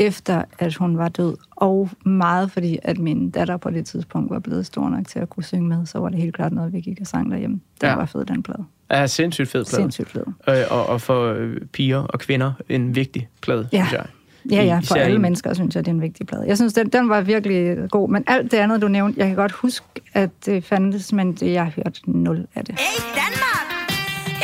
Efter, 0.00 0.42
at 0.58 0.74
hun 0.74 0.98
var 0.98 1.08
død. 1.08 1.36
Og 1.50 1.90
meget 2.04 2.50
fordi, 2.50 2.78
at 2.82 2.98
min 2.98 3.30
datter 3.30 3.56
på 3.56 3.70
det 3.70 3.86
tidspunkt 3.86 4.30
var 4.30 4.38
blevet 4.38 4.66
stor 4.66 4.88
nok 4.88 5.06
til 5.08 5.18
at 5.18 5.30
kunne 5.30 5.44
synge 5.44 5.68
med, 5.68 5.86
så 5.86 5.98
var 5.98 6.08
det 6.08 6.18
helt 6.22 6.34
klart 6.34 6.52
noget, 6.52 6.72
vi 6.72 6.80
gik 6.80 6.98
og 7.00 7.06
sang 7.06 7.30
derhjemme. 7.30 7.60
Det 7.80 7.86
Ja. 7.86 7.94
var 7.94 8.06
fed, 8.06 8.24
den 8.24 8.42
plade. 8.42 8.64
Ja, 8.90 9.06
sindssygt 9.06 9.48
fed 9.48 9.64
plade. 9.64 9.82
Sindssygt 9.82 10.08
fed. 10.10 10.22
Øh, 10.48 10.54
og, 10.70 10.86
og 10.86 11.00
for 11.00 11.32
øh, 11.32 11.56
piger 11.72 11.98
og 11.98 12.20
kvinder 12.20 12.52
en 12.68 12.94
vigtig 12.94 13.28
plade, 13.42 13.68
Ja. 13.72 13.78
synes 13.78 13.92
jeg. 13.92 14.06
Ja, 14.50 14.62
ja, 14.64 14.78
for 14.84 14.94
alle 14.94 15.14
en- 15.16 15.22
mennesker 15.22 15.54
synes 15.54 15.74
jeg, 15.76 15.84
det 15.84 15.90
er 15.90 15.94
en 15.94 16.00
vigtig 16.02 16.26
plade. 16.26 16.44
Jeg 16.46 16.56
synes, 16.56 16.72
den, 16.72 16.88
den 16.88 17.08
var 17.08 17.20
virkelig 17.20 17.76
god, 17.90 18.10
men 18.10 18.24
alt 18.26 18.50
det 18.52 18.56
andet, 18.58 18.82
du 18.82 18.88
nævnte, 18.88 19.18
jeg 19.20 19.26
kan 19.26 19.36
godt 19.36 19.52
huske, 19.52 19.86
at 20.14 20.30
det 20.46 20.64
fandtes, 20.64 21.12
men 21.12 21.32
det, 21.34 21.52
jeg 21.52 21.64
har 21.64 21.72
hørt 21.76 22.00
nul 22.06 22.46
af 22.54 22.64
det. 22.64 22.74
Hey 22.78 23.00
Danmark, 23.20 23.66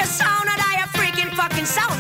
jeg 0.01 0.07
savner 0.21 0.55
dig, 0.63 0.71
jeg 0.81 0.89
freaking 0.97 1.31
fucking 1.41 1.67
savner 1.67 1.96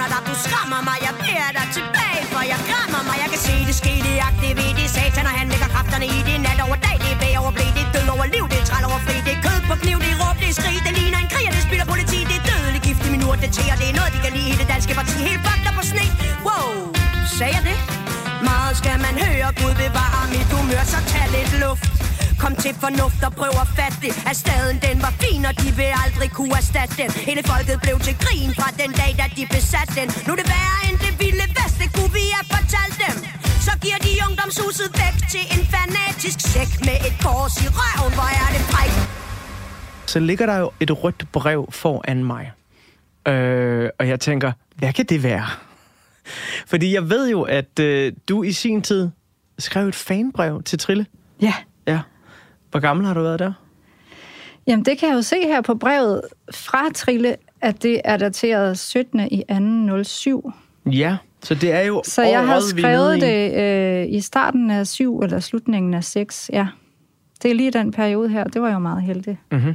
og 9.77 9.81
kniv 9.85 9.99
Det 10.05 10.11
er 10.15 10.19
råb, 10.23 10.37
det 10.43 10.49
er 10.53 10.57
skrig, 10.61 10.79
det 10.87 10.93
ligner 10.99 11.19
en 11.25 11.31
krig 11.35 11.47
Og 11.51 11.55
det 11.59 11.65
spiller 11.69 11.87
politi, 11.93 12.19
det 12.31 12.37
er 12.41 12.45
dødelig 12.51 12.81
gift 12.87 13.03
i 13.07 13.11
min 13.15 13.23
urt 13.29 13.39
Det 13.45 13.51
tæer, 13.57 13.77
det 13.81 13.87
er 13.93 13.97
noget, 14.01 14.11
de 14.15 14.21
kan 14.25 14.33
lide. 14.37 14.49
I 14.55 14.57
det 14.61 14.69
danske 14.75 14.93
parti 14.99 15.17
Helt 15.29 15.43
fucked 15.47 15.73
på 15.79 15.83
sne, 15.91 16.07
wow 16.49 16.71
Sagde 17.37 17.53
jeg 17.57 17.65
det? 17.71 17.79
Meget 18.49 18.75
skal 18.81 18.97
man 19.07 19.15
høre, 19.25 19.49
Gud 19.61 19.75
bevare 19.83 20.23
mit 20.35 20.49
humør 20.55 20.85
Så 20.93 21.01
tag 21.11 21.27
lidt 21.37 21.53
luft. 21.65 21.87
Kom 22.43 22.55
til 22.65 22.75
fornuft 22.85 23.21
og 23.29 23.33
prøv 23.41 23.55
at 23.65 23.69
fatte 23.79 23.99
det. 24.05 24.13
At 24.31 24.37
staden 24.43 24.77
den 24.87 24.97
var 25.05 25.13
fin, 25.23 25.43
og 25.51 25.55
de 25.63 25.69
vil 25.79 25.91
aldrig 26.05 26.31
kunne 26.39 26.55
erstatte 26.61 26.95
den. 27.01 27.11
Hele 27.29 27.43
folket 27.51 27.77
blev 27.85 27.97
til 28.07 28.17
grin 28.25 28.51
fra 28.59 28.69
den 28.83 28.91
dag, 29.01 29.13
da 29.21 29.25
de 29.37 29.45
besatte 29.57 29.93
den. 30.01 30.09
Nu 30.27 30.31
er 30.35 30.39
det 30.43 30.49
værre 30.55 30.79
end 30.89 30.97
det 31.05 31.13
vilde 31.23 31.47
vest, 31.59 31.77
det 31.83 31.89
kunne 31.97 32.13
vi 32.19 32.25
have 32.37 32.47
fortalt 32.55 32.97
dem. 33.05 33.15
Så 33.67 33.73
giver 33.83 33.99
de 34.07 34.13
ungdomshuset 34.27 34.89
væk 35.03 35.17
til 35.33 35.45
en 35.55 35.63
fanatisk 35.73 36.39
sæk 36.53 36.71
Med 36.87 36.97
et 37.09 37.17
kors 37.25 37.55
i 37.65 37.69
røven, 37.79 38.13
hvor 38.19 38.31
er 38.43 38.49
det 38.55 38.63
frækt? 38.71 39.26
Så 40.07 40.21
ligger 40.21 40.47
der 40.47 40.59
jo 40.59 40.71
et 40.81 41.05
rødt 41.05 41.25
brev 41.33 41.69
foran 41.73 42.25
mig. 42.25 42.53
Øh, 43.29 43.91
og 43.99 44.09
jeg 44.09 44.21
tænker, 44.21 44.53
hvad 44.77 44.93
kan 44.93 45.05
det 45.05 45.23
være? 45.23 45.47
Fordi 46.67 46.95
jeg 46.95 47.11
ved 47.11 47.31
jo, 47.31 47.43
at 47.43 47.79
øh, 47.81 48.13
du 48.29 48.43
i 48.43 48.53
sin 48.53 48.83
tid 48.83 49.11
skrev 49.59 49.89
et 49.89 49.95
fanbrev 49.95 50.63
til 50.63 50.79
Trille. 50.79 51.07
Ja. 51.43 51.55
Ja. 51.87 52.01
Hvor 52.71 52.81
gammel 52.81 53.07
har 53.07 53.15
du 53.15 53.23
været 53.23 53.39
der? 53.39 53.53
Jamen, 54.67 54.85
det 54.85 54.99
kan 54.99 55.09
jeg 55.09 55.15
jo 55.17 55.23
se 55.23 55.37
her 55.43 55.61
på 55.61 55.75
brevet 55.75 56.23
fra 56.55 56.91
Trille, 56.95 57.37
at 57.61 57.83
det 57.83 58.01
er 58.05 58.17
dateret 58.17 58.79
17. 58.79 59.21
i 59.21 59.43
207. 59.49 60.53
Ja, 60.87 61.17
så 61.43 61.55
det 61.55 61.73
er 61.73 61.81
jo 61.81 62.03
Så 62.05 62.23
jeg 62.23 62.47
har 62.47 62.61
skrevet 62.61 63.17
i. 63.17 63.21
det 63.21 63.55
øh, 63.55 64.07
i 64.15 64.21
starten 64.21 64.71
af 64.71 64.87
7 64.87 65.21
eller 65.21 65.41
slutningen 65.41 65.95
af 65.95 66.05
6. 66.05 66.51
Ja, 66.53 66.67
det 67.43 67.51
er 67.51 67.55
lige 67.55 67.71
den 67.71 67.93
periode 67.93 68.29
her. 68.29 68.45
Det 68.45 68.63
var 68.63 68.73
jo 68.73 68.79
meget 68.79 69.03
heldigt. 69.03 69.39
Mhm. 69.53 69.75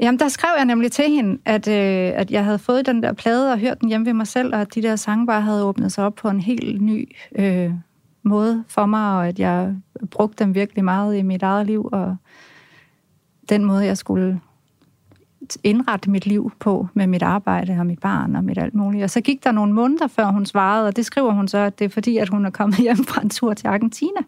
Jamen, 0.00 0.18
der 0.18 0.28
skrev 0.28 0.50
jeg 0.56 0.64
nemlig 0.64 0.92
til 0.92 1.10
hende, 1.10 1.38
at, 1.44 1.68
øh, 1.68 2.12
at 2.20 2.30
jeg 2.30 2.44
havde 2.44 2.58
fået 2.58 2.86
den 2.86 3.02
der 3.02 3.12
plade 3.12 3.52
og 3.52 3.58
hørt 3.58 3.80
den 3.80 3.88
hjemme 3.88 4.06
ved 4.06 4.12
mig 4.12 4.26
selv, 4.26 4.54
og 4.54 4.60
at 4.60 4.74
de 4.74 4.82
der 4.82 4.96
sange 4.96 5.26
bare 5.26 5.40
havde 5.40 5.64
åbnet 5.64 5.92
sig 5.92 6.04
op 6.04 6.14
på 6.14 6.28
en 6.28 6.40
helt 6.40 6.82
ny 6.82 7.08
øh, 7.36 7.70
måde 8.22 8.64
for 8.68 8.86
mig, 8.86 9.16
og 9.16 9.28
at 9.28 9.38
jeg 9.38 9.74
brugte 10.10 10.44
dem 10.44 10.54
virkelig 10.54 10.84
meget 10.84 11.16
i 11.16 11.22
mit 11.22 11.42
eget 11.42 11.66
liv, 11.66 11.88
og 11.92 12.16
den 13.48 13.64
måde, 13.64 13.84
jeg 13.84 13.98
skulle 13.98 14.40
indrette 15.64 16.10
mit 16.10 16.26
liv 16.26 16.52
på 16.58 16.88
med 16.94 17.06
mit 17.06 17.22
arbejde 17.22 17.76
og 17.78 17.86
mit 17.86 17.98
barn 17.98 18.36
og 18.36 18.44
mit 18.44 18.58
alt 18.58 18.74
muligt. 18.74 19.04
Og 19.04 19.10
så 19.10 19.20
gik 19.20 19.44
der 19.44 19.52
nogle 19.52 19.72
måneder, 19.72 20.06
før 20.06 20.26
hun 20.26 20.46
svarede, 20.46 20.86
og 20.86 20.96
det 20.96 21.06
skriver 21.06 21.32
hun 21.32 21.48
så, 21.48 21.58
at 21.58 21.78
det 21.78 21.84
er 21.84 21.88
fordi, 21.88 22.16
at 22.16 22.28
hun 22.28 22.46
er 22.46 22.50
kommet 22.50 22.78
hjem 22.78 23.04
fra 23.04 23.22
en 23.22 23.30
tur 23.30 23.54
til 23.54 23.66
Argentina. 23.66 24.20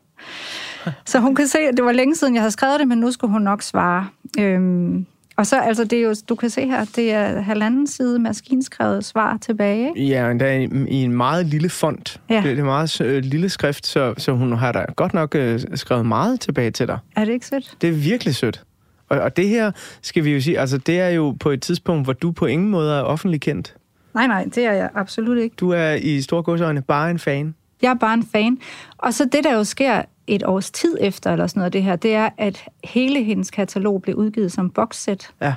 Så 1.04 1.20
hun 1.20 1.34
kan 1.34 1.46
se, 1.46 1.58
at 1.58 1.76
det 1.76 1.84
var 1.84 1.92
længe 1.92 2.14
siden, 2.14 2.34
jeg 2.34 2.42
havde 2.42 2.50
skrevet 2.50 2.80
det, 2.80 2.88
men 2.88 2.98
nu 2.98 3.10
skulle 3.10 3.32
hun 3.32 3.42
nok 3.42 3.62
svare. 3.62 4.08
Øhm, 4.38 5.06
og 5.36 5.46
så, 5.46 5.60
altså, 5.60 5.84
det 5.84 5.98
er 5.98 6.02
jo, 6.02 6.14
du 6.28 6.34
kan 6.34 6.50
se 6.50 6.66
her, 6.66 6.84
det 6.96 7.12
er 7.12 7.40
halvanden 7.40 7.86
side 7.86 8.18
maskinskrevet 8.18 9.04
svar 9.04 9.38
tilbage. 9.40 9.88
Ikke? 9.88 10.08
Ja, 10.08 10.30
endda 10.30 10.58
i, 10.58 10.68
i 10.88 11.04
en 11.04 11.12
meget 11.12 11.46
lille 11.46 11.68
font. 11.68 12.20
Ja. 12.30 12.36
Det, 12.36 12.44
det 12.44 12.58
er 12.58 12.64
meget 12.64 13.00
øh, 13.00 13.24
lille 13.24 13.48
skrift, 13.48 13.86
så, 13.86 14.14
så 14.18 14.32
hun 14.32 14.52
har 14.52 14.72
da 14.72 14.84
godt 14.96 15.14
nok 15.14 15.34
øh, 15.34 15.60
skrevet 15.74 16.06
meget 16.06 16.40
tilbage 16.40 16.70
til 16.70 16.86
dig. 16.86 16.98
Er 17.16 17.24
det 17.24 17.32
ikke 17.32 17.46
sødt? 17.46 17.76
Det 17.80 17.88
er 17.88 17.92
virkelig 17.92 18.34
sødt. 18.34 18.62
Og, 19.08 19.18
og 19.18 19.36
det 19.36 19.48
her, 19.48 19.70
skal 20.02 20.24
vi 20.24 20.34
jo 20.34 20.40
sige, 20.40 20.58
altså 20.60 20.78
det 20.78 21.00
er 21.00 21.08
jo 21.08 21.36
på 21.40 21.50
et 21.50 21.62
tidspunkt, 21.62 22.06
hvor 22.06 22.12
du 22.12 22.30
på 22.30 22.46
ingen 22.46 22.70
måde 22.70 22.92
er 22.92 23.02
offentlig 23.02 23.40
kendt. 23.40 23.74
Nej, 24.14 24.26
nej, 24.26 24.44
det 24.44 24.64
er 24.64 24.72
jeg 24.72 24.90
absolut 24.94 25.38
ikke. 25.38 25.56
Du 25.60 25.70
er 25.70 25.92
i 25.92 26.20
store 26.20 26.42
godsøjne 26.42 26.82
bare 26.82 27.10
en 27.10 27.18
fan. 27.18 27.54
Jeg 27.82 27.90
er 27.90 27.94
bare 27.94 28.14
en 28.14 28.22
fan. 28.32 28.58
Og 28.98 29.14
så 29.14 29.24
det, 29.32 29.44
der 29.44 29.54
jo 29.54 29.64
sker 29.64 30.02
et 30.26 30.42
års 30.44 30.70
tid 30.70 30.96
efter, 31.00 31.32
eller 31.32 31.46
sådan 31.46 31.60
noget 31.60 31.72
det 31.72 31.82
her, 31.82 31.96
det 31.96 32.14
er, 32.14 32.28
at 32.38 32.64
hele 32.84 33.22
hendes 33.24 33.50
katalog 33.50 34.02
blev 34.02 34.16
udgivet 34.16 34.52
som 34.52 34.70
boxset. 34.70 35.30
Ja. 35.40 35.54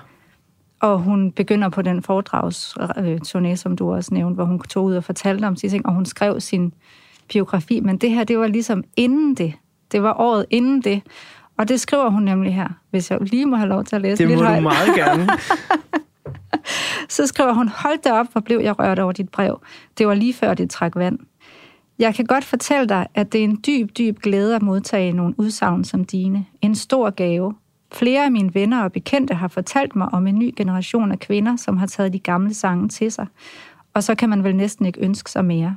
Og 0.79 0.99
hun 0.99 1.31
begynder 1.31 1.69
på 1.69 1.81
den 1.81 2.03
foredragsturné, 2.09 3.55
som 3.55 3.75
du 3.75 3.93
også 3.93 4.13
nævnte, 4.13 4.35
hvor 4.35 4.45
hun 4.45 4.59
tog 4.59 4.83
ud 4.85 4.95
og 4.95 5.03
fortalte 5.03 5.45
om 5.45 5.55
sine 5.55 5.69
ting, 5.69 5.85
og 5.85 5.93
hun 5.93 6.05
skrev 6.05 6.39
sin 6.39 6.73
biografi. 7.31 7.79
Men 7.79 7.97
det 7.97 8.11
her, 8.11 8.23
det 8.23 8.39
var 8.39 8.47
ligesom 8.47 8.83
inden 8.97 9.35
det. 9.35 9.53
Det 9.91 10.03
var 10.03 10.13
året 10.13 10.45
inden 10.49 10.81
det. 10.81 11.01
Og 11.57 11.67
det 11.67 11.79
skriver 11.79 12.09
hun 12.09 12.23
nemlig 12.23 12.55
her, 12.55 12.67
hvis 12.89 13.11
jeg 13.11 13.19
lige 13.21 13.45
må 13.45 13.55
have 13.55 13.69
lov 13.69 13.83
til 13.83 13.95
at 13.95 14.01
læse 14.01 14.17
Det 14.17 14.27
lidt 14.27 14.39
må 14.39 14.43
du 14.45 14.49
højt. 14.49 14.63
meget 14.63 14.95
gerne. 14.95 15.29
Så 17.09 17.27
skriver 17.27 17.53
hun, 17.53 17.67
hold 17.67 18.01
da 18.03 18.11
op, 18.13 18.25
hvor 18.31 18.41
blev 18.41 18.59
jeg 18.59 18.79
rørt 18.79 18.99
over 18.99 19.11
dit 19.11 19.29
brev. 19.29 19.61
Det 19.97 20.07
var 20.07 20.13
lige 20.13 20.33
før 20.33 20.53
det 20.53 20.69
trak 20.69 20.95
vand. 20.95 21.19
Jeg 21.99 22.15
kan 22.15 22.25
godt 22.25 22.43
fortælle 22.43 22.89
dig, 22.89 23.07
at 23.15 23.33
det 23.33 23.39
er 23.39 23.43
en 23.43 23.63
dyb, 23.67 23.97
dyb 23.97 24.19
glæde 24.19 24.55
at 24.55 24.61
modtage 24.61 25.11
nogle 25.11 25.33
udsagn 25.37 25.83
som 25.83 26.03
dine. 26.03 26.45
En 26.61 26.75
stor 26.75 27.09
gave. 27.09 27.53
Flere 27.93 28.25
af 28.25 28.31
mine 28.31 28.53
venner 28.53 28.83
og 28.83 28.91
bekendte 28.91 29.33
har 29.33 29.47
fortalt 29.47 29.95
mig 29.95 30.07
om 30.13 30.27
en 30.27 30.39
ny 30.39 30.53
generation 30.57 31.11
af 31.11 31.19
kvinder, 31.19 31.55
som 31.55 31.77
har 31.77 31.87
taget 31.87 32.13
de 32.13 32.19
gamle 32.19 32.53
sange 32.53 32.89
til 32.89 33.11
sig. 33.11 33.27
Og 33.93 34.03
så 34.03 34.15
kan 34.15 34.29
man 34.29 34.43
vel 34.43 34.55
næsten 34.55 34.85
ikke 34.85 35.01
ønske 35.01 35.31
sig 35.31 35.45
mere. 35.45 35.75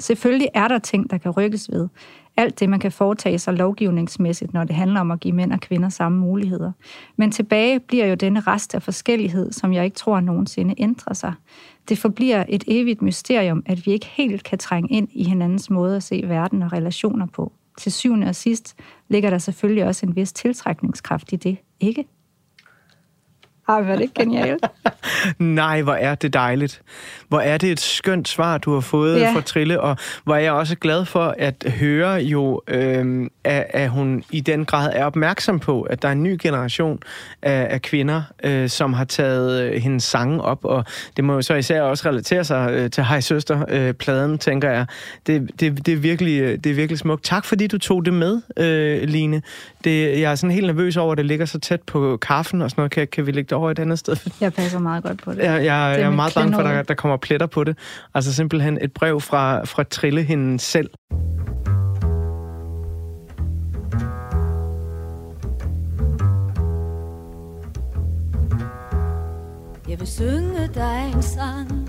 Selvfølgelig 0.00 0.48
er 0.54 0.68
der 0.68 0.78
ting, 0.78 1.10
der 1.10 1.18
kan 1.18 1.30
rykkes 1.30 1.70
ved. 1.72 1.88
Alt 2.36 2.60
det, 2.60 2.68
man 2.68 2.80
kan 2.80 2.92
foretage 2.92 3.38
sig 3.38 3.54
lovgivningsmæssigt, 3.54 4.52
når 4.52 4.64
det 4.64 4.76
handler 4.76 5.00
om 5.00 5.10
at 5.10 5.20
give 5.20 5.34
mænd 5.34 5.52
og 5.52 5.60
kvinder 5.60 5.88
samme 5.88 6.18
muligheder. 6.18 6.72
Men 7.16 7.32
tilbage 7.32 7.80
bliver 7.80 8.06
jo 8.06 8.14
denne 8.14 8.40
rest 8.40 8.74
af 8.74 8.82
forskellighed, 8.82 9.52
som 9.52 9.72
jeg 9.72 9.84
ikke 9.84 9.96
tror 9.96 10.20
nogensinde 10.20 10.74
ændrer 10.78 11.14
sig. 11.14 11.32
Det 11.88 11.98
forbliver 11.98 12.44
et 12.48 12.64
evigt 12.66 13.02
mysterium, 13.02 13.62
at 13.66 13.86
vi 13.86 13.92
ikke 13.92 14.06
helt 14.06 14.44
kan 14.44 14.58
trænge 14.58 14.88
ind 14.90 15.08
i 15.12 15.24
hinandens 15.24 15.70
måde 15.70 15.96
at 15.96 16.02
se 16.02 16.22
verden 16.26 16.62
og 16.62 16.72
relationer 16.72 17.26
på. 17.26 17.52
Til 17.78 17.92
syvende 17.92 18.26
og 18.26 18.34
sidst 18.34 18.76
ligger 19.08 19.30
der 19.30 19.38
selvfølgelig 19.38 19.84
også 19.84 20.06
en 20.06 20.16
vis 20.16 20.32
tiltrækningskraft 20.32 21.32
i 21.32 21.36
det, 21.36 21.56
ikke? 21.80 22.04
Ej, 23.68 23.82
hvor 23.82 23.92
er 23.92 23.96
det 23.98 24.14
genialt. 24.14 24.66
Nej, 25.38 25.82
hvor 25.82 25.92
er 25.92 26.14
det 26.14 26.32
dejligt. 26.34 26.82
Hvor 27.28 27.40
er 27.40 27.58
det 27.58 27.70
et 27.72 27.80
skønt 27.80 28.28
svar, 28.28 28.58
du 28.58 28.74
har 28.74 28.80
fået 28.80 29.20
Ja. 29.20 29.32
fra 29.34 29.40
Trille, 29.40 29.80
og 29.80 29.96
hvor 30.24 30.34
er 30.34 30.38
jeg 30.38 30.52
også 30.52 30.76
glad 30.76 31.04
for 31.04 31.34
at 31.38 31.54
høre 31.80 32.14
jo, 32.14 32.62
øh, 32.68 33.26
at, 33.44 33.66
at 33.70 33.90
hun 33.90 34.24
i 34.30 34.40
den 34.40 34.64
grad 34.64 34.90
er 34.94 35.04
opmærksom 35.04 35.60
på, 35.60 35.82
at 35.82 36.02
der 36.02 36.08
er 36.08 36.12
en 36.12 36.22
ny 36.22 36.38
generation 36.42 36.98
af, 37.42 37.66
af 37.70 37.82
kvinder, 37.82 38.22
øh, 38.44 38.68
som 38.68 38.92
har 38.92 39.04
taget 39.04 39.62
øh, 39.62 39.82
hendes 39.82 40.04
sange 40.04 40.42
op, 40.42 40.64
og 40.64 40.84
det 41.16 41.24
må 41.24 41.34
jo 41.34 41.42
så 41.42 41.54
især 41.54 41.82
også 41.82 42.08
relatere 42.08 42.44
sig 42.44 42.70
øh, 42.72 42.90
til 42.90 43.04
Hej 43.04 43.20
Søster-pladen, 43.20 44.38
tænker 44.38 44.70
jeg. 44.70 44.86
Det, 45.26 45.50
det, 45.60 45.86
det, 45.86 45.92
er 45.92 45.96
virkelig, 45.98 46.40
øh, 46.40 46.58
det 46.64 46.66
er 46.70 46.74
virkelig 46.74 46.98
smukt. 46.98 47.24
Tak 47.24 47.44
fordi 47.44 47.66
du 47.66 47.78
tog 47.78 48.04
det 48.04 48.14
med, 48.14 48.40
øh, 48.56 49.08
Line. 49.08 49.42
Det, 49.84 50.20
jeg 50.20 50.30
er 50.30 50.34
sådan 50.34 50.54
helt 50.54 50.66
nervøs 50.66 50.96
over, 50.96 51.12
at 51.12 51.18
det 51.18 51.26
ligger 51.26 51.46
så 51.46 51.58
tæt 51.58 51.82
på 51.82 52.16
kaffen 52.16 52.62
og 52.62 52.70
sådan 52.70 52.80
noget. 52.80 52.90
Kan, 52.92 53.06
kan 53.12 53.26
vi 53.26 53.32
lægge 53.32 53.48
det 53.48 53.57
over 53.58 53.70
et 53.70 53.78
andet 53.78 53.98
sted? 53.98 54.16
Jeg 54.40 54.52
passer 54.52 54.78
meget 54.78 55.02
godt 55.02 55.22
på 55.22 55.32
det. 55.32 55.38
Jeg, 55.38 55.46
jeg, 55.46 55.64
jeg 55.64 56.00
er 56.00 56.08
mit 56.08 56.16
meget 56.16 56.34
bange 56.34 56.54
for, 56.54 56.60
at 56.60 56.74
der, 56.74 56.82
der 56.82 56.94
kommer 56.94 57.16
pletter 57.16 57.46
på 57.46 57.64
det. 57.64 57.78
Altså 58.14 58.34
simpelthen 58.34 58.78
et 58.82 58.92
brev 58.92 59.20
fra, 59.20 59.64
fra 59.64 59.82
Trille 59.82 60.22
hende 60.22 60.60
selv. 60.60 60.90
Jeg 69.88 70.00
vil 70.00 70.08
synge 70.08 70.68
dig 70.74 71.12
en 71.14 71.22
sang 71.22 71.88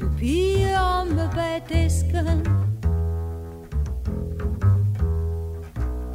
Du 0.00 0.10
pige 0.18 0.80
omme 0.80 1.30
bag 1.34 1.62
disken 1.68 2.46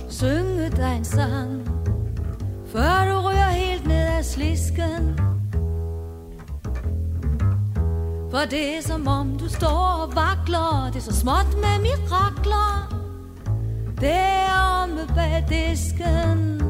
Synge 0.10 0.70
dig 0.70 0.98
en 0.98 1.06
sang 1.06 1.81
før 2.72 3.06
du 3.06 3.20
ryger 3.20 3.50
helt 3.50 3.88
ned 3.88 4.08
ad 4.18 4.24
slisken. 4.24 5.20
For 8.32 8.46
det 8.50 8.78
er 8.78 8.82
som 8.82 9.08
om 9.08 9.38
du 9.38 9.50
står 9.50 10.04
og 10.04 10.16
vakler. 10.16 10.90
Det 10.94 10.96
er 10.96 11.04
så 11.04 11.16
småt 11.16 11.58
med 11.62 11.82
mirakler. 11.82 12.96
Det 14.00 14.14
er 14.14 14.84
omme 14.84 15.08
bag 15.16 15.46
disken. 15.50 16.62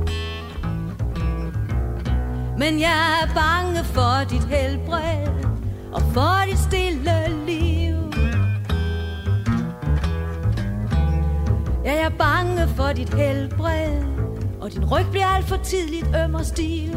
Men 2.58 2.80
jeg 2.80 3.22
er 3.22 3.34
bange 3.34 3.84
for 3.84 4.24
dit 4.30 4.44
helbred 4.44 5.46
Og 5.94 6.02
for 6.14 6.46
dit 6.46 6.60
stille 6.60 7.46
liv. 7.46 7.96
Ja, 11.86 11.94
jeg 11.94 12.06
er 12.06 12.18
bange 12.18 12.68
for 12.76 12.94
dit 12.94 13.14
helbred. 13.14 14.21
Og 14.62 14.74
din 14.74 14.86
ryg 14.86 15.06
bliver 15.12 15.26
alt 15.26 15.46
for 15.46 15.56
tidligt 15.56 16.08
øm 16.24 16.34
og 16.34 16.46
stiv. 16.46 16.94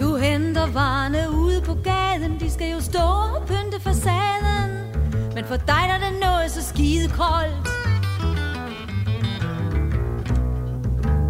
Du 0.00 0.16
henter 0.16 0.66
varerne 0.72 1.30
ude 1.30 1.60
på 1.66 1.74
gaden. 1.74 2.40
De 2.40 2.50
skal 2.50 2.72
jo 2.72 2.80
stå 2.80 2.98
og 2.98 3.42
pynte 3.46 3.80
facaden. 3.80 4.70
Men 5.34 5.44
for 5.44 5.56
dig 5.56 5.66
der 5.66 5.74
er 5.74 6.10
det 6.10 6.20
noget 6.20 6.50
så 6.50 6.62
skide 6.62 7.08
koldt 7.08 7.68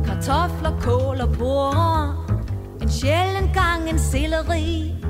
kartofler, 0.05 0.81
kål 0.81 1.21
og 1.21 1.33
porre 1.39 2.17
En 2.83 2.91
sjælden 2.91 3.51
gang 3.55 3.91
en 3.91 3.99
selleri. 3.99 5.04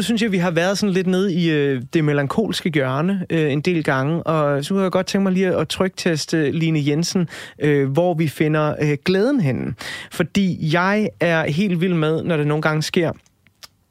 Nu 0.00 0.04
synes 0.04 0.22
jeg, 0.22 0.32
vi 0.32 0.38
har 0.38 0.50
været 0.50 0.78
sådan 0.78 0.92
lidt 0.92 1.06
nede 1.06 1.34
i 1.34 1.50
øh, 1.50 1.82
det 1.94 2.04
melankolske 2.04 2.70
hjørne 2.74 3.26
øh, 3.30 3.52
en 3.52 3.60
del 3.60 3.84
gange, 3.84 4.22
og 4.22 4.64
så 4.64 4.74
kunne 4.74 4.82
jeg 4.82 4.90
godt 4.90 5.06
tænke 5.06 5.22
mig 5.22 5.32
lige 5.32 5.56
at 5.56 5.68
trykteste 5.68 6.50
Line 6.50 6.82
Jensen, 6.86 7.28
øh, 7.58 7.90
hvor 7.90 8.14
vi 8.14 8.28
finder 8.28 8.74
øh, 8.82 8.96
glæden 9.04 9.40
henne. 9.40 9.74
Fordi 10.12 10.74
jeg 10.74 11.08
er 11.20 11.50
helt 11.50 11.80
vild 11.80 11.94
med, 11.94 12.22
når 12.22 12.36
det 12.36 12.46
nogle 12.46 12.62
gange 12.62 12.82
sker, 12.82 13.12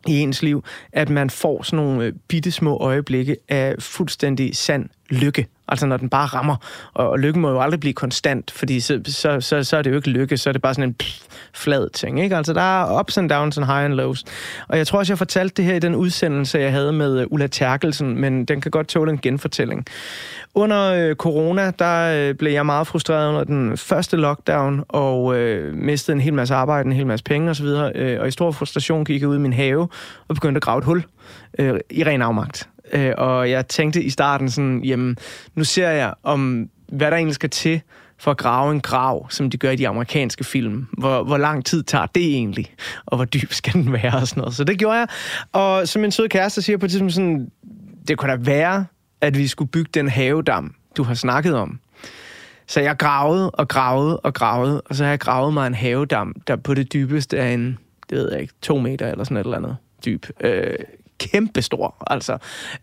i 0.08 0.20
ens 0.20 0.42
liv, 0.42 0.64
at 0.94 1.10
man 1.10 1.30
får 1.30 1.64
sådan 1.64 1.86
nogle 1.86 2.06
øh, 2.06 2.14
bitte 2.28 2.52
små 2.52 2.78
øjeblikke 2.78 3.38
af 3.50 3.76
fuldstændig 3.80 4.56
sand 4.56 4.90
lykke. 5.10 5.48
Altså 5.68 5.86
når 5.86 5.98
den 5.98 6.10
bare 6.10 6.26
rammer. 6.26 6.56
Og, 6.94 7.10
og 7.10 7.20
lykken 7.20 7.42
må 7.42 7.50
jo 7.50 7.62
aldrig 7.62 7.80
blive 7.80 7.94
konstant, 7.94 8.52
fordi 8.52 8.80
så, 8.80 9.02
så, 9.06 9.42
så, 9.42 9.64
så 9.64 9.78
er 9.78 9.82
det 9.82 9.92
jo 9.92 9.96
ikke 9.96 10.10
lykke, 10.10 10.38
så 10.38 10.50
er 10.50 10.52
det 10.52 10.62
bare 10.62 10.74
sådan 10.74 10.90
en 10.90 10.94
pff, 10.94 11.20
flad 11.54 11.90
ting. 11.90 12.24
Ikke? 12.24 12.38
Altså 12.38 12.54
der 12.54 12.62
er 12.82 13.00
ups 13.00 13.18
and 13.18 13.30
downs 13.30 13.58
and 13.58 13.66
high 13.66 13.86
and 13.86 13.94
lows. 13.94 14.24
Og 14.68 14.78
jeg 14.78 14.88
tror 14.88 15.00
også, 15.00 15.14
jeg 15.14 15.18
fortalte 15.18 15.54
det 15.56 15.66
her 15.66 15.76
i 15.76 15.80
den 15.80 15.96
udsendelse, 15.96 16.60
jeg 16.60 16.72
havde 16.72 16.94
med 16.94 17.20
øh, 17.20 17.28
Ulla 17.30 17.48
Terkelsen, 17.48 18.22
men 18.22 18.46
den 18.46 18.62
kan 18.62 18.72
godt 18.72 18.88
tåle 18.88 19.12
en 19.12 19.18
genfortælling. 19.18 19.86
Under 20.56 20.94
øh, 20.94 21.16
corona, 21.16 21.72
der 21.80 22.30
øh, 22.30 22.36
blev 22.36 22.52
jeg 22.52 22.66
meget 22.66 22.88
frustreret 22.88 23.30
under 23.30 23.44
den 23.44 23.78
første 23.78 24.18
lockdown, 24.18 24.84
og 24.88 25.36
øh, 25.36 25.74
mistede 25.74 26.16
en 26.16 26.22
hel 26.22 26.34
masse 26.34 26.56
arbejde, 26.56 26.88
en 26.88 26.94
hel 26.94 27.08
masse 27.08 27.24
penge 27.24 27.50
osv., 27.50 27.66
øh, 27.96 28.22
og 28.22 28.28
i 28.28 28.32
stor 28.32 28.52
frustration 28.52 29.06
gik 29.06 29.22
jeg 29.22 29.30
ud 29.30 29.36
i 29.36 29.40
min 29.40 29.54
have 29.54 29.88
og 30.28 30.36
begyndte 30.36 30.58
at 30.58 30.64
grave 30.64 30.78
et 30.78 30.86
hul 30.86 31.04
øh, 31.60 31.80
i 31.90 32.04
ren 32.04 32.22
afmagt. 32.22 32.70
Øh, 32.94 33.14
og 33.18 33.50
jeg 33.50 33.68
tænkte 33.68 34.04
i 34.04 34.10
starten 34.10 34.50
sådan, 34.50 34.84
jamen, 34.84 35.18
nu 35.56 35.64
ser 35.64 35.90
jeg 35.90 36.14
om, 36.24 36.70
hvad 36.88 37.12
der 37.12 37.18
egentlig 37.18 37.36
skal 37.36 37.50
til 37.50 37.82
for 38.18 38.32
at 38.32 38.38
grave 38.38 38.72
en 38.72 38.82
grav, 38.82 39.30
som 39.30 39.50
de 39.50 39.58
gør 39.58 39.72
i 39.72 39.76
de 39.76 39.88
amerikanske 39.88 40.44
film. 40.44 40.88
Hvor, 40.98 41.24
hvor 41.24 41.38
lang 41.38 41.66
tid 41.66 41.84
tager 41.84 42.06
det 42.06 42.26
egentlig? 42.26 42.74
Og 43.06 43.18
hvor 43.18 43.26
dyb 43.26 43.52
skal 43.54 43.74
den 43.74 43.94
være? 43.94 44.16
Og 44.16 44.28
sådan 44.28 44.42
noget. 44.42 44.56
Så 44.56 44.64
det 44.64 44.80
gjorde 44.80 44.98
jeg. 44.98 45.08
Og 45.52 45.88
som 45.88 46.02
min 46.02 46.12
søde 46.12 46.30
kæreste 46.30 46.62
siger 46.62 46.78
på 46.78 46.86
et 46.86 46.92
tidspunkt 46.92 47.14
sådan, 47.14 47.52
det 48.08 48.18
kunne 48.18 48.32
da 48.32 48.38
være, 48.40 48.86
at 49.22 49.38
vi 49.38 49.48
skulle 49.48 49.72
bygge 49.72 49.90
den 49.94 50.10
havedam, 50.10 50.76
du 50.98 51.04
har 51.04 51.14
snakket 51.14 51.56
om. 51.56 51.80
Så 52.68 52.80
jeg 52.80 52.98
gravede 52.98 53.52
og 53.52 53.68
gravede 53.68 54.20
og 54.20 54.34
gravede, 54.34 54.82
og 54.82 54.96
så 54.96 55.04
har 55.04 55.10
jeg 55.10 55.20
gravet 55.20 55.54
mig 55.54 55.68
en 55.68 55.74
havedam, 55.74 56.36
der 56.48 56.56
på 56.56 56.74
det 56.74 56.94
dybeste 56.94 57.38
er 57.38 57.54
en, 57.54 57.78
det 58.10 58.18
ved 58.18 58.32
jeg 58.32 58.42
ikke, 58.42 58.54
to 58.62 58.78
meter 58.80 59.12
eller 59.12 59.24
sådan 59.24 59.38
et 59.38 59.44
eller 59.44 59.58
andet 59.58 59.78
dyb. 60.06 60.26
Øh, 60.42 60.76
kæmpestor, 61.20 61.96
altså. 62.08 62.38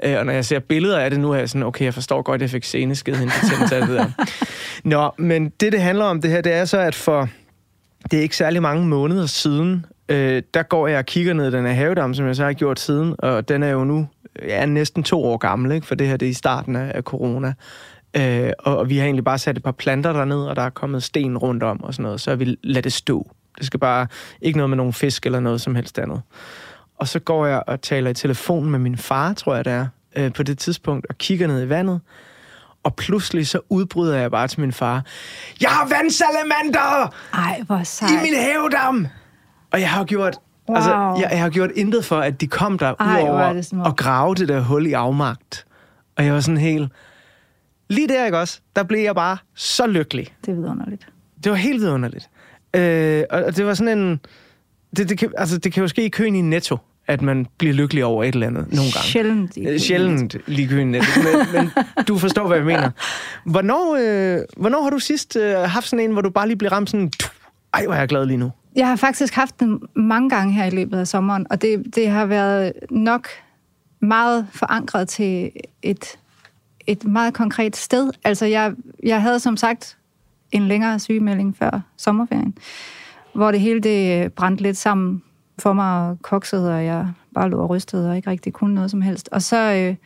Øh, 0.04 0.18
og 0.18 0.26
når 0.26 0.32
jeg 0.32 0.44
ser 0.44 0.58
billeder 0.58 0.98
af 0.98 1.10
det 1.10 1.20
nu, 1.20 1.32
er 1.32 1.38
jeg 1.38 1.48
sådan, 1.48 1.62
okay, 1.62 1.84
jeg 1.84 1.94
forstår 1.94 2.22
godt, 2.22 2.34
at 2.34 2.42
jeg 2.42 2.50
fik 2.50 2.64
seneskede 2.64 3.16
hende 3.16 3.32
til 3.70 3.78
det 3.78 3.88
der. 3.88 4.06
Nå, 4.84 5.10
men 5.18 5.48
det, 5.60 5.72
det 5.72 5.82
handler 5.82 6.04
om 6.04 6.20
det 6.20 6.30
her, 6.30 6.40
det 6.40 6.52
er 6.52 6.64
så, 6.64 6.78
at 6.78 6.94
for, 6.94 7.28
det 8.10 8.18
er 8.18 8.22
ikke 8.22 8.36
særlig 8.36 8.62
mange 8.62 8.86
måneder 8.86 9.26
siden, 9.26 9.86
øh, 10.08 10.42
der 10.54 10.62
går 10.62 10.88
jeg 10.88 10.98
og 10.98 11.06
kigger 11.06 11.34
ned 11.34 11.48
i 11.48 11.56
den 11.56 11.66
her 11.66 11.72
havedam, 11.72 12.14
som 12.14 12.26
jeg 12.26 12.36
så 12.36 12.44
har 12.44 12.52
gjort 12.52 12.80
siden, 12.80 13.14
og 13.18 13.48
den 13.48 13.62
er 13.62 13.70
jo 13.70 13.84
nu 13.84 14.06
ja, 14.42 14.66
næsten 14.66 15.02
to 15.02 15.24
år 15.24 15.36
gammel, 15.36 15.72
ikke? 15.72 15.86
for 15.86 15.94
det 15.94 16.08
her 16.08 16.16
det 16.16 16.26
er 16.26 16.30
i 16.30 16.34
starten 16.34 16.76
af, 16.76 16.92
af 16.94 17.02
corona. 17.02 17.54
Øh, 18.16 18.52
og, 18.58 18.76
og 18.76 18.88
vi 18.88 18.96
har 18.96 19.04
egentlig 19.04 19.24
bare 19.24 19.38
sat 19.38 19.56
et 19.56 19.62
par 19.62 19.72
planter 19.72 20.12
derned, 20.12 20.38
og 20.38 20.56
der 20.56 20.62
er 20.62 20.70
kommet 20.70 21.02
sten 21.02 21.38
rundt 21.38 21.62
om 21.62 21.82
og 21.82 21.94
sådan 21.94 22.02
noget, 22.02 22.20
så 22.20 22.34
vi 22.34 22.56
lader 22.62 22.80
det 22.80 22.92
stå. 22.92 23.30
Det 23.58 23.66
skal 23.66 23.80
bare 23.80 24.06
ikke 24.42 24.56
noget 24.56 24.70
med 24.70 24.76
nogen 24.76 24.92
fisk 24.92 25.26
eller 25.26 25.40
noget 25.40 25.60
som 25.60 25.74
helst 25.74 25.98
andet. 25.98 26.22
Og 26.98 27.08
så 27.08 27.18
går 27.18 27.46
jeg 27.46 27.62
og 27.66 27.80
taler 27.82 28.10
i 28.10 28.14
telefon 28.14 28.70
med 28.70 28.78
min 28.78 28.96
far, 28.96 29.32
tror 29.32 29.54
jeg 29.54 29.64
det 29.64 29.72
er, 29.72 29.86
øh, 30.16 30.32
på 30.32 30.42
det 30.42 30.58
tidspunkt, 30.58 31.06
og 31.08 31.18
kigger 31.18 31.46
ned 31.46 31.62
i 31.62 31.68
vandet. 31.68 32.00
Og 32.82 32.94
pludselig 32.96 33.46
så 33.46 33.60
udbryder 33.68 34.16
jeg 34.16 34.30
bare 34.30 34.48
til 34.48 34.60
min 34.60 34.72
far, 34.72 35.04
Jeg 35.60 35.70
har 35.70 35.88
vandsalamander 35.88 37.14
Ej, 37.34 37.62
hvor 37.66 37.78
i 37.78 37.84
sejt. 37.84 38.22
min 38.22 38.34
havedam! 38.40 39.06
Og 39.72 39.80
jeg 39.80 39.90
har 39.90 40.04
gjort... 40.04 40.36
Wow. 40.68 40.76
Altså, 40.76 40.90
jeg, 41.20 41.28
jeg 41.30 41.40
har 41.40 41.50
gjort 41.50 41.70
intet 41.74 42.04
for, 42.04 42.18
at 42.20 42.40
de 42.40 42.46
kom 42.46 42.78
der 42.78 42.94
Ej, 43.00 43.20
er 43.20 43.24
udover 43.24 43.82
og 43.84 43.96
grave 43.96 44.34
det 44.34 44.48
der 44.48 44.60
hul 44.60 44.86
i 44.86 44.92
afmagt. 44.92 45.66
Og 46.16 46.24
jeg 46.24 46.34
var 46.34 46.40
sådan 46.40 46.56
helt... 46.58 46.92
Lige 47.88 48.08
der, 48.08 48.24
ikke 48.24 48.38
også? 48.38 48.60
Der 48.76 48.82
blev 48.82 49.00
jeg 49.00 49.14
bare 49.14 49.38
så 49.54 49.86
lykkelig. 49.86 50.34
Det 50.46 50.50
er 50.52 50.54
vidunderligt. 50.56 51.08
Det 51.44 51.52
var 51.52 51.56
helt 51.58 51.80
vidunderligt. 51.80 52.30
Øh, 52.74 53.24
og 53.30 53.56
det 53.56 53.66
var 53.66 53.74
sådan 53.74 53.98
en... 53.98 54.20
Det, 54.96 55.08
det, 55.08 55.18
kan, 55.18 55.32
altså, 55.38 55.58
det 55.58 55.72
kan 55.72 55.80
jo 55.80 55.88
ske 55.88 56.04
i 56.04 56.08
køen 56.08 56.34
i 56.34 56.40
Netto, 56.40 56.76
at 57.06 57.22
man 57.22 57.46
bliver 57.58 57.74
lykkelig 57.74 58.04
over 58.04 58.24
et 58.24 58.34
eller 58.34 58.46
andet 58.46 58.62
nogle 58.72 58.90
gange. 58.92 59.06
Sjældent. 59.06 59.56
i- 59.56 59.66
Øh, 59.66 59.78
Sjældent 59.80 60.36
lige 60.46 60.68
køen 60.68 60.90
Netto, 60.90 61.20
men, 61.22 61.46
men 61.54 61.70
du 62.08 62.18
forstår, 62.18 62.46
hvad 62.46 62.56
jeg 62.56 62.66
mener. 62.66 62.90
Hvornår, 63.44 63.96
øh, 64.00 64.38
hvornår 64.56 64.82
har 64.82 64.90
du 64.90 64.98
sidst 64.98 65.36
øh, 65.36 65.54
haft 65.56 65.88
sådan 65.88 66.04
en, 66.04 66.12
hvor 66.12 66.20
du 66.20 66.30
bare 66.30 66.46
lige 66.48 66.56
blev 66.58 66.70
ramt 66.70 66.90
sådan... 66.90 67.10
"Tuh, 67.10 67.30
Ej, 67.74 67.84
hvor 67.84 67.94
er 67.94 67.98
jeg 67.98 68.08
glad 68.08 68.26
lige 68.26 68.36
nu. 68.36 68.52
Jeg 68.76 68.86
har 68.88 68.96
faktisk 68.96 69.34
haft 69.34 69.60
den 69.60 69.80
mange 69.94 70.30
gange 70.30 70.52
her 70.54 70.64
i 70.64 70.70
løbet 70.70 70.98
af 70.98 71.06
sommeren, 71.08 71.46
og 71.50 71.62
det, 71.62 71.84
det 71.94 72.08
har 72.08 72.26
været 72.26 72.72
nok 72.90 73.28
meget 74.00 74.46
forankret 74.52 75.08
til 75.08 75.50
et, 75.82 76.04
et 76.86 77.04
meget 77.04 77.34
konkret 77.34 77.76
sted. 77.76 78.10
Altså, 78.24 78.46
jeg, 78.46 78.72
jeg 79.02 79.22
havde 79.22 79.40
som 79.40 79.56
sagt 79.56 79.96
en 80.52 80.68
længere 80.68 80.98
sygemelding 80.98 81.56
før 81.58 81.80
sommerferien, 81.96 82.54
hvor 83.36 83.50
det 83.50 83.60
hele 83.60 83.80
det 83.80 84.24
øh, 84.24 84.30
brændte 84.30 84.62
lidt 84.62 84.76
sammen 84.76 85.22
for 85.58 85.72
mig 85.72 86.08
og 86.08 86.22
koksede, 86.22 86.74
og 86.74 86.84
jeg 86.84 87.12
bare 87.34 87.50
lå 87.50 87.58
og 87.58 87.70
rystede 87.70 88.10
og 88.10 88.16
ikke 88.16 88.30
rigtig 88.30 88.52
kunne 88.52 88.74
noget 88.74 88.90
som 88.90 89.00
helst. 89.00 89.28
Og 89.32 89.42
så, 89.42 89.74
øh, 89.74 89.96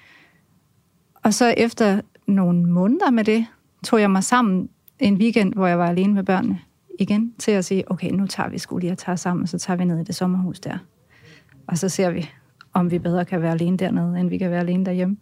og 1.24 1.34
så 1.34 1.54
efter 1.56 2.00
nogle 2.26 2.66
måneder 2.66 3.10
med 3.10 3.24
det, 3.24 3.46
tog 3.84 4.00
jeg 4.00 4.10
mig 4.10 4.24
sammen 4.24 4.68
en 4.98 5.14
weekend, 5.14 5.54
hvor 5.54 5.66
jeg 5.66 5.78
var 5.78 5.86
alene 5.86 6.14
med 6.14 6.24
børnene 6.24 6.60
igen, 6.98 7.34
til 7.38 7.50
at 7.50 7.64
sige, 7.64 7.90
okay, 7.90 8.10
nu 8.10 8.26
tager 8.26 8.48
vi 8.48 8.58
sgu 8.58 8.78
lige 8.78 8.92
og 8.92 8.98
tager 8.98 9.16
sammen, 9.16 9.42
og 9.42 9.48
så 9.48 9.58
tager 9.58 9.76
vi 9.76 9.84
ned 9.84 10.00
i 10.00 10.04
det 10.04 10.14
sommerhus 10.14 10.60
der. 10.60 10.78
Og 11.66 11.78
så 11.78 11.88
ser 11.88 12.10
vi, 12.10 12.30
om 12.72 12.90
vi 12.90 12.98
bedre 12.98 13.24
kan 13.24 13.42
være 13.42 13.52
alene 13.52 13.76
dernede, 13.76 14.20
end 14.20 14.28
vi 14.28 14.38
kan 14.38 14.50
være 14.50 14.60
alene 14.60 14.84
derhjemme 14.84 15.16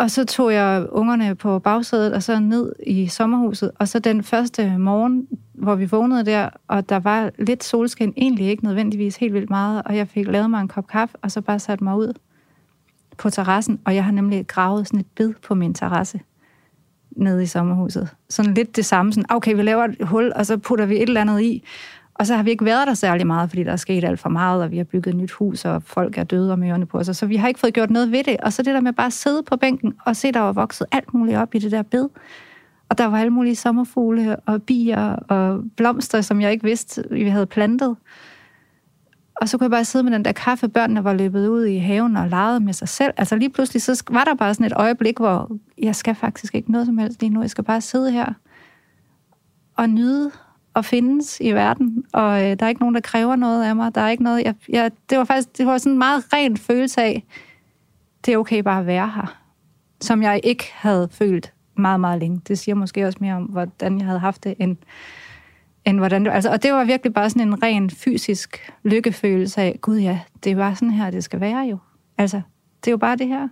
og 0.00 0.10
så 0.10 0.24
tog 0.24 0.52
jeg 0.52 0.86
ungerne 0.90 1.34
på 1.34 1.58
bagsædet 1.58 2.12
og 2.12 2.22
så 2.22 2.40
ned 2.40 2.72
i 2.86 3.06
sommerhuset. 3.06 3.70
Og 3.78 3.88
så 3.88 3.98
den 3.98 4.22
første 4.22 4.78
morgen, 4.78 5.28
hvor 5.52 5.74
vi 5.74 5.84
vågnede 5.84 6.24
der, 6.24 6.48
og 6.68 6.88
der 6.88 6.98
var 6.98 7.30
lidt 7.38 7.64
solskin, 7.64 8.12
egentlig 8.16 8.46
ikke 8.46 8.64
nødvendigvis 8.64 9.16
helt 9.16 9.34
vildt 9.34 9.50
meget, 9.50 9.82
og 9.84 9.96
jeg 9.96 10.08
fik 10.08 10.26
lavet 10.26 10.50
mig 10.50 10.60
en 10.60 10.68
kop 10.68 10.86
kaffe, 10.86 11.16
og 11.22 11.30
så 11.30 11.40
bare 11.40 11.58
sat 11.58 11.80
mig 11.80 11.96
ud 11.96 12.12
på 13.18 13.30
terrassen, 13.30 13.80
og 13.84 13.94
jeg 13.94 14.04
har 14.04 14.12
nemlig 14.12 14.46
gravet 14.46 14.86
sådan 14.86 15.00
et 15.00 15.06
bed 15.16 15.34
på 15.46 15.54
min 15.54 15.74
terrasse 15.74 16.20
nede 17.10 17.42
i 17.42 17.46
sommerhuset. 17.46 18.08
Sådan 18.28 18.54
lidt 18.54 18.76
det 18.76 18.84
samme, 18.84 19.12
sådan, 19.12 19.32
okay, 19.32 19.54
vi 19.54 19.62
laver 19.62 19.84
et 19.84 19.96
hul, 20.00 20.32
og 20.36 20.46
så 20.46 20.56
putter 20.56 20.86
vi 20.86 20.96
et 20.96 21.02
eller 21.02 21.20
andet 21.20 21.40
i, 21.40 21.64
og 22.20 22.26
så 22.26 22.36
har 22.36 22.42
vi 22.42 22.50
ikke 22.50 22.64
været 22.64 22.86
der 22.86 22.94
særlig 22.94 23.26
meget, 23.26 23.50
fordi 23.50 23.64
der 23.64 23.72
er 23.72 23.76
sket 23.76 24.04
alt 24.04 24.20
for 24.20 24.28
meget, 24.28 24.62
og 24.62 24.70
vi 24.70 24.76
har 24.76 24.84
bygget 24.84 25.14
et 25.14 25.20
nyt 25.20 25.30
hus, 25.30 25.64
og 25.64 25.82
folk 25.82 26.18
er 26.18 26.24
døde 26.24 26.52
om 26.52 26.62
ørerne 26.62 26.86
på 26.86 26.98
os. 26.98 27.06
Så 27.12 27.26
vi 27.26 27.36
har 27.36 27.48
ikke 27.48 27.60
fået 27.60 27.74
gjort 27.74 27.90
noget 27.90 28.12
ved 28.12 28.24
det. 28.24 28.36
Og 28.36 28.52
så 28.52 28.62
det 28.62 28.74
der 28.74 28.80
med 28.80 28.92
bare 28.92 29.06
at 29.06 29.12
sidde 29.12 29.42
på 29.42 29.56
bænken 29.56 29.94
og 30.04 30.16
se, 30.16 30.32
der 30.32 30.40
var 30.40 30.52
vokset 30.52 30.86
alt 30.92 31.14
muligt 31.14 31.36
op 31.36 31.54
i 31.54 31.58
det 31.58 31.70
der 31.70 31.82
bed. 31.82 32.08
Og 32.88 32.98
der 32.98 33.06
var 33.06 33.18
alle 33.18 33.30
mulige 33.30 33.56
sommerfugle 33.56 34.36
og 34.36 34.62
bier 34.62 35.12
og 35.12 35.62
blomster, 35.76 36.20
som 36.20 36.40
jeg 36.40 36.52
ikke 36.52 36.64
vidste, 36.64 37.04
vi 37.10 37.28
havde 37.28 37.46
plantet. 37.46 37.96
Og 39.40 39.48
så 39.48 39.58
kunne 39.58 39.64
jeg 39.64 39.70
bare 39.70 39.84
sidde 39.84 40.04
med 40.04 40.12
den 40.12 40.24
der 40.24 40.32
kaffe. 40.32 40.68
Børnene 40.68 41.04
var 41.04 41.12
løbet 41.12 41.48
ud 41.48 41.64
i 41.64 41.76
haven 41.76 42.16
og 42.16 42.28
legede 42.28 42.60
med 42.60 42.72
sig 42.72 42.88
selv. 42.88 43.12
Altså 43.16 43.36
lige 43.36 43.50
pludselig, 43.50 43.82
så 43.82 44.02
var 44.10 44.24
der 44.24 44.34
bare 44.34 44.54
sådan 44.54 44.66
et 44.66 44.72
øjeblik, 44.76 45.18
hvor 45.18 45.56
jeg 45.78 45.96
skal 45.96 46.14
faktisk 46.14 46.54
ikke 46.54 46.72
noget 46.72 46.86
som 46.86 46.98
helst 46.98 47.20
lige 47.20 47.30
nu. 47.30 47.40
Jeg 47.40 47.50
skal 47.50 47.64
bare 47.64 47.80
sidde 47.80 48.10
her 48.10 48.32
og 49.76 49.90
nyde 49.90 50.30
at 50.76 50.84
findes 50.84 51.40
i 51.40 51.52
verden, 51.52 52.04
og 52.12 52.42
øh, 52.42 52.56
der 52.58 52.64
er 52.64 52.68
ikke 52.68 52.80
nogen, 52.80 52.94
der 52.94 53.00
kræver 53.00 53.36
noget 53.36 53.64
af 53.64 53.76
mig. 53.76 53.94
Der 53.94 54.00
er 54.00 54.08
ikke 54.08 54.22
noget, 54.22 54.44
jeg, 54.44 54.54
jeg, 54.68 54.90
det 55.10 55.18
var 55.18 55.24
faktisk 55.24 55.58
det 55.58 55.66
var 55.66 55.78
sådan 55.78 55.92
en 55.92 55.98
meget 55.98 56.32
ren 56.32 56.56
følelse 56.56 57.02
af, 57.02 57.24
det 58.26 58.34
er 58.34 58.38
okay 58.38 58.58
bare 58.58 58.80
at 58.80 58.86
være 58.86 59.08
her, 59.14 59.38
som 60.00 60.22
jeg 60.22 60.40
ikke 60.44 60.64
havde 60.72 61.08
følt 61.12 61.52
meget, 61.76 62.00
meget 62.00 62.20
længe. 62.20 62.40
Det 62.48 62.58
siger 62.58 62.74
måske 62.74 63.06
også 63.06 63.18
mere 63.20 63.34
om, 63.34 63.42
hvordan 63.42 63.98
jeg 63.98 64.06
havde 64.06 64.18
haft 64.18 64.44
det, 64.44 64.54
end, 64.58 64.76
end 65.84 65.98
hvordan 65.98 66.24
det 66.24 66.32
altså, 66.32 66.50
Og 66.50 66.62
det 66.62 66.72
var 66.72 66.84
virkelig 66.84 67.14
bare 67.14 67.30
sådan 67.30 67.48
en 67.48 67.62
ren 67.62 67.90
fysisk 67.90 68.72
lykkefølelse 68.82 69.60
af, 69.60 69.78
gud 69.80 69.98
ja, 69.98 70.20
det 70.44 70.52
er 70.52 70.56
bare 70.56 70.74
sådan 70.74 70.90
her, 70.90 71.10
det 71.10 71.24
skal 71.24 71.40
være 71.40 71.60
jo. 71.60 71.78
Altså, 72.18 72.40
det 72.84 72.90
er 72.90 72.92
jo 72.92 72.96
bare 72.98 73.16
det 73.16 73.28
her. 73.28 73.48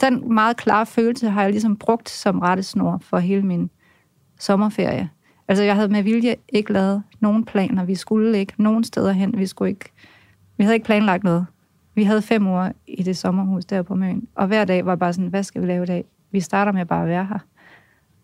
Den 0.00 0.34
meget 0.34 0.56
klare 0.56 0.86
følelse 0.86 1.30
har 1.30 1.42
jeg 1.42 1.50
ligesom 1.50 1.76
brugt 1.76 2.08
som 2.08 2.38
rettesnor 2.38 2.98
for 3.02 3.18
hele 3.18 3.42
min 3.42 3.70
sommerferie. 4.38 5.10
Altså, 5.48 5.64
jeg 5.64 5.74
havde 5.74 5.88
med 5.88 6.02
vilje 6.02 6.36
ikke 6.48 6.72
lavet 6.72 7.02
nogen 7.20 7.44
planer. 7.44 7.84
Vi 7.84 7.94
skulle 7.94 8.38
ikke 8.38 8.52
nogen 8.58 8.84
steder 8.84 9.12
hen. 9.12 9.38
Vi, 9.38 9.46
skulle 9.46 9.70
ikke, 9.70 9.84
vi 10.56 10.64
havde 10.64 10.74
ikke 10.74 10.86
planlagt 10.86 11.24
noget. 11.24 11.46
Vi 11.94 12.04
havde 12.04 12.22
fem 12.22 12.46
uger 12.46 12.72
i 12.86 13.02
det 13.02 13.16
sommerhus 13.16 13.64
der 13.64 13.82
på 13.82 13.94
Møn. 13.94 14.28
Og 14.34 14.46
hver 14.46 14.64
dag 14.64 14.86
var 14.86 14.96
bare 14.96 15.12
sådan, 15.12 15.28
hvad 15.28 15.42
skal 15.42 15.62
vi 15.62 15.66
lave 15.66 15.82
i 15.82 15.86
dag? 15.86 16.04
Vi 16.30 16.40
starter 16.40 16.72
med 16.72 16.86
bare 16.86 17.02
at 17.02 17.08
være 17.08 17.24
her. 17.24 17.38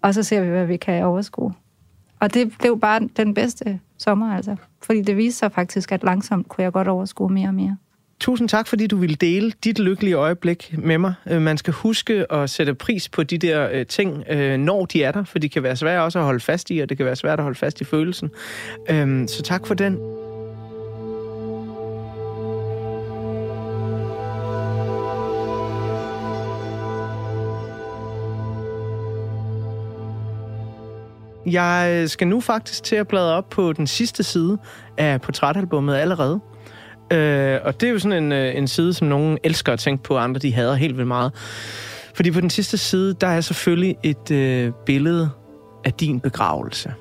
Og 0.03 0.15
så 0.15 0.23
ser 0.23 0.41
vi, 0.41 0.49
hvad 0.49 0.67
vi 0.67 0.77
kan 0.77 1.05
overskue. 1.05 1.53
Og 2.21 2.35
det 2.35 2.55
blev 2.59 2.81
bare 2.81 3.09
den 3.17 3.35
bedste 3.35 3.81
sommer, 3.99 4.35
altså. 4.37 4.57
Fordi 4.83 5.03
det 5.03 5.17
viste 5.17 5.39
sig 5.39 5.53
faktisk, 5.53 5.93
at 5.93 6.03
langsomt 6.03 6.49
kunne 6.49 6.65
jeg 6.65 6.73
godt 6.73 6.89
overskue 6.89 7.31
mere 7.31 7.49
og 7.49 7.55
mere. 7.55 7.77
Tusind 8.21 8.49
tak, 8.49 8.67
fordi 8.67 8.87
du 8.87 8.97
ville 8.97 9.17
dele 9.17 9.53
dit 9.65 9.79
lykkelige 9.79 10.15
øjeblik 10.15 10.75
med 10.79 10.99
mig. 10.99 11.15
Øh, 11.31 11.43
man 11.43 11.59
skal 11.59 11.73
huske 11.73 12.33
at 12.33 12.51
sætte 12.51 12.75
pris 12.75 13.09
på 13.09 13.23
de 13.23 13.39
der 13.39 13.69
øh, 13.73 13.87
ting, 13.87 14.25
øh, 14.31 14.59
når 14.59 14.85
de 14.85 15.03
er 15.03 15.13
der, 15.13 15.25
for 15.25 15.39
de 15.39 15.49
kan 15.49 15.63
være 15.63 15.77
svære 15.77 16.03
også 16.03 16.19
at 16.19 16.25
holde 16.25 16.41
fast 16.41 16.71
i, 16.71 16.79
og 16.79 16.89
det 16.89 16.97
kan 16.97 17.07
være 17.07 17.17
svært 17.17 17.39
at 17.39 17.43
holde 17.43 17.59
fast 17.59 17.81
i 17.81 17.85
følelsen. 17.85 18.31
Øhm, 18.91 19.29
så 19.29 19.43
tak 19.43 19.67
for 19.67 19.75
den. 19.75 19.99
Jeg 31.47 32.05
skal 32.11 32.29
nu 32.29 32.41
faktisk 32.41 32.83
til 32.83 32.97
at 32.97 33.09
bladre 33.09 33.35
op 33.35 33.51
på 33.51 33.73
den 33.73 33.87
sidste 33.87 34.23
side 34.23 34.59
af 34.99 35.21
portrætalbummet 35.21 35.97
allerede. 35.97 36.41
Øh, 37.13 37.59
og 37.65 37.81
det 37.81 37.89
er 37.89 37.93
jo 37.93 37.99
sådan 37.99 38.25
en, 38.25 38.33
øh, 38.33 38.57
en 38.57 38.69
side, 38.69 38.93
som 38.93 39.09
nogen 39.09 39.39
elsker 39.45 39.73
at 39.73 39.79
tænke 39.79 40.03
på, 40.03 40.15
og 40.15 40.25
andre 40.25 40.39
de 40.39 40.53
hader 40.53 40.75
helt 40.75 40.97
vildt 40.97 41.09
meget. 41.09 41.33
Fordi 42.15 42.31
på 42.31 42.41
den 42.41 42.51
sidste 42.51 42.79
side, 42.79 43.15
der 43.21 43.27
er 43.27 43.41
selvfølgelig 43.41 43.97
et 44.03 44.31
øh, 44.31 44.73
billede 44.87 45.31
af 45.85 45.93
din 45.93 46.21
begravelse. 46.21 46.95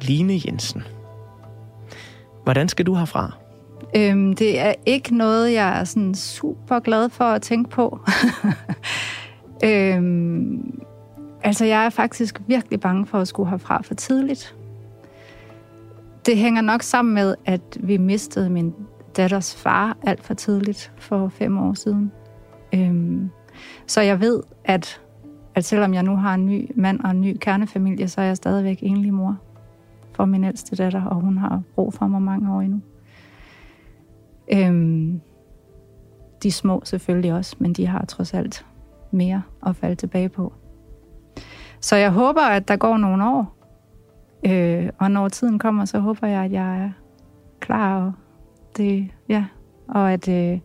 Line 0.00 0.40
Jensen. 0.46 0.82
Hvordan 2.44 2.68
skal 2.68 2.86
du 2.86 2.94
herfra? 2.94 3.32
Øhm, 3.96 4.32
det 4.32 4.60
er 4.60 4.74
ikke 4.86 5.16
noget, 5.16 5.52
jeg 5.52 5.80
er 5.80 5.84
sådan 5.84 6.14
super 6.14 6.78
glad 6.78 7.08
for 7.08 7.24
at 7.24 7.42
tænke 7.42 7.70
på. 7.70 7.98
øhm, 9.64 10.80
altså, 11.42 11.64
jeg 11.64 11.84
er 11.84 11.90
faktisk 11.90 12.40
virkelig 12.46 12.80
bange 12.80 13.06
for 13.06 13.18
at 13.18 13.28
skulle 13.28 13.50
herfra 13.50 13.82
for 13.82 13.94
tidligt. 13.94 14.54
Det 16.26 16.36
hænger 16.36 16.62
nok 16.62 16.82
sammen 16.82 17.14
med, 17.14 17.34
at 17.46 17.60
vi 17.80 17.96
mistede 17.96 18.50
min 18.50 18.74
datters 19.16 19.54
far 19.54 19.96
alt 20.06 20.24
for 20.24 20.34
tidligt 20.34 20.92
for 20.98 21.28
fem 21.28 21.58
år 21.58 21.74
siden. 21.74 22.12
Øhm, 22.74 23.30
så 23.86 24.00
jeg 24.00 24.20
ved, 24.20 24.42
at, 24.64 25.00
at 25.54 25.64
selvom 25.64 25.94
jeg 25.94 26.02
nu 26.02 26.16
har 26.16 26.34
en 26.34 26.46
ny 26.46 26.70
mand 26.74 27.00
og 27.00 27.10
en 27.10 27.20
ny 27.20 27.36
kernefamilie, 27.40 28.08
så 28.08 28.20
er 28.20 28.24
jeg 28.24 28.36
stadigvæk 28.36 28.78
enlig 28.82 29.14
mor 29.14 29.38
for 30.12 30.24
min 30.24 30.44
ældste 30.44 30.76
datter, 30.76 31.04
og 31.04 31.16
hun 31.16 31.38
har 31.38 31.62
brug 31.74 31.94
for 31.94 32.06
mig 32.06 32.22
mange 32.22 32.54
år 32.54 32.60
endnu. 32.60 32.80
Øhm, 34.52 35.20
de 36.42 36.52
små 36.52 36.82
selvfølgelig 36.84 37.32
også, 37.32 37.56
men 37.58 37.72
de 37.72 37.86
har 37.86 38.04
trods 38.04 38.34
alt 38.34 38.66
mere 39.10 39.42
at 39.66 39.76
falde 39.76 39.94
tilbage 39.94 40.28
på. 40.28 40.52
Så 41.80 41.96
jeg 41.96 42.10
håber, 42.10 42.40
at 42.40 42.68
der 42.68 42.76
går 42.76 42.96
nogle 42.96 43.26
år, 43.26 43.56
øh, 44.46 44.88
og 44.98 45.10
når 45.10 45.28
tiden 45.28 45.58
kommer, 45.58 45.84
så 45.84 45.98
håber 45.98 46.26
jeg, 46.26 46.44
at 46.44 46.52
jeg 46.52 46.84
er 46.84 46.90
klar 47.60 48.04
og 48.04 48.12
det, 48.76 49.08
ja, 49.28 49.44
og 49.88 50.12
at 50.12 50.28
øh, 50.28 50.58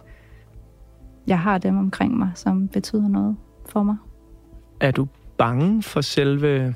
jeg 1.28 1.40
har 1.40 1.58
dem 1.58 1.78
omkring 1.78 2.18
mig, 2.18 2.32
som 2.36 2.68
betyder 2.68 3.08
noget 3.08 3.36
for 3.70 3.84
mig. 3.84 3.96
Er 4.80 4.92
du 4.92 5.08
bange 5.38 5.84
for 5.84 6.02
selve 6.02 6.76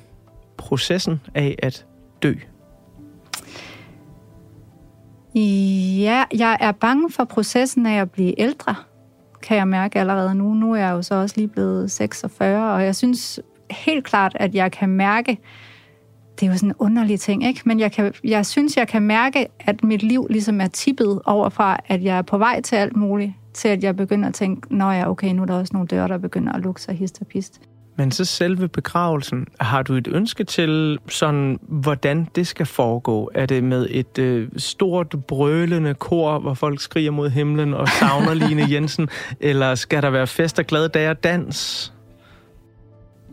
processen 0.58 1.22
af 1.36 1.56
at 1.64 1.86
dø? 2.24 2.34
Ja, 6.00 6.24
jeg 6.34 6.58
er 6.60 6.72
bange 6.72 7.12
for 7.12 7.24
processen 7.24 7.86
af 7.86 8.02
at 8.02 8.12
blive 8.12 8.40
ældre, 8.40 8.76
kan 9.42 9.58
jeg 9.58 9.68
mærke 9.68 10.00
allerede 10.00 10.36
nu. 10.36 10.54
Nu 10.54 10.74
er 10.74 10.78
jeg 10.78 10.92
jo 10.92 11.02
så 11.02 11.16
også 11.16 11.36
lige 11.38 11.48
blevet 11.48 11.92
46, 11.92 12.74
og 12.74 12.84
jeg 12.84 12.96
synes 12.96 13.40
helt 13.72 14.06
klart, 14.06 14.38
at 14.40 14.56
jeg 14.56 14.72
kan 14.72 14.90
mærke, 14.90 15.38
det 16.40 16.46
er 16.46 16.52
jo 16.52 16.58
sådan 16.58 16.70
en 16.70 16.76
underlig 16.80 17.20
ting, 17.20 17.48
ikke? 17.48 17.62
Men 17.66 17.80
jeg, 17.80 17.92
kan, 17.92 18.14
jeg 18.24 18.46
synes, 18.46 18.78
jeg 18.78 18.88
kan 18.88 19.02
mærke, 19.02 19.48
at 19.60 19.84
mit 19.84 20.04
liv 20.04 20.28
ligesom 20.30 20.62
er 20.62 20.68
tippet 20.68 21.22
overfra, 21.26 21.80
at 21.88 22.04
jeg 22.04 22.18
er 22.18 22.22
på 22.22 22.38
vej 22.38 22.62
til 22.62 22.76
alt 22.76 22.96
muligt, 22.96 23.34
til 23.54 23.68
at 23.68 23.84
jeg 23.84 23.96
begynder 23.96 24.28
at 24.28 24.34
tænke, 24.34 24.76
nå 24.76 24.92
ja, 24.92 25.10
okay, 25.10 25.34
nu 25.34 25.42
er 25.42 25.46
der 25.46 25.60
også 25.60 25.74
nogle 25.74 25.88
døre, 25.88 26.08
der 26.08 26.18
begynder 26.18 26.54
at 26.54 26.62
lukke 26.62 26.82
sig 26.82 26.96
hist 26.96 27.18
og 27.22 27.28
pist. 27.28 27.62
Men 27.98 28.12
så 28.12 28.26
selve 28.26 28.68
begravelsen, 28.68 29.48
har 29.60 29.82
du 29.82 29.94
et 29.94 30.08
ønske 30.08 30.44
til, 30.44 31.00
sådan, 31.08 31.60
hvordan 31.62 32.28
det 32.36 32.48
skal 32.48 32.66
foregå? 32.66 33.32
Er 33.36 33.46
det 33.46 33.64
med 33.64 33.88
et 33.90 34.18
øh, 34.20 34.50
stort, 34.58 35.16
brølende 35.28 35.94
kor, 35.94 36.40
hvor 36.40 36.54
folk 36.54 36.82
skriger 36.82 37.12
mod 37.12 37.30
himlen 37.30 37.74
og 37.74 37.88
savner 37.88 38.34
Line 38.34 38.66
Jensen? 38.74 39.10
Eller 39.40 39.76
skal 39.76 40.02
der 40.02 40.10
være 40.10 40.28
fest 40.28 40.60
og 40.60 40.66
glade 40.66 40.88
dage 40.88 41.10
og 41.10 41.24
dans? 41.24 41.94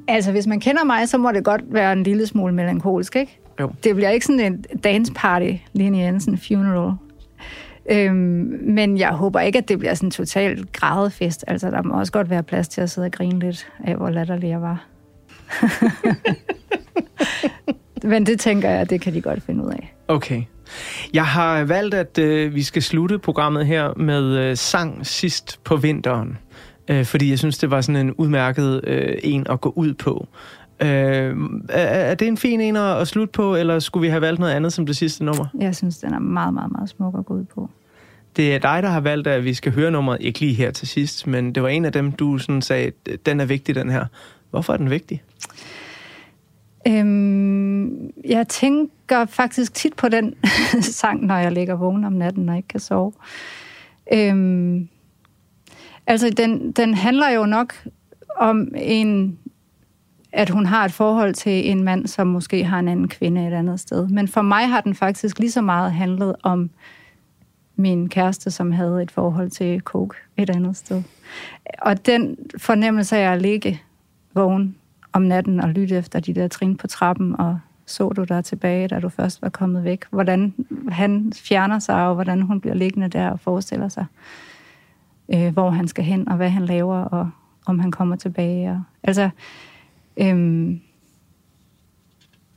Altså, 0.08 0.32
hvis 0.32 0.46
man 0.46 0.60
kender 0.60 0.84
mig, 0.84 1.08
så 1.08 1.18
må 1.18 1.32
det 1.32 1.44
godt 1.44 1.62
være 1.68 1.92
en 1.92 2.02
lille 2.02 2.26
smule 2.26 2.54
melankolsk, 2.54 3.16
ikke? 3.16 3.40
Jo. 3.60 3.70
Det 3.84 3.94
bliver 3.94 4.10
ikke 4.10 4.26
sådan 4.26 4.40
en 4.40 4.64
dance 4.84 5.12
party, 5.12 5.52
Lene 5.72 5.98
Jensen 5.98 6.38
funeral. 6.38 6.92
Øhm, 7.90 8.58
men 8.62 8.98
jeg 8.98 9.08
håber 9.08 9.40
ikke, 9.40 9.58
at 9.58 9.68
det 9.68 9.78
bliver 9.78 9.94
sådan 9.94 10.06
en 10.06 10.10
total 10.10 10.66
grædefest. 10.72 11.44
Altså, 11.46 11.70
der 11.70 11.82
må 11.82 11.98
også 11.98 12.12
godt 12.12 12.30
være 12.30 12.42
plads 12.42 12.68
til 12.68 12.80
at 12.80 12.90
sidde 12.90 13.06
og 13.06 13.12
grine 13.12 13.38
lidt 13.38 13.68
af, 13.84 13.96
hvor 13.96 14.10
latterlig 14.10 14.48
jeg 14.48 14.62
var. 14.62 14.86
men 18.10 18.26
det 18.26 18.40
tænker 18.40 18.70
jeg, 18.70 18.90
det 18.90 19.00
kan 19.00 19.14
de 19.14 19.20
godt 19.20 19.42
finde 19.42 19.64
ud 19.64 19.70
af. 19.70 19.94
Okay. 20.08 20.42
Jeg 21.12 21.26
har 21.26 21.64
valgt, 21.64 21.94
at 21.94 22.18
øh, 22.18 22.54
vi 22.54 22.62
skal 22.62 22.82
slutte 22.82 23.18
programmet 23.18 23.66
her 23.66 23.94
med 23.96 24.22
øh, 24.22 24.56
sang 24.56 25.06
sidst 25.06 25.60
på 25.64 25.76
vinteren 25.76 26.38
øh, 26.88 27.04
fordi 27.04 27.30
jeg 27.30 27.38
synes, 27.38 27.58
det 27.58 27.70
var 27.70 27.80
sådan 27.80 28.06
en 28.06 28.14
udmærket 28.14 28.80
øh, 28.84 29.14
en 29.22 29.46
at 29.50 29.60
gå 29.60 29.72
ud 29.76 29.94
på. 29.94 30.28
Øh, 30.82 31.36
er, 31.68 31.86
er 31.86 32.14
det 32.14 32.28
en 32.28 32.36
fin 32.36 32.60
en 32.60 32.76
at, 32.76 33.00
at 33.00 33.08
slutte 33.08 33.32
på, 33.32 33.56
eller 33.56 33.78
skulle 33.78 34.02
vi 34.02 34.08
have 34.08 34.20
valgt 34.20 34.40
noget 34.40 34.52
andet 34.52 34.72
som 34.72 34.86
det 34.86 34.96
sidste 34.96 35.24
nummer? 35.24 35.46
Jeg 35.60 35.76
synes, 35.76 35.98
den 35.98 36.14
er 36.14 36.18
meget, 36.18 36.54
meget, 36.54 36.72
meget 36.72 36.88
smuk 36.88 37.14
at 37.18 37.26
gå 37.26 37.34
ud 37.34 37.44
på. 37.44 37.70
Det 38.36 38.54
er 38.54 38.58
dig, 38.58 38.82
der 38.82 38.88
har 38.88 39.00
valgt, 39.00 39.26
at 39.26 39.44
vi 39.44 39.54
skal 39.54 39.72
høre 39.72 39.90
nummeret, 39.90 40.18
ikke 40.20 40.40
lige 40.40 40.54
her 40.54 40.70
til 40.70 40.88
sidst, 40.88 41.26
men 41.26 41.54
det 41.54 41.62
var 41.62 41.68
en 41.68 41.84
af 41.84 41.92
dem, 41.92 42.12
du 42.12 42.38
sådan 42.38 42.62
sagde, 42.62 42.92
den 43.26 43.40
er 43.40 43.44
vigtig, 43.44 43.74
den 43.74 43.90
her. 43.90 44.04
Hvorfor 44.50 44.72
er 44.72 44.76
den 44.76 44.90
vigtig? 44.90 45.22
Øhm, 46.88 48.10
jeg 48.24 48.48
tænker 48.48 49.24
faktisk 49.26 49.74
tit 49.74 49.94
på 49.94 50.08
den 50.08 50.34
sang, 51.00 51.26
når 51.26 51.36
jeg 51.36 51.52
ligger 51.52 51.74
vågen 51.74 52.04
om 52.04 52.12
natten 52.12 52.48
og 52.48 52.56
ikke 52.56 52.68
kan 52.68 52.80
sove. 52.80 53.12
Øhm, 54.12 54.88
Altså, 56.06 56.30
den, 56.30 56.72
den 56.72 56.94
handler 56.94 57.28
jo 57.28 57.46
nok 57.46 57.74
om 58.36 58.68
en, 58.76 59.38
at 60.32 60.50
hun 60.50 60.66
har 60.66 60.84
et 60.84 60.92
forhold 60.92 61.34
til 61.34 61.70
en 61.70 61.84
mand, 61.84 62.06
som 62.06 62.26
måske 62.26 62.64
har 62.64 62.78
en 62.78 62.88
anden 62.88 63.08
kvinde 63.08 63.46
et 63.46 63.52
andet 63.52 63.80
sted. 63.80 64.08
Men 64.08 64.28
for 64.28 64.42
mig 64.42 64.68
har 64.68 64.80
den 64.80 64.94
faktisk 64.94 65.38
lige 65.38 65.50
så 65.50 65.60
meget 65.60 65.92
handlet 65.92 66.36
om 66.42 66.70
min 67.76 68.08
kæreste, 68.08 68.50
som 68.50 68.72
havde 68.72 69.02
et 69.02 69.10
forhold 69.10 69.50
til 69.50 69.80
coke 69.80 70.16
et 70.36 70.50
andet 70.50 70.76
sted. 70.76 71.02
Og 71.78 72.06
den 72.06 72.36
fornemmelse 72.58 73.16
af 73.16 73.32
at 73.32 73.42
ligge 73.42 73.82
vågen 74.34 74.76
om 75.12 75.22
natten 75.22 75.60
og 75.60 75.68
lytte 75.68 75.96
efter 75.96 76.20
de 76.20 76.34
der 76.34 76.48
trin 76.48 76.76
på 76.76 76.86
trappen, 76.86 77.40
og 77.40 77.58
så 77.86 78.08
du 78.08 78.24
der 78.24 78.40
tilbage, 78.40 78.88
da 78.88 79.00
du 79.00 79.08
først 79.08 79.42
var 79.42 79.48
kommet 79.48 79.84
væk? 79.84 80.04
Hvordan 80.10 80.54
han 80.88 81.32
fjerner 81.36 81.78
sig, 81.78 82.06
og 82.06 82.14
hvordan 82.14 82.42
hun 82.42 82.60
bliver 82.60 82.74
liggende 82.74 83.08
der 83.08 83.30
og 83.30 83.40
forestiller 83.40 83.88
sig, 83.88 84.06
øh, 85.34 85.52
hvor 85.52 85.70
han 85.70 85.88
skal 85.88 86.04
hen, 86.04 86.28
og 86.28 86.36
hvad 86.36 86.50
han 86.50 86.66
laver, 86.66 86.96
og 86.96 87.30
om 87.66 87.78
han 87.78 87.90
kommer 87.90 88.16
tilbage. 88.16 88.70
Og, 88.70 88.82
altså, 89.02 89.30
øhm, 90.16 90.80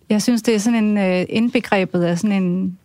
jeg 0.09 0.21
synes, 0.21 0.41
det 0.41 0.55
er 0.55 0.59
sådan 0.59 0.83
en 0.83 0.97
øh, 0.97 1.25
indbegrebet 1.29 2.03
af 2.03 2.19
sådan 2.19 2.43
en 2.43 2.77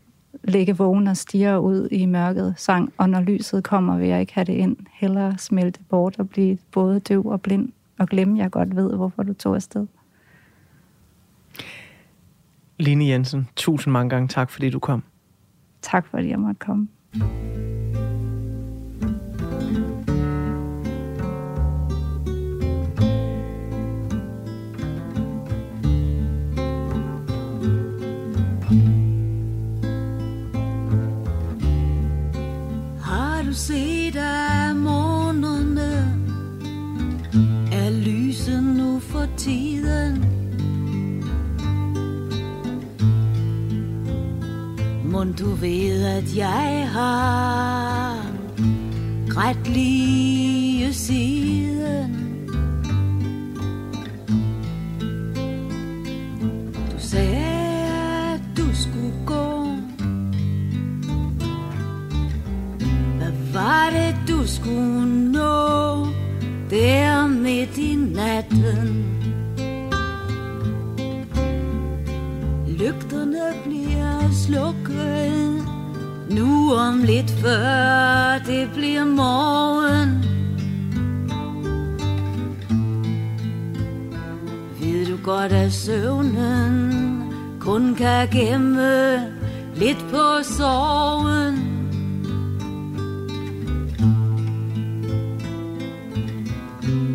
ligge 0.44 0.76
vågen 0.76 1.06
og 1.06 1.16
stige 1.16 1.60
ud 1.60 1.88
i 1.90 2.06
mørket 2.06 2.54
sang, 2.56 2.92
og 2.98 3.10
når 3.10 3.20
lyset 3.20 3.64
kommer, 3.64 3.98
vil 3.98 4.08
jeg 4.08 4.20
ikke 4.20 4.34
have 4.34 4.44
det 4.44 4.52
ind. 4.52 4.76
Hellere 4.92 5.38
smelte 5.38 5.80
bort 5.88 6.18
og 6.18 6.28
blive 6.28 6.58
både 6.72 7.00
døv 7.00 7.26
og 7.26 7.40
blind, 7.40 7.68
og 7.98 8.08
glemme, 8.08 8.38
jeg 8.38 8.50
godt 8.50 8.76
ved, 8.76 8.96
hvorfor 8.96 9.22
du 9.22 9.32
tog 9.32 9.54
afsted. 9.54 9.86
Line 12.78 13.06
Jensen, 13.06 13.48
tusind 13.56 13.92
mange 13.92 14.10
gange 14.10 14.28
tak, 14.28 14.50
fordi 14.50 14.70
du 14.70 14.78
kom. 14.78 15.02
Tak, 15.82 16.06
fordi 16.06 16.28
jeg 16.28 16.38
måtte 16.38 16.58
komme. 16.58 16.88
Se 33.54 33.72
du 33.72 34.10
set 34.10 34.16
af 34.16 34.74
månerne 34.74 36.20
Er 37.72 37.90
lyset 37.90 38.62
nu 38.62 39.00
for 39.00 39.26
tiden. 39.36 40.24
Må 45.04 45.24
du 45.24 45.46
ved 45.46 46.04
at 46.04 46.36
jeg 46.36 46.88
har 46.92 48.26
Grædt 49.28 49.68
lige 49.68 50.94
siden? 50.94 51.63
Slukket 74.44 75.64
nu 76.30 76.74
om 76.74 77.02
lidt 77.02 77.30
før 77.30 78.38
det 78.46 78.70
bliver 78.74 79.04
morgen. 79.04 80.24
Ved 84.80 85.06
du 85.06 85.16
godt, 85.24 85.52
at 85.52 85.72
søvnen 85.72 87.22
kun 87.60 87.94
kan 87.94 88.28
gemme 88.28 89.14
lidt 89.76 90.04
på 90.10 90.42
sorgen? 90.42 91.74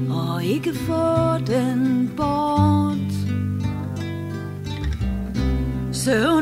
og 0.10 0.44
ikke 0.44 0.74
få 0.74 1.38
den 1.38 2.12
bort. 2.18 2.80
Søvn 5.92 6.39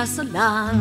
er 0.00 0.04
så 0.04 0.22
lang. 0.22 0.80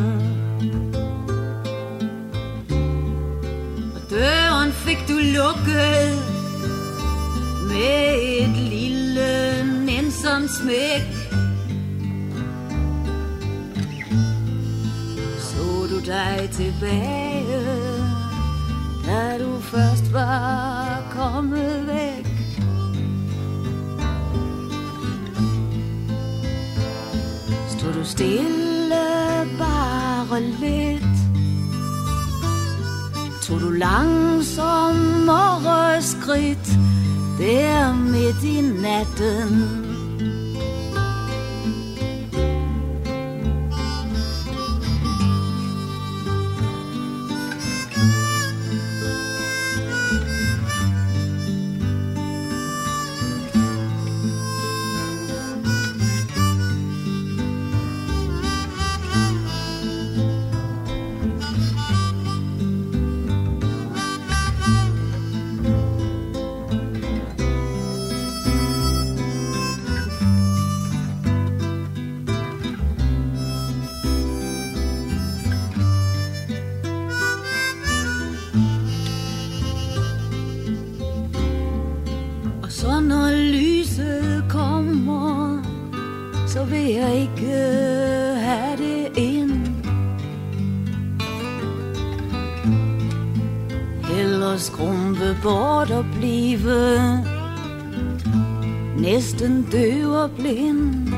Og 3.95 4.01
døren 4.09 4.71
fik 4.71 4.97
du 5.07 5.13
lukket 5.13 6.23
med 7.67 8.15
et 8.39 8.49
lille 8.49 9.63
nænsomt 9.85 10.51
smæk. 10.51 11.01
Så 15.39 15.87
du 15.91 15.99
dig 16.05 16.49
tilbage 16.51 17.97
da 19.05 19.37
du 19.43 19.59
først 19.59 20.13
var 20.13 21.03
kommet 21.11 21.87
væk. 21.87 22.27
Stod 27.69 28.76
ville 28.87 29.47
bare 29.57 30.41
lidt? 30.41 31.03
Tog 33.41 33.61
du 33.61 33.69
langsommere 33.69 36.01
skridt 36.01 36.67
der 37.39 37.93
midt 37.93 38.43
i 38.43 38.61
natten? 38.61 39.86
Heller 94.57 94.65
skrumpe 94.65 95.37
bort 95.43 95.91
og 95.91 96.05
blive 96.13 97.23
næsten 98.99 99.67
døv 99.71 100.11
og 100.11 100.31
blind. 100.31 101.09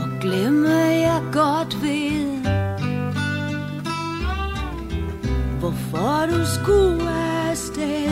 Og 0.00 0.20
glemme 0.20 0.68
jeg 1.08 1.22
godt 1.32 1.82
ved, 1.82 2.38
hvorfor 5.60 6.26
du 6.26 6.46
skulle 6.46 7.10
afsted 7.50 8.08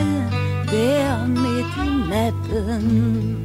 der 0.71 1.27
midt 1.27 1.77
i 1.87 2.11
natten. 2.11 3.42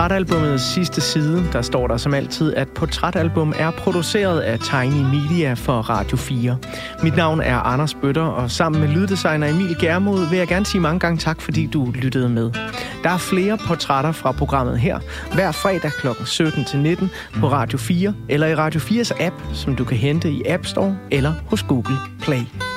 Portrætalbumets 0.00 0.62
sidste 0.62 1.00
side, 1.00 1.48
der 1.52 1.62
står 1.62 1.86
der 1.86 1.96
som 1.96 2.14
altid, 2.14 2.54
at 2.54 2.68
portrætalbum 2.68 3.54
er 3.58 3.70
produceret 3.70 4.40
af 4.40 4.58
Tiny 4.58 5.02
Media 5.14 5.54
for 5.54 5.72
Radio 5.72 6.16
4. 6.16 6.58
Mit 7.02 7.16
navn 7.16 7.40
er 7.40 7.56
Anders 7.56 7.94
Bøtter, 7.94 8.22
og 8.22 8.50
sammen 8.50 8.80
med 8.80 8.88
lyddesigner 8.88 9.48
Emil 9.48 9.76
Germod 9.80 10.28
vil 10.28 10.38
jeg 10.38 10.48
gerne 10.48 10.66
sige 10.66 10.80
mange 10.80 11.00
gange 11.00 11.18
tak, 11.18 11.40
fordi 11.40 11.66
du 11.66 11.90
lyttede 11.94 12.28
med. 12.28 12.50
Der 13.02 13.10
er 13.10 13.18
flere 13.18 13.58
portrætter 13.58 14.12
fra 14.12 14.32
programmet 14.32 14.78
her, 14.78 14.98
hver 15.34 15.52
fredag 15.52 15.90
kl. 15.90 16.06
17-19 16.08 17.40
på 17.40 17.48
Radio 17.48 17.78
4, 17.78 18.14
eller 18.28 18.46
i 18.46 18.54
Radio 18.54 18.80
4's 18.80 19.22
app, 19.22 19.34
som 19.54 19.76
du 19.76 19.84
kan 19.84 19.96
hente 19.96 20.30
i 20.30 20.42
App 20.46 20.66
Store 20.66 20.96
eller 21.10 21.32
hos 21.46 21.62
Google 21.62 21.96
Play. 22.20 22.69